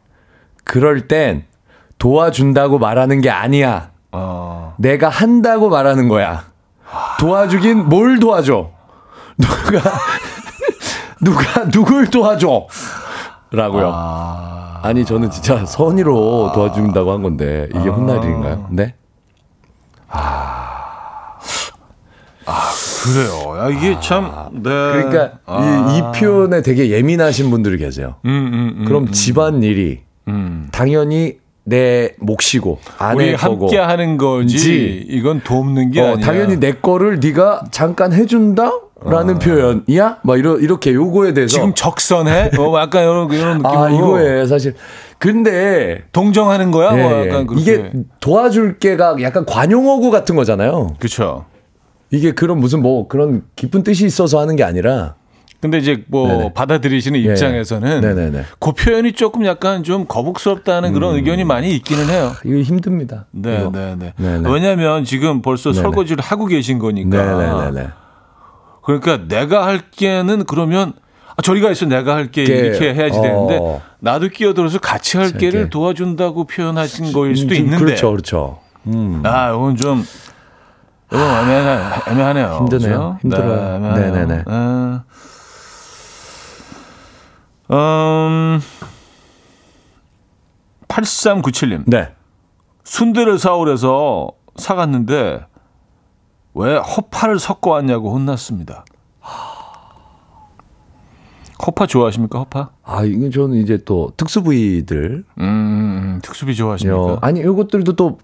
그럴 0.64 1.08
땐 1.08 1.44
도와준다고 2.02 2.80
말하는 2.80 3.22
게 3.22 3.30
아니야. 3.30 3.92
어, 4.12 4.74
내가 4.80 5.08
한다고 5.08 5.70
말하는 5.70 6.08
거야. 6.08 6.46
도와주긴 7.20 7.90
뭘 7.90 8.20
도와줘? 8.20 8.72
누가 9.38 9.82
누가 11.22 11.70
누굴 11.70 12.08
도와줘? 12.08 12.66
라고요. 13.52 13.92
아, 13.94 14.80
아니 14.82 15.06
저는 15.06 15.30
진짜 15.30 15.64
선의로 15.64 16.54
도와준다고 16.56 17.12
한 17.12 17.22
건데 17.22 17.70
이게 17.70 17.88
혼날 17.88 18.24
일인가요? 18.24 18.68
네? 18.72 18.96
그래요. 23.04 23.58
야, 23.60 23.70
이게 23.70 24.00
참, 24.00 24.50
네. 24.54 24.62
그러니까 24.70 25.40
아. 25.46 25.92
이, 25.94 25.98
이 25.98 26.20
표현에 26.20 26.62
되게 26.64 26.90
예민하신 26.90 27.52
분들이 27.52 27.78
계세요. 27.78 28.16
음, 28.26 28.30
음, 28.30 28.76
음, 28.80 28.86
그럼 28.86 29.04
음, 29.04 29.12
집안 29.12 29.62
일이 29.64 30.02
음. 30.28 30.68
당연히 30.72 31.41
내 31.64 32.14
몫이고 32.20 32.80
아내 32.98 33.34
거고 33.36 33.66
함께 33.66 33.78
하는 33.78 34.18
거지. 34.18 34.58
지. 34.58 35.06
이건 35.10 35.42
돕는 35.44 35.92
게 35.92 36.02
어, 36.02 36.14
아니야. 36.14 36.26
당연히 36.26 36.60
내 36.60 36.74
거를 36.74 37.20
네가 37.22 37.66
잠깐 37.72 38.14
해준다 38.14 38.72
라는 39.04 39.40
표현이야? 39.40 40.20
막 40.24 40.38
이러 40.38 40.58
이렇게 40.60 40.94
요거에 40.94 41.34
대해서 41.34 41.54
지금 41.54 41.74
적선해? 41.74 42.52
어, 42.58 42.80
약간 42.80 43.02
이런, 43.04 43.32
이런 43.32 43.58
느낌으로. 43.62 43.80
아 43.80 43.90
이거에 43.90 44.46
사실 44.46 44.76
근데 45.18 46.04
동정하는 46.12 46.72
거야? 46.72 46.98
예, 46.98 47.02
뭐 47.04 47.12
예. 47.24 47.28
약간 47.28 47.48
그렇게. 47.48 47.62
이게 47.74 47.92
도와줄게가 48.20 49.16
약간 49.22 49.46
관용어구 49.46 50.12
같은 50.12 50.36
거잖아요. 50.36 50.96
그쵸. 51.00 51.46
이게 52.12 52.32
그런 52.34 52.60
무슨 52.60 52.82
뭐 52.82 53.08
그런 53.08 53.44
깊은 53.56 53.84
뜻이 53.84 54.06
있어서 54.06 54.40
하는 54.40 54.56
게 54.56 54.64
아니라 54.64 55.16
근데 55.62 55.78
이제 55.78 56.04
뭐 56.08 56.28
네네. 56.28 56.54
받아들이시는 56.54 57.20
예, 57.20 57.26
예. 57.28 57.32
입장에서는 57.32 58.02
네네네. 58.02 58.46
그 58.60 58.72
표현이 58.72 59.14
조금 59.14 59.46
약간 59.46 59.84
좀 59.84 60.06
거북스럽다는 60.08 60.92
그런 60.92 61.16
의견이 61.16 61.44
많이 61.44 61.70
있기는 61.76 62.10
해요. 62.10 62.32
이거 62.44 62.58
힘듭니다. 62.62 63.26
네. 63.30 63.70
네, 63.72 63.96
네. 63.96 64.14
왜냐하면 64.44 65.06
지금 65.06 65.44
벌써 65.44 65.72
네네. 65.72 65.84
설거지를 65.84 66.24
하고 66.24 66.48
계신 66.48 66.80
거니까. 66.80 67.16
네네네네. 67.16 67.90
그러니까 68.84 69.20
내가 69.28 69.68
할 69.68 69.82
게는 69.92 70.46
그러면 70.46 70.94
아, 71.38 71.42
저리가 71.44 71.70
있어 71.70 71.86
내가 71.86 72.16
할게 72.16 72.44
게, 72.44 72.56
이렇게 72.56 72.94
해야지 72.96 73.20
어. 73.20 73.22
되는데 73.22 73.82
나도 74.00 74.30
끼어들어서 74.30 74.80
같이 74.80 75.18
할 75.18 75.32
게를 75.32 75.54
이렇게. 75.60 75.70
도와준다고 75.70 76.46
표현하신 76.46 77.14
거일 77.14 77.38
수도 77.38 77.54
좀 77.54 77.64
있는데. 77.64 77.86
그렇죠, 77.86 78.10
그렇죠. 78.10 78.60
음. 78.88 79.22
아, 79.24 79.52
이건 79.52 79.76
좀 79.76 80.04
이건 81.14 81.22
애매하네, 81.22 81.84
애매하네요. 82.10 82.58
힘드네요. 82.62 83.18
그죠? 83.18 83.18
힘들어요. 83.22 83.80
네. 83.96 84.10
네네네. 84.12 84.44
아. 87.72 88.28
음, 88.30 88.62
8397님. 90.88 91.84
네. 91.88 92.10
순대를 92.84 93.40
사오래서 93.40 94.32
사갔는데 94.58 95.46
왜 96.54 96.76
허파를 96.76 97.40
섞어 97.40 97.72
왔냐고 97.72 98.14
혼났습니다. 98.14 98.84
허파 101.66 101.86
좋아하십니까? 101.86 102.40
허파? 102.40 102.72
아, 102.84 103.04
이건 103.04 103.30
저는 103.32 103.58
이제 103.58 103.78
또 103.86 104.12
특수 104.18 104.42
부위들 104.42 105.24
음, 105.40 106.20
특수비 106.24 106.56
좋아하십니까? 106.56 106.98
요, 106.98 107.20
아니 107.22 107.42
요것들도 107.42 107.94
또 107.94 108.18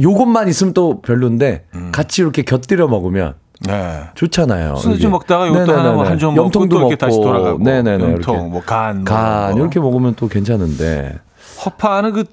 요것만 0.00 0.48
있으면 0.48 0.74
또 0.74 1.00
별론데 1.00 1.66
음. 1.76 1.92
같이 1.92 2.22
이렇게 2.22 2.42
곁들여 2.42 2.88
먹으면 2.88 3.34
네. 3.60 4.02
좋잖아요. 4.14 4.74
좀 5.00 5.10
먹다가 5.12 5.46
이것도 5.46 5.60
네네네네. 5.66 5.88
하나 5.96 6.10
한점 6.10 6.34
먹고 6.34 6.44
염통도 6.44 6.68
또 6.74 6.80
이렇게 6.82 6.96
다시 6.96 7.16
먹고. 7.18 7.26
돌아가고 7.30 7.58
네네네. 7.62 8.04
염통, 8.04 8.34
이렇게. 8.34 8.48
뭐 8.50 8.62
간, 8.62 8.96
뭐간 9.04 9.52
거. 9.52 9.58
이렇게 9.58 9.80
먹으면 9.80 10.14
또 10.14 10.28
괜찮은데. 10.28 11.18
허파는 11.64 12.12
그 12.12 12.24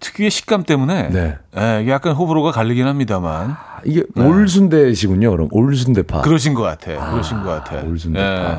특유의 0.00 0.30
식감 0.30 0.64
때문에 0.64 1.10
네. 1.10 1.36
예, 1.58 1.82
이게 1.82 1.92
약간 1.92 2.14
호불호가 2.14 2.50
갈리긴 2.50 2.86
합니다만 2.86 3.50
아, 3.50 3.80
이게 3.84 4.02
올순대시군요. 4.16 5.30
그럼 5.30 5.48
올순대파. 5.52 6.16
네. 6.16 6.22
그러신 6.22 6.54
것 6.54 6.62
같아. 6.62 7.12
그러신 7.12 7.42
것 7.42 7.50
같아. 7.50 7.82
올순대파. 7.86 8.24
예. 8.26 8.58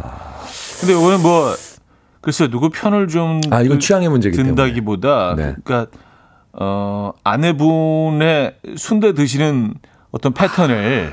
근데 0.80 0.94
이거는 0.94 1.22
뭐 1.22 1.54
글쎄 2.22 2.48
누구 2.48 2.70
편을 2.70 3.08
좀 3.10 3.42
아, 3.50 3.62
이건 3.62 3.78
그- 3.78 3.80
취향의 3.80 4.08
때문에. 4.08 4.32
든다기보다 4.32 5.34
네. 5.36 5.56
그러니까 5.64 5.92
어 6.54 7.12
아내분의 7.24 8.56
순대 8.78 9.14
드시는 9.14 9.74
어떤 10.12 10.34
패턴을 10.34 11.12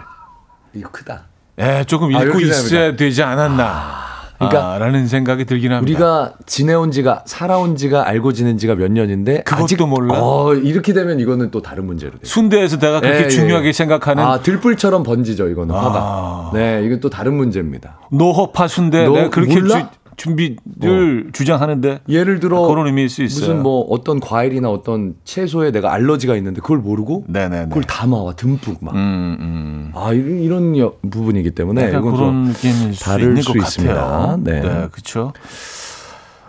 이거 0.75 0.91
크다. 0.91 1.25
예, 1.61 1.85
조금 1.87 2.15
아, 2.15 2.23
읽고 2.23 2.39
이렇게 2.41 2.47
있어야 2.47 2.97
되지 2.97 3.23
않았나. 3.23 4.11
그러니까 4.39 4.73
아, 4.73 4.79
라는 4.79 5.07
생각이 5.07 5.45
들긴 5.45 5.73
합니다. 5.73 5.83
우리가 5.83 6.33
지내온 6.47 6.91
지가 6.93 7.25
살아온 7.27 7.77
지가 7.77 8.09
알고 8.09 8.33
지낸 8.33 8.57
지가 8.57 8.75
몇 8.75 8.91
년인데 8.91 9.43
그것도 9.43 9.65
아직 9.65 9.87
몰라? 9.87 10.15
어, 10.19 10.55
이렇게 10.55 10.95
되면 10.95 11.21
이거는 11.21 11.51
또 11.51 11.61
다른 11.61 11.85
문제로 11.85 12.13
돼요. 12.13 12.21
순대에서 12.23 12.79
내가 12.79 13.01
그렇게 13.01 13.19
예, 13.19 13.25
예. 13.25 13.29
중요하게 13.29 13.73
생각하는 13.73 14.25
아, 14.25 14.41
들불처럼 14.41 15.03
번지죠, 15.03 15.49
이거는 15.51 15.75
화가. 15.75 15.99
아. 15.99 16.51
네, 16.55 16.83
이건 16.87 17.01
또 17.01 17.11
다른 17.11 17.35
문제입니다. 17.35 17.99
노허파 18.11 18.67
순대 18.67 19.05
너 19.05 19.13
내가 19.13 19.29
그렇게 19.29 19.61
몰라? 19.61 19.77
어. 19.77 19.79
주, 19.81 20.00
준비를 20.21 21.31
주장하는데 21.33 22.01
예를 22.09 22.41
들어 22.41 22.67
그런 22.69 22.87
의미일 22.87 23.09
수 23.09 23.23
있어요. 23.23 23.41
무슨 23.41 23.63
뭐 23.63 23.81
어떤 23.89 24.21
과일이나 24.21 24.69
어떤 24.71 25.15
채소에 25.25 25.73
내가 25.73 25.93
알러지가 25.95 26.37
있는데 26.37 26.61
그걸 26.61 26.79
모르고 26.79 27.25
네네네. 27.29 27.67
그걸 27.69 27.85
담아와 27.85 28.35
듬뿍 28.35 28.79
막. 28.83 28.95
음, 28.95 29.37
음. 29.41 29.93
아, 29.95 30.13
이런, 30.13 30.39
이런 30.41 30.79
여- 30.79 30.93
부분이기 31.11 31.53
때문에 31.53 31.89
이건 31.89 32.03
그런 32.03 32.53
좀수 32.53 33.03
다를 33.03 33.37
수것 33.43 33.57
있습니다. 33.63 33.95
같아요. 33.95 34.37
네. 34.43 34.61
그렇죠. 34.93 35.33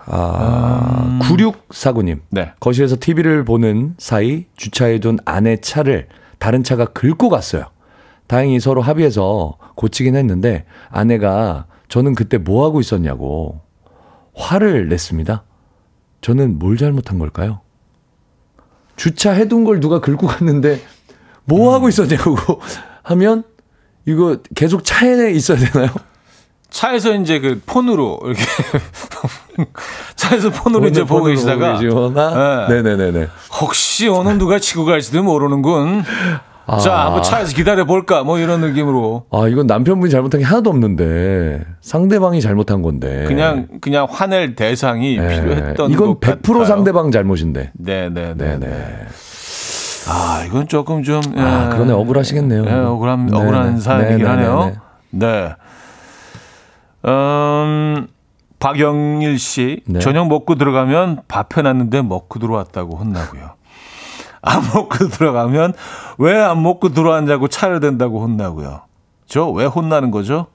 아, 0.05 1.19
9649님. 1.21 2.19
네. 2.29 2.51
거실에서 2.59 2.97
TV를 2.99 3.45
보는 3.45 3.95
사이 3.97 4.45
주차해둔 4.57 5.19
아내 5.25 5.57
차를 5.57 6.07
다른 6.39 6.63
차가 6.63 6.85
긁고 6.85 7.29
갔어요. 7.29 7.65
다행히 8.27 8.59
서로 8.59 8.81
합의해서 8.81 9.57
고치긴 9.75 10.15
했는데 10.15 10.65
아내가 10.89 11.65
저는 11.91 12.15
그때 12.15 12.37
뭐 12.37 12.65
하고 12.65 12.79
있었냐고 12.79 13.59
화를 14.33 14.87
냈습니다. 14.87 15.43
저는 16.21 16.57
뭘 16.57 16.77
잘못한 16.77 17.19
걸까요? 17.19 17.59
주차해둔 18.95 19.65
걸 19.65 19.81
누가 19.81 19.99
긁고 19.99 20.25
갔는데 20.25 20.81
뭐 21.43 21.73
하고 21.73 21.89
있었냐고 21.89 22.37
하면 23.03 23.43
이거 24.05 24.37
계속 24.55 24.85
차에 24.85 25.31
있어야 25.31 25.57
되나요? 25.57 25.89
차에서 26.69 27.13
이제 27.15 27.41
그 27.41 27.61
폰으로 27.65 28.21
이렇게 28.23 28.41
차에서 30.15 30.49
폰으로 30.49 30.87
이제 30.87 31.03
보고 31.03 31.25
계시다가 31.25 31.77
네. 32.69 32.81
네네네네. 32.81 33.27
혹시 33.59 34.07
어느 34.07 34.29
누가 34.29 34.59
치고 34.59 34.85
갈지도 34.85 35.23
모르는군. 35.23 36.03
자, 36.81 37.05
한번 37.05 37.23
차에서 37.23 37.53
기다려 37.55 37.85
볼까? 37.85 38.23
뭐 38.23 38.39
이런 38.39 38.61
느낌으로 38.61 39.25
아, 39.31 39.47
이건 39.47 39.67
남편분이 39.67 40.09
잘못한 40.11 40.39
게 40.39 40.45
하나도 40.45 40.69
없는데 40.69 41.65
상대방이 41.81 42.39
잘못한 42.41 42.81
건데. 42.81 43.25
그냥 43.27 43.67
그냥 43.81 44.07
화낼 44.09 44.55
대상이 44.55 45.17
네. 45.17 45.27
필요했던 45.27 45.91
이건 45.91 46.15
것100% 46.15 46.41
같아요. 46.41 46.65
상대방 46.65 47.11
잘못인데. 47.11 47.71
네네네. 47.73 48.33
네 48.35 48.59
네. 48.59 49.07
아, 50.07 50.43
이건 50.47 50.67
조금 50.67 51.03
좀 51.03 51.21
아, 51.35 51.65
예. 51.65 51.73
그러네. 51.73 51.93
억울하시겠네요. 51.93 52.65
예, 52.65 52.71
억울한 52.71 53.27
네네. 53.27 53.37
억울한 53.39 53.79
사연이긴. 53.79 54.25
하네요. 54.25 54.71
네. 55.11 55.53
음, 57.05 58.07
박영일 58.59 59.39
씨 59.39 59.81
네. 59.87 59.99
저녁 59.99 60.27
먹고 60.27 60.55
들어가면 60.55 61.21
밥 61.27 61.57
해놨는데 61.57 62.03
먹고 62.03 62.39
들어왔다고 62.39 62.97
혼나고요. 62.97 63.55
안 64.41 64.61
먹고 64.73 65.07
들어가면 65.09 65.73
왜 66.17 66.35
안 66.37 66.61
먹고 66.63 66.89
들어왔냐고 66.89 67.47
차려야 67.47 67.79
된다고 67.79 68.21
혼나고요. 68.21 68.81
저 69.27 69.49
왜 69.51 69.65
혼나는 69.65 70.11
거죠? 70.11 70.47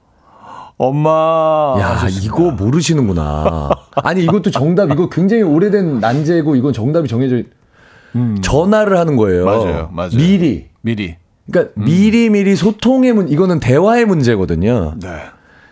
엄마. 0.77 1.75
야, 1.79 1.89
하셨습니다. 1.95 2.25
이거 2.25 2.51
모르시는구나. 2.51 3.69
아니, 3.95 4.23
이것도 4.23 4.51
정답, 4.51 4.91
이거 4.91 5.09
굉장히 5.09 5.41
오래된 5.41 5.99
난제고, 5.99 6.55
이건 6.55 6.71
정답이 6.73 7.07
정해져, 7.07 7.37
있- 7.37 7.47
전화를 8.41 8.97
하는 8.97 9.15
거예요. 9.15 9.43
음. 9.43 9.45
맞아요, 9.45 9.89
맞아요. 9.91 10.11
미리. 10.11 10.67
미리. 10.81 11.15
그러니까 11.49 11.73
미리 11.75 12.29
미리 12.29 12.55
소통의 12.55 13.13
문, 13.13 13.29
이거는 13.29 13.59
대화의 13.59 14.05
문제거든요. 14.05 14.93
네. 15.01 15.07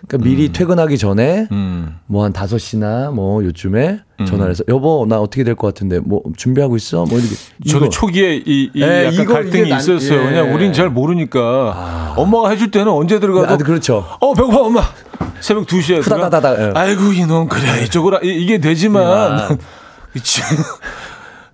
그러니까 0.07 0.29
미리 0.29 0.51
퇴근하기 0.51 0.97
전에 0.97 1.47
음. 1.51 1.97
뭐한 2.07 2.33
5시나 2.33 3.11
뭐 3.11 3.43
요쯤에 3.43 3.99
전화를 4.25 4.51
해서 4.51 4.63
여보 4.67 5.05
나 5.07 5.19
어떻게 5.19 5.43
될 5.43 5.55
것 5.55 5.67
같은데 5.67 5.99
뭐 5.99 6.21
준비하고 6.37 6.75
있어? 6.75 7.05
뭐 7.05 7.17
이렇게 7.19 7.35
저도 7.67 7.85
이거. 7.85 7.89
초기에 7.89 8.35
이, 8.45 8.69
이 8.73 8.81
예, 8.81 9.05
약간 9.05 9.13
이거 9.13 9.33
갈등이 9.33 9.69
난- 9.69 9.79
있었어요. 9.79 10.21
예. 10.21 10.25
그냥 10.25 10.53
우린 10.53 10.73
잘 10.73 10.89
모르니까 10.89 12.13
엄마가 12.17 12.49
해줄 12.49 12.71
때는 12.71 12.91
언제 12.91 13.19
들어가도 13.19 13.53
아, 13.53 13.57
그렇죠. 13.57 14.05
어 14.19 14.33
배고파 14.33 14.59
엄마 14.61 14.81
새벽 15.41 15.65
2시에 15.67 16.01
후다다다다, 16.03 16.67
예. 16.69 16.71
아이고 16.75 17.11
이놈 17.13 17.47
그래 17.47 17.83
이쪽으로 17.85 18.19
이- 18.23 18.41
이게 18.43 18.57
되지만 18.59 19.57
그치. 20.13 20.41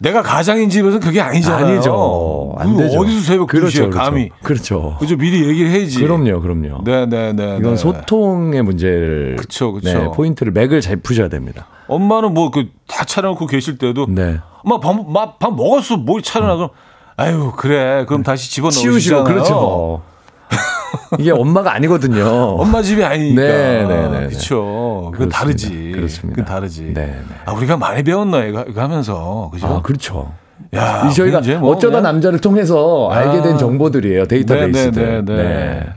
내가 0.02 0.24
가장인 0.24 0.70
집에서는 0.70 0.99
그게 0.99 1.22
아니잖아요. 1.22 1.66
아니죠. 1.74 2.56
안 2.58 2.72
그거 2.72 2.82
되죠. 2.84 2.99
어디서 2.99 3.22
새벽 3.22 3.47
그렇죠, 3.47 3.89
2시에 3.89 3.93
감히 3.93 4.30
그렇죠. 4.41 4.97
그죠 4.99 5.16
미리 5.16 5.47
얘기를 5.47 5.70
해야지. 5.70 5.99
그럼요, 5.99 6.41
그럼요. 6.41 6.84
네 6.84 7.06
네 7.06 7.34
네. 7.34 7.58
이건 7.60 7.78
소통의 7.78 8.64
문제를 8.64 9.36
그쵸, 9.38 9.74
그쵸. 9.74 9.88
네, 9.89 10.10
포인트를 10.16 10.52
맥을 10.54 10.82
잘 10.82 10.95
푸셔야 10.97 11.28
됩니다. 11.30 11.68
엄마는 11.88 12.34
뭐 12.34 12.49
그 12.49 12.66
다 12.88 13.06
차려놓고 13.06 13.45
계실 13.45 13.78
때도 13.78 14.08
네. 14.10 14.39
엄마 14.64 14.80
밥, 14.80 15.14
밥, 15.14 15.39
밥 15.39 15.56
먹었어 15.56 15.97
뭘 15.97 16.22
차려놔 16.22 16.56
그럼 16.58 16.70
아유 17.18 17.52
그래 17.56 18.04
그럼 18.08 18.22
다시 18.24 18.52
집어넣으시잖아요. 18.52 18.91
치우시고 18.99 19.24
그렇죠. 19.24 20.02
이게 21.20 21.32
엄마가 21.32 21.74
아니거든요. 21.74 22.26
엄마 22.26 22.82
집이 22.82 23.04
아니니까. 23.04 23.42
네, 23.42 23.84
네, 23.84 23.88
네, 23.88 24.10
네. 24.22 24.28
그렇죠. 24.28 25.12
그건 25.14 25.30
그렇습니다. 25.30 25.38
다르지. 25.38 25.92
그렇습니다. 25.94 26.42
그건 26.42 26.46
다르지. 26.56 26.84
네, 26.94 27.06
네. 27.06 27.24
아, 27.46 27.54
우리가 27.54 27.78
많이 27.78 28.04
배웠나 28.04 28.44
이거, 28.46 28.66
이거 28.68 28.82
하면서. 28.82 29.50
그죠? 29.54 29.68
아, 29.68 29.82
그렇죠. 29.82 30.34
야, 30.76 31.08
이 31.10 31.14
저희가 31.14 31.42
뭐 31.60 31.72
어쩌다 31.72 31.98
그냥- 31.98 32.04
남자를 32.04 32.39
통해서 32.39 33.10
알게 33.12 33.42
된 33.42 33.56
아. 33.56 33.58
정보들이에요. 33.58 34.26
데이터베이스들. 34.26 35.24
네, 35.26 35.36
네, 35.36 35.44
네, 35.44 35.44
네. 35.44 35.89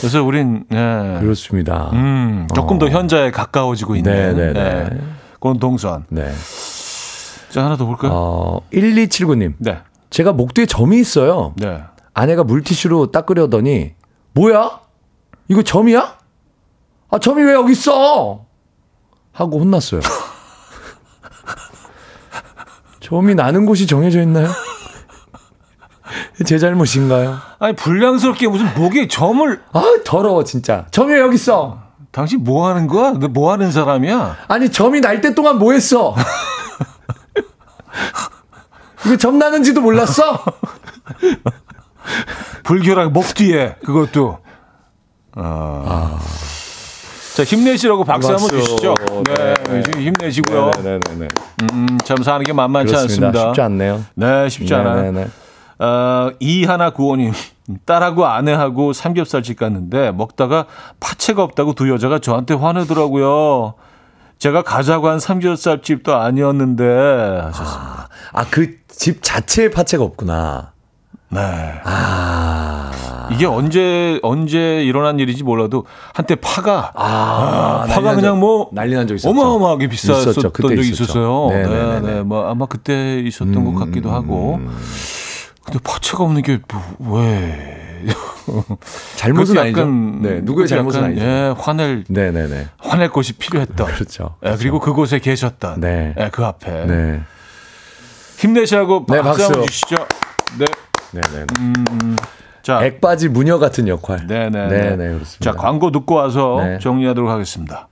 그래서 0.00 0.22
우린 0.22 0.64
예. 0.72 1.18
그렇습니다. 1.20 1.90
음, 1.94 2.46
조금 2.54 2.78
더 2.78 2.86
어. 2.86 2.88
현자에 2.90 3.30
가까워지고 3.30 3.96
있는 3.96 4.12
네, 4.12 4.32
네, 4.32 4.52
네. 4.52 4.60
예. 4.92 4.98
그런 5.40 5.58
동선. 5.58 6.04
네. 6.10 6.30
자, 7.50 7.64
하나 7.64 7.76
더 7.76 7.86
볼까요? 7.86 8.10
어, 8.12 8.60
1279님. 8.72 9.54
네. 9.58 9.78
제가 10.10 10.32
목 10.32 10.52
뒤에 10.54 10.66
점이 10.66 10.98
있어요. 10.98 11.54
네. 11.56 11.78
아내가 12.12 12.44
물티슈로 12.44 13.12
닦으려더니 13.12 13.92
뭐야? 14.34 14.80
이거 15.48 15.62
점이야? 15.62 16.18
아 17.10 17.18
점이 17.18 17.42
왜 17.42 17.52
여기 17.54 17.72
있어? 17.72 18.44
하고 19.32 19.60
혼났어요. 19.60 20.00
점이 23.00 23.34
나는 23.34 23.66
곳이 23.66 23.86
정해져 23.86 24.20
있나요? 24.22 24.48
제 26.46 26.58
잘못인가요? 26.58 27.38
아니, 27.58 27.74
불량스럽게 27.76 28.48
무슨 28.48 28.72
목에 28.74 29.08
점을 29.08 29.62
아 29.72 29.82
더러워 30.04 30.44
진짜. 30.44 30.86
점이 30.90 31.12
왜 31.12 31.20
여기 31.20 31.34
있어? 31.36 31.82
당신 32.12 32.44
뭐 32.44 32.68
하는 32.68 32.86
거야? 32.86 33.12
너 33.12 33.28
뭐 33.28 33.52
하는 33.52 33.70
사람이야? 33.72 34.36
아니 34.48 34.70
점이 34.70 35.00
날 35.00 35.20
때 35.20 35.34
동안 35.34 35.58
뭐 35.58 35.72
했어? 35.72 36.14
이게 39.06 39.16
점 39.18 39.38
나는지도 39.38 39.80
몰랐어? 39.80 40.42
불결하게 42.64 43.10
목 43.10 43.34
뒤에 43.34 43.76
그것도. 43.84 44.38
아. 45.36 46.18
자 47.34 47.42
힘내시라고 47.44 48.04
박수 48.04 48.32
한번. 48.32 48.48
주시죠. 48.48 48.94
네, 49.26 49.54
네. 49.68 49.82
지금 49.82 50.00
힘내시고요. 50.02 50.70
네네네. 50.82 51.28
음, 51.72 51.98
참 52.04 52.16
사는 52.22 52.44
게 52.44 52.52
만만치 52.52 52.92
그렇습니다. 52.92 53.26
않습니다. 53.26 53.48
쉽지 53.48 53.60
않네요. 53.60 54.04
네, 54.14 54.48
쉽지 54.48 54.74
않아요. 54.74 55.26
어, 55.80 56.30
이하나 56.38 56.90
구호님 56.90 57.32
딸하고 57.86 58.26
아내하고 58.26 58.92
삼겹살집 58.92 59.58
갔는데 59.58 60.12
먹다가 60.12 60.66
파채가 61.00 61.42
없다고 61.42 61.74
두 61.74 61.90
여자가 61.90 62.20
저한테 62.20 62.54
화내더라고요. 62.54 63.74
제가 64.38 64.62
가자고 64.62 65.08
한 65.08 65.18
삼겹살집도 65.18 66.14
아니었는데 66.14 66.84
하셨습니다. 67.46 68.08
아그집 68.32 69.22
자체에 69.22 69.70
파채가 69.70 70.04
없구나. 70.04 70.73
네. 71.34 71.40
아. 71.84 73.28
이게 73.32 73.46
언제 73.46 74.20
언제 74.22 74.84
일어난 74.84 75.18
일인지 75.18 75.42
몰라도 75.42 75.86
한때 76.12 76.34
파가 76.36 76.92
아, 76.94 77.84
파가 77.88 77.94
난리 77.94 78.04
난 78.04 78.14
그냥 78.16 78.34
적- 78.34 78.38
뭐 78.38 78.68
난리 78.72 78.94
난 78.94 79.06
적 79.08 79.14
있었죠. 79.14 79.30
어마어마하게 79.30 79.88
비쌌었던 79.88 80.34
적이 80.34 80.80
있었죠. 80.80 81.02
있었어요. 81.04 81.46
네, 81.50 81.62
네네 81.66 82.00
네네. 82.00 82.12
네, 82.16 82.22
뭐 82.22 82.48
아마 82.48 82.66
그때 82.66 83.18
있었던 83.20 83.54
음, 83.56 83.74
것 83.74 83.84
같기도 83.86 84.10
하고. 84.10 84.60
근데 85.64 85.78
파채가 85.82 86.22
없는 86.24 86.42
게 86.42 86.60
뭐, 86.98 87.18
왜? 87.20 88.04
잘못은 89.16 89.56
아니죠. 89.58 89.80
약간, 89.80 90.20
네, 90.20 90.40
누구의 90.42 90.68
잘못은 90.68 90.98
약간, 91.00 91.10
아니죠. 91.12 91.24
예, 91.24 91.54
화낼 91.58 92.04
네네네. 92.08 92.68
화낼 92.78 93.08
곳이 93.08 93.32
필요했던. 93.32 93.86
그렇죠. 93.86 94.36
예, 94.44 94.54
그리고 94.58 94.78
그곳에 94.80 95.18
계셨던. 95.18 95.80
네. 95.80 96.14
예, 96.20 96.28
그 96.30 96.44
앞에. 96.44 96.84
네. 96.84 97.20
힘내시라고 98.36 99.06
네, 99.08 99.22
박수 99.22 99.44
한번 99.44 99.60
박수. 99.62 99.70
주시죠. 99.70 99.96
네. 100.58 100.66
네네. 101.14 101.46
자, 102.62 102.84
액바지 102.84 103.28
무녀 103.28 103.58
같은 103.58 103.86
역할. 103.88 104.26
네네. 104.26 104.50
네네, 104.50 104.96
그렇습니다. 104.96 105.38
자, 105.40 105.52
광고 105.52 105.90
듣고 105.90 106.14
와서 106.14 106.56
네. 106.62 106.78
정리하도록 106.78 107.30
하겠습니다. 107.30 107.88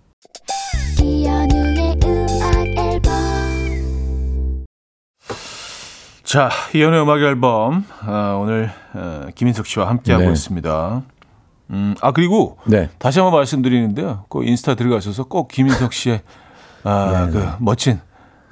자, 6.25 6.49
이연의 6.75 7.03
음악 7.03 7.21
앨범. 7.21 7.85
아, 8.01 8.39
오늘 8.41 8.71
어, 8.95 9.27
김인석 9.35 9.67
씨와 9.67 9.89
함께 9.89 10.13
하고 10.13 10.25
네. 10.25 10.33
있습니다. 10.33 11.03
음, 11.71 11.95
아 12.01 12.13
그리고 12.13 12.59
네. 12.67 12.91
다시 12.99 13.19
한번 13.19 13.39
말씀드리는데요. 13.39 14.25
꼭 14.29 14.47
인스타 14.47 14.75
들어가셔서 14.75 15.25
꼭 15.25 15.49
김인석 15.49 15.93
씨의 15.93 16.21
아, 16.85 17.29
그 17.33 17.47
멋진 17.61 18.01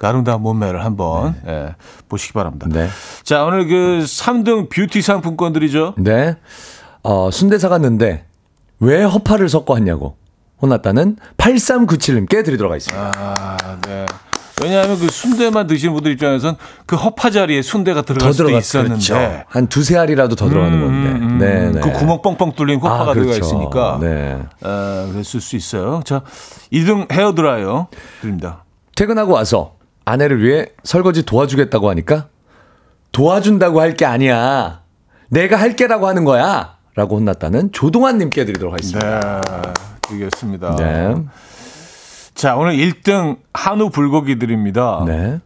그 0.01 0.07
아름다운 0.07 0.41
몸매를 0.41 0.83
한번 0.83 1.35
예, 1.45 1.75
보시기 2.09 2.33
바랍니다. 2.33 2.65
네. 2.67 2.87
자 3.21 3.43
오늘 3.43 3.67
그 3.67 4.03
3등 4.03 4.67
뷰티 4.67 4.99
상품권들이죠. 5.03 5.93
네. 5.99 6.37
어, 7.03 7.29
순대 7.31 7.59
사갔는데 7.59 8.25
왜 8.79 9.03
허파를 9.03 9.47
섞어 9.47 9.73
왔냐고 9.73 10.15
혼났다는 10.59 11.17
8397님께 11.37 12.43
드리도록 12.43 12.71
하겠습니다. 12.71 13.11
아, 13.15 13.57
네. 13.85 14.07
왜냐하면 14.63 14.97
그 14.97 15.07
순대만 15.07 15.67
드시는 15.67 15.93
분들 15.93 16.13
입장에선 16.13 16.55
그 16.87 16.95
허파 16.95 17.29
자리에 17.29 17.61
순대가 17.61 18.01
들어갈 18.01 18.29
더 18.29 18.33
수도 18.33 18.49
있었는데 18.49 19.05
그렇죠. 19.05 19.43
한 19.49 19.67
두세 19.67 19.99
알이라도 19.99 20.35
더 20.35 20.49
들어가는 20.49 20.81
건데. 20.81 21.09
음, 21.11 21.37
네, 21.37 21.71
네. 21.73 21.79
그 21.79 21.91
구멍 21.91 22.23
뻥뻥 22.23 22.53
뚫린 22.53 22.79
허파가 22.79 23.11
아, 23.11 23.13
들어가 23.13 23.33
그렇죠. 23.33 23.45
있으니까 23.45 23.99
네. 24.01 24.39
어, 24.61 25.09
그랬을 25.11 25.41
수 25.41 25.55
있어요. 25.55 26.01
자, 26.03 26.23
2등 26.73 27.11
헤어 27.11 27.35
드라이어 27.35 27.87
드립니다. 28.21 28.63
퇴근하고 28.95 29.33
와서 29.33 29.80
아내를 30.11 30.43
위해 30.43 30.67
설거지 30.83 31.23
도와주겠다고 31.25 31.89
하니까 31.89 32.27
도와준다고 33.11 33.81
할 33.81 33.95
게 33.95 34.05
아니야. 34.05 34.81
내가 35.29 35.57
할게라고 35.57 36.07
하는 36.07 36.25
거야. 36.25 36.77
라고 36.95 37.15
혼났다는 37.17 37.71
조동환 37.71 38.17
님께 38.17 38.43
드리도록 38.45 38.73
하겠습니다. 38.73 39.41
네, 39.41 39.73
드리겠습니다. 40.01 40.75
네. 40.75 41.15
자, 42.35 42.55
오늘 42.57 42.73
1등 42.73 43.37
한우 43.53 43.89
불고기 43.89 44.37
드립니다. 44.39 45.01
네. 45.05 45.39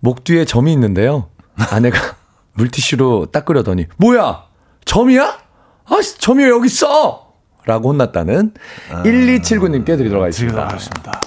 목 0.00 0.24
뒤에 0.24 0.44
점이 0.46 0.72
있는데요. 0.72 1.28
아내가 1.70 1.98
물티슈로 2.54 3.26
닦으려더니 3.26 3.86
뭐야? 3.98 4.44
점이야? 4.86 5.38
아, 5.86 5.96
점이 6.18 6.44
왜 6.44 6.50
여기 6.50 6.66
있어? 6.66 7.32
라고 7.66 7.90
혼났다는 7.90 8.54
1279님께 8.90 9.86
드리도록 9.98 10.22
하겠습니다. 10.22 10.68
드리겠습니다. 10.68 11.20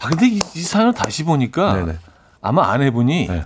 아, 0.00 0.08
근데 0.08 0.26
이, 0.26 0.40
이 0.54 0.62
사연을 0.62 0.94
다시 0.94 1.24
보니까 1.24 1.74
네네. 1.74 1.98
아마 2.40 2.70
아내분이 2.72 3.28
네. 3.28 3.44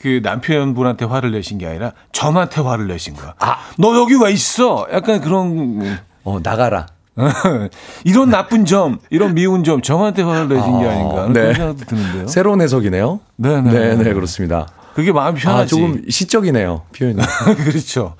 그 0.00 0.20
남편분한테 0.22 1.06
화를 1.06 1.32
내신 1.32 1.58
게 1.58 1.66
아니라 1.66 1.92
저한테 2.12 2.60
화를 2.60 2.86
내신 2.86 3.14
거야. 3.14 3.34
아. 3.38 3.56
너 3.78 3.96
여기 3.96 4.14
왜 4.14 4.30
있어? 4.30 4.86
약간 4.92 5.20
그런 5.20 5.98
어, 6.22 6.38
나가라. 6.42 6.86
이런 8.04 8.28
나쁜 8.28 8.66
점, 8.66 8.98
이런 9.08 9.32
미운 9.34 9.64
점 9.64 9.80
저한테 9.80 10.20
화를 10.22 10.48
내신 10.48 10.80
게 10.80 10.86
아닌가 10.86 11.22
하는 11.22 11.32
네. 11.32 11.40
그런 11.40 11.54
생각도 11.54 11.84
드는데요. 11.86 12.26
새로운 12.28 12.60
해석이네요. 12.60 13.20
네네. 13.36 13.72
네, 13.72 13.94
네, 13.96 14.12
그렇습니다. 14.12 14.68
그게 14.94 15.12
마음이 15.12 15.38
편하지. 15.40 15.62
아, 15.62 15.66
조금 15.66 16.02
시적이네요. 16.08 16.82
표현이. 16.96 17.20
그렇죠. 17.64 18.14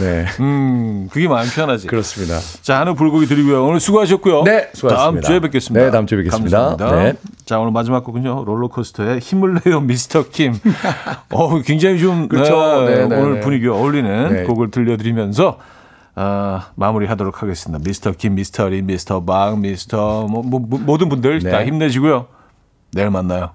네. 0.00 0.26
음, 0.40 1.08
그게 1.10 1.28
마음이 1.28 1.48
편하지. 1.50 1.86
그렇습니다. 1.86 2.38
자, 2.62 2.80
한우 2.80 2.94
불고기 2.94 3.26
드리고요. 3.26 3.66
오늘 3.66 3.80
수고하셨고요. 3.80 4.44
네, 4.44 4.70
수고하셨습니다. 4.74 4.96
다음 4.96 5.20
주에 5.20 5.40
뵙겠습니다. 5.40 5.84
네, 5.84 5.90
다음 5.90 6.06
주에 6.06 6.18
뵙겠습니다. 6.18 6.58
감사합니다. 6.58 7.02
네. 7.04 7.14
자, 7.44 7.58
오늘 7.58 7.72
마지막 7.72 8.04
곡은요. 8.04 8.44
롤러코스터의 8.44 9.20
힘을 9.20 9.60
내요 9.64 9.80
미스터 9.82 10.28
킴. 10.28 10.54
어, 11.30 11.60
굉장히 11.62 11.98
좀 11.98 12.28
그렇죠. 12.28 12.84
네, 12.84 12.96
네, 12.96 13.06
네, 13.08 13.16
오늘 13.16 13.34
네. 13.34 13.40
분위기가 13.40 13.74
어울리는 13.74 14.32
네. 14.32 14.42
곡을 14.44 14.70
들려드리면서 14.70 15.58
아, 16.14 16.70
마무리하도록 16.74 17.42
하겠습니다. 17.42 17.82
미스터 17.84 18.12
킴, 18.12 18.34
미스터 18.34 18.68
리, 18.68 18.82
미스터 18.82 19.24
박, 19.24 19.60
미스터 19.60 20.26
뭐, 20.26 20.42
뭐, 20.42 20.60
뭐, 20.60 20.80
모든 20.80 21.08
분들 21.08 21.40
네. 21.40 21.50
다 21.50 21.64
힘내시고요. 21.64 22.26
내일 22.92 23.10
만나요. 23.10 23.50